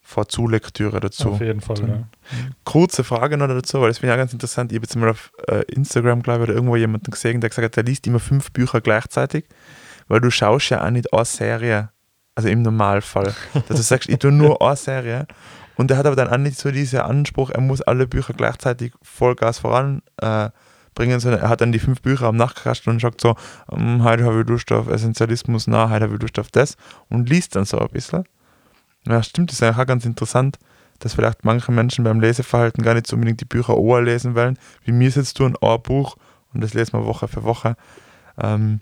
Vorzulektüre 0.01 1.01
dazu. 1.01 1.31
Auf 1.31 1.41
jeden 1.41 1.63
Fall, 1.63 1.89
ja. 1.89 2.05
Kurze 2.65 3.05
Frage 3.05 3.39
noch 3.39 3.49
dazu, 3.49 3.81
weil 3.81 3.89
das 3.89 3.99
finde 3.99 4.13
ich 4.13 4.15
auch 4.15 4.21
ganz 4.21 4.33
interessant. 4.35 4.71
Ich 4.71 4.77
habe 4.77 4.85
jetzt 4.85 4.97
mal 4.97 5.09
auf 5.09 5.33
äh, 5.49 5.63
Instagram, 5.73 6.23
glaube 6.23 6.41
ich, 6.41 6.49
oder 6.49 6.55
irgendwo 6.55 6.77
jemanden 6.77 7.11
gesehen, 7.11 7.41
der 7.41 7.49
gesagt 7.49 7.65
hat, 7.65 7.77
der 7.77 7.85
liest 7.85 8.07
immer 8.07 8.21
fünf 8.21 8.53
Bücher 8.53 8.83
gleichzeitig, 8.83 9.47
weil 10.07 10.21
du 10.21 10.31
schaust 10.31 10.69
ja 10.69 10.85
auch 10.85 10.91
nicht 10.91 11.13
eine 11.13 11.25
Serie, 11.25 11.89
also 12.35 12.49
im 12.49 12.61
Normalfall. 12.61 13.35
dass 13.55 13.77
du 13.79 13.83
sagst, 13.83 14.11
ich 14.11 14.19
tue 14.19 14.31
nur 14.31 14.61
eine 14.61 14.77
Serie 14.77 15.27
und 15.77 15.91
er 15.91 15.97
hat 15.97 16.07
aber 16.07 16.17
dann 16.17 16.29
auch 16.29 16.39
nicht 16.39 16.59
so 16.59 16.71
diesen 16.71 17.01
Anspruch, 17.01 17.51
er 17.51 17.61
muss 17.61 17.83
alle 17.83 18.07
Bücher 18.07 18.35
gleichzeitig 18.35 18.93
Vollgas 19.03 19.59
voranbringen, 19.59 20.03
äh, 20.21 21.19
sondern 21.19 21.41
er 21.41 21.49
hat 21.49 21.61
dann 21.61 21.73
die 21.73 21.79
fünf 21.79 22.03
Bücher 22.03 22.27
am 22.27 22.37
Nachtkasten 22.37 22.93
und 22.93 23.01
sagt 23.01 23.21
so, 23.21 23.37
hm, 23.71 24.05
heute 24.05 24.25
habe 24.25 24.41
ich 24.41 24.49
Lust 24.49 24.71
auf 24.73 24.89
Essentialismus, 24.89 25.67
na, 25.67 25.91
heute 25.91 26.05
habe 26.05 26.15
ich 26.15 26.23
Lust 26.23 26.39
auf 26.39 26.51
das 26.51 26.77
und 27.09 27.29
liest 27.29 27.57
dann 27.57 27.65
so 27.65 27.79
ein 27.79 27.89
bisschen. 27.89 28.25
Ja, 29.07 29.23
stimmt, 29.23 29.51
das 29.51 29.57
ist 29.57 29.63
eigentlich 29.63 29.79
auch 29.79 29.87
ganz 29.87 30.05
interessant, 30.05 30.59
dass 31.01 31.15
vielleicht 31.15 31.45
manche 31.45 31.73
Menschen 31.73 32.05
beim 32.05 32.21
Leseverhalten 32.21 32.83
gar 32.83 32.95
nicht 32.95 33.07
so 33.07 33.17
unbedingt 33.17 33.41
die 33.41 33.45
Bücher 33.45 33.77
ohr 33.77 34.01
lesen 34.01 34.35
wollen, 34.35 34.59
wie 34.85 34.93
mir 34.93 35.09
es 35.09 35.17
jetzt 35.17 35.37
tun, 35.37 35.57
ein 35.61 35.83
Buch 35.83 36.17
und 36.55 36.63
das 36.63 36.73
lesen 36.73 36.93
wir 36.95 37.05
Woche 37.05 37.29
für 37.29 37.43
Woche. 37.43 37.77
Ähm, 38.39 38.81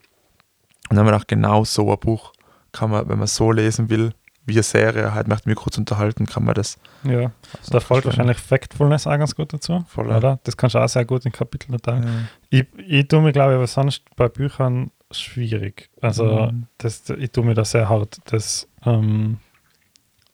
und 0.89 0.97
dann 0.97 0.99
haben 1.01 1.07
wir 1.07 1.17
auch 1.17 1.27
genau 1.27 1.65
so 1.65 1.91
ein 1.91 1.99
Buch, 1.99 2.33
kann 2.73 2.91
man, 2.91 3.09
wenn 3.09 3.19
man 3.19 3.27
so 3.27 3.51
lesen 3.51 3.89
will, 3.89 4.13
wie 4.45 4.55
eine 4.55 4.63
Serie 4.63 5.15
halt 5.15 5.29
macht 5.29 5.47
mir 5.47 5.55
kurz 5.55 5.79
unterhalten, 5.79 6.27
kann 6.27 6.45
man 6.45 6.55
das. 6.55 6.79
Ja, 7.05 7.31
da 7.71 7.81
folgt 7.81 8.07
wahrscheinlich 8.07 8.39
Factfulness 8.39 9.07
auch 9.07 9.19
ganz 9.19 9.35
gut 9.35 9.53
dazu. 9.53 9.85
Voll, 9.89 10.09
oder? 10.09 10.41
Das 10.45 10.57
kannst 10.57 10.75
du 10.75 10.81
auch 10.81 10.89
sehr 10.89 11.05
gut 11.05 11.25
in 11.25 11.33
Kapiteln 11.33 11.79
teilen. 11.81 12.29
Ja. 12.51 12.59
Ich, 12.59 12.67
ich 12.79 13.09
tue 13.09 13.23
mir, 13.23 13.33
glaube 13.33 13.53
ich, 13.53 13.57
aber 13.57 13.67
sonst 13.67 14.03
bei 14.17 14.29
Büchern 14.29 14.91
schwierig. 15.11 15.91
Also 16.01 16.51
mhm. 16.51 16.67
das, 16.79 17.09
ich 17.11 17.31
tue 17.31 17.45
mir 17.45 17.55
das 17.55 17.71
sehr 17.71 17.89
hart, 17.89 18.19
das 18.25 18.69
ähm, 18.85 19.39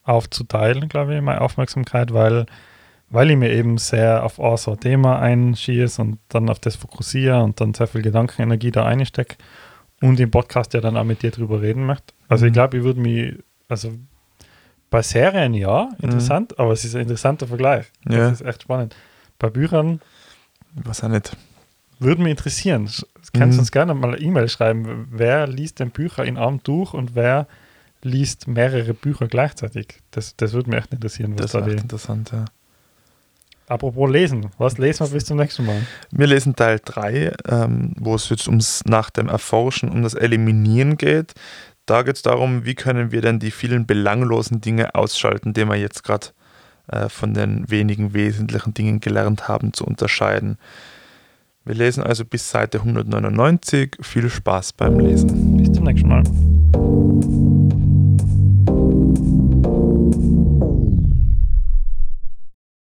aufzuteilen, 0.03 0.89
glaube 0.89 1.15
ich, 1.15 1.21
meine 1.21 1.41
Aufmerksamkeit, 1.41 2.13
weil, 2.13 2.47
weil 3.09 3.29
ich 3.29 3.37
mir 3.37 3.51
eben 3.51 3.77
sehr 3.77 4.23
auf 4.23 4.39
ein 4.39 4.57
so 4.57 4.75
Thema 4.75 5.19
einschieße 5.19 6.01
und 6.01 6.19
dann 6.29 6.49
auf 6.49 6.59
das 6.59 6.75
fokussiere 6.75 7.43
und 7.43 7.61
dann 7.61 7.73
sehr 7.73 7.87
viel 7.87 8.01
Gedankenenergie 8.01 8.71
da 8.71 8.85
einstecke 8.85 9.35
und 10.01 10.19
im 10.19 10.31
Podcast 10.31 10.73
ja 10.73 10.81
dann 10.81 10.97
auch 10.97 11.03
mit 11.03 11.21
dir 11.21 11.31
drüber 11.31 11.61
reden 11.61 11.85
möchte. 11.85 12.13
Also 12.27 12.45
ich 12.45 12.51
mhm. 12.51 12.53
glaube, 12.53 12.77
ich 12.77 12.83
würde 12.83 13.01
mich 13.01 13.35
also 13.69 13.93
bei 14.89 15.01
Serien 15.01 15.53
ja, 15.53 15.89
interessant, 15.99 16.51
mhm. 16.51 16.63
aber 16.63 16.73
es 16.73 16.83
ist 16.83 16.95
ein 16.95 17.01
interessanter 17.01 17.47
Vergleich. 17.47 17.85
Das 18.03 18.15
ja. 18.15 18.29
ist 18.29 18.41
echt 18.41 18.63
spannend. 18.63 18.95
Bei 19.37 19.49
Büchern. 19.49 20.01
Was 20.73 21.03
auch 21.03 21.09
nicht. 21.09 21.37
Würde 21.99 22.21
mich 22.21 22.31
interessieren. 22.31 22.89
Kannst 23.33 23.33
du 23.33 23.45
mhm. 23.45 23.59
uns 23.59 23.71
gerne 23.71 23.93
mal 23.93 24.09
eine 24.09 24.19
E-Mail 24.19 24.49
schreiben. 24.49 25.07
Wer 25.11 25.47
liest 25.47 25.79
denn 25.79 25.91
Bücher 25.91 26.25
in 26.25 26.37
einem 26.37 26.61
durch 26.63 26.93
und 26.93 27.15
wer 27.15 27.47
liest 28.01 28.47
mehrere 28.47 28.93
Bücher 28.93 29.27
gleichzeitig? 29.27 30.01
Das, 30.11 30.35
das 30.35 30.53
würde 30.53 30.69
mich 30.69 30.79
echt 30.79 30.93
interessieren. 30.93 31.35
das 31.35 31.53
ist 31.53 31.67
echt 31.67 31.81
interessant, 31.81 32.31
ja. 32.31 32.45
Apropos 33.67 34.09
Lesen, 34.09 34.49
was 34.57 34.79
lesen 34.79 35.05
wir 35.05 35.13
bis 35.13 35.25
zum 35.25 35.37
nächsten 35.37 35.63
Mal? 35.63 35.85
Wir 36.09 36.25
lesen 36.25 36.55
Teil 36.55 36.79
3, 36.83 37.33
ähm, 37.47 37.93
wo 37.99 38.15
es 38.15 38.27
jetzt 38.29 38.47
ums 38.47 38.83
nach 38.85 39.11
dem 39.11 39.29
Erforschen, 39.29 39.89
um 39.89 40.01
das 40.01 40.15
Eliminieren 40.15 40.97
geht. 40.97 41.33
Da 41.89 42.03
geht 42.03 42.17
es 42.17 42.21
darum, 42.21 42.65
wie 42.65 42.75
können 42.75 43.11
wir 43.11 43.21
denn 43.21 43.39
die 43.39 43.49
vielen 43.49 43.87
belanglosen 43.87 44.61
Dinge 44.61 44.93
ausschalten, 44.93 45.53
die 45.53 45.65
wir 45.65 45.75
jetzt 45.75 46.03
gerade 46.03 46.27
äh, 46.85 47.09
von 47.09 47.33
den 47.33 47.67
wenigen 47.71 48.13
wesentlichen 48.13 48.75
Dingen 48.75 48.99
gelernt 48.99 49.47
haben, 49.47 49.73
zu 49.73 49.85
unterscheiden. 49.85 50.59
Wir 51.65 51.73
lesen 51.73 52.03
also 52.03 52.25
bis 52.25 52.47
Seite 52.47 52.77
199. 52.81 53.97
Viel 54.01 54.29
Spaß 54.29 54.73
beim 54.73 54.99
Lesen. 54.99 55.57
Bis 55.57 55.71
zum 55.71 55.85
nächsten 55.85 56.09
Mal. 56.09 57.68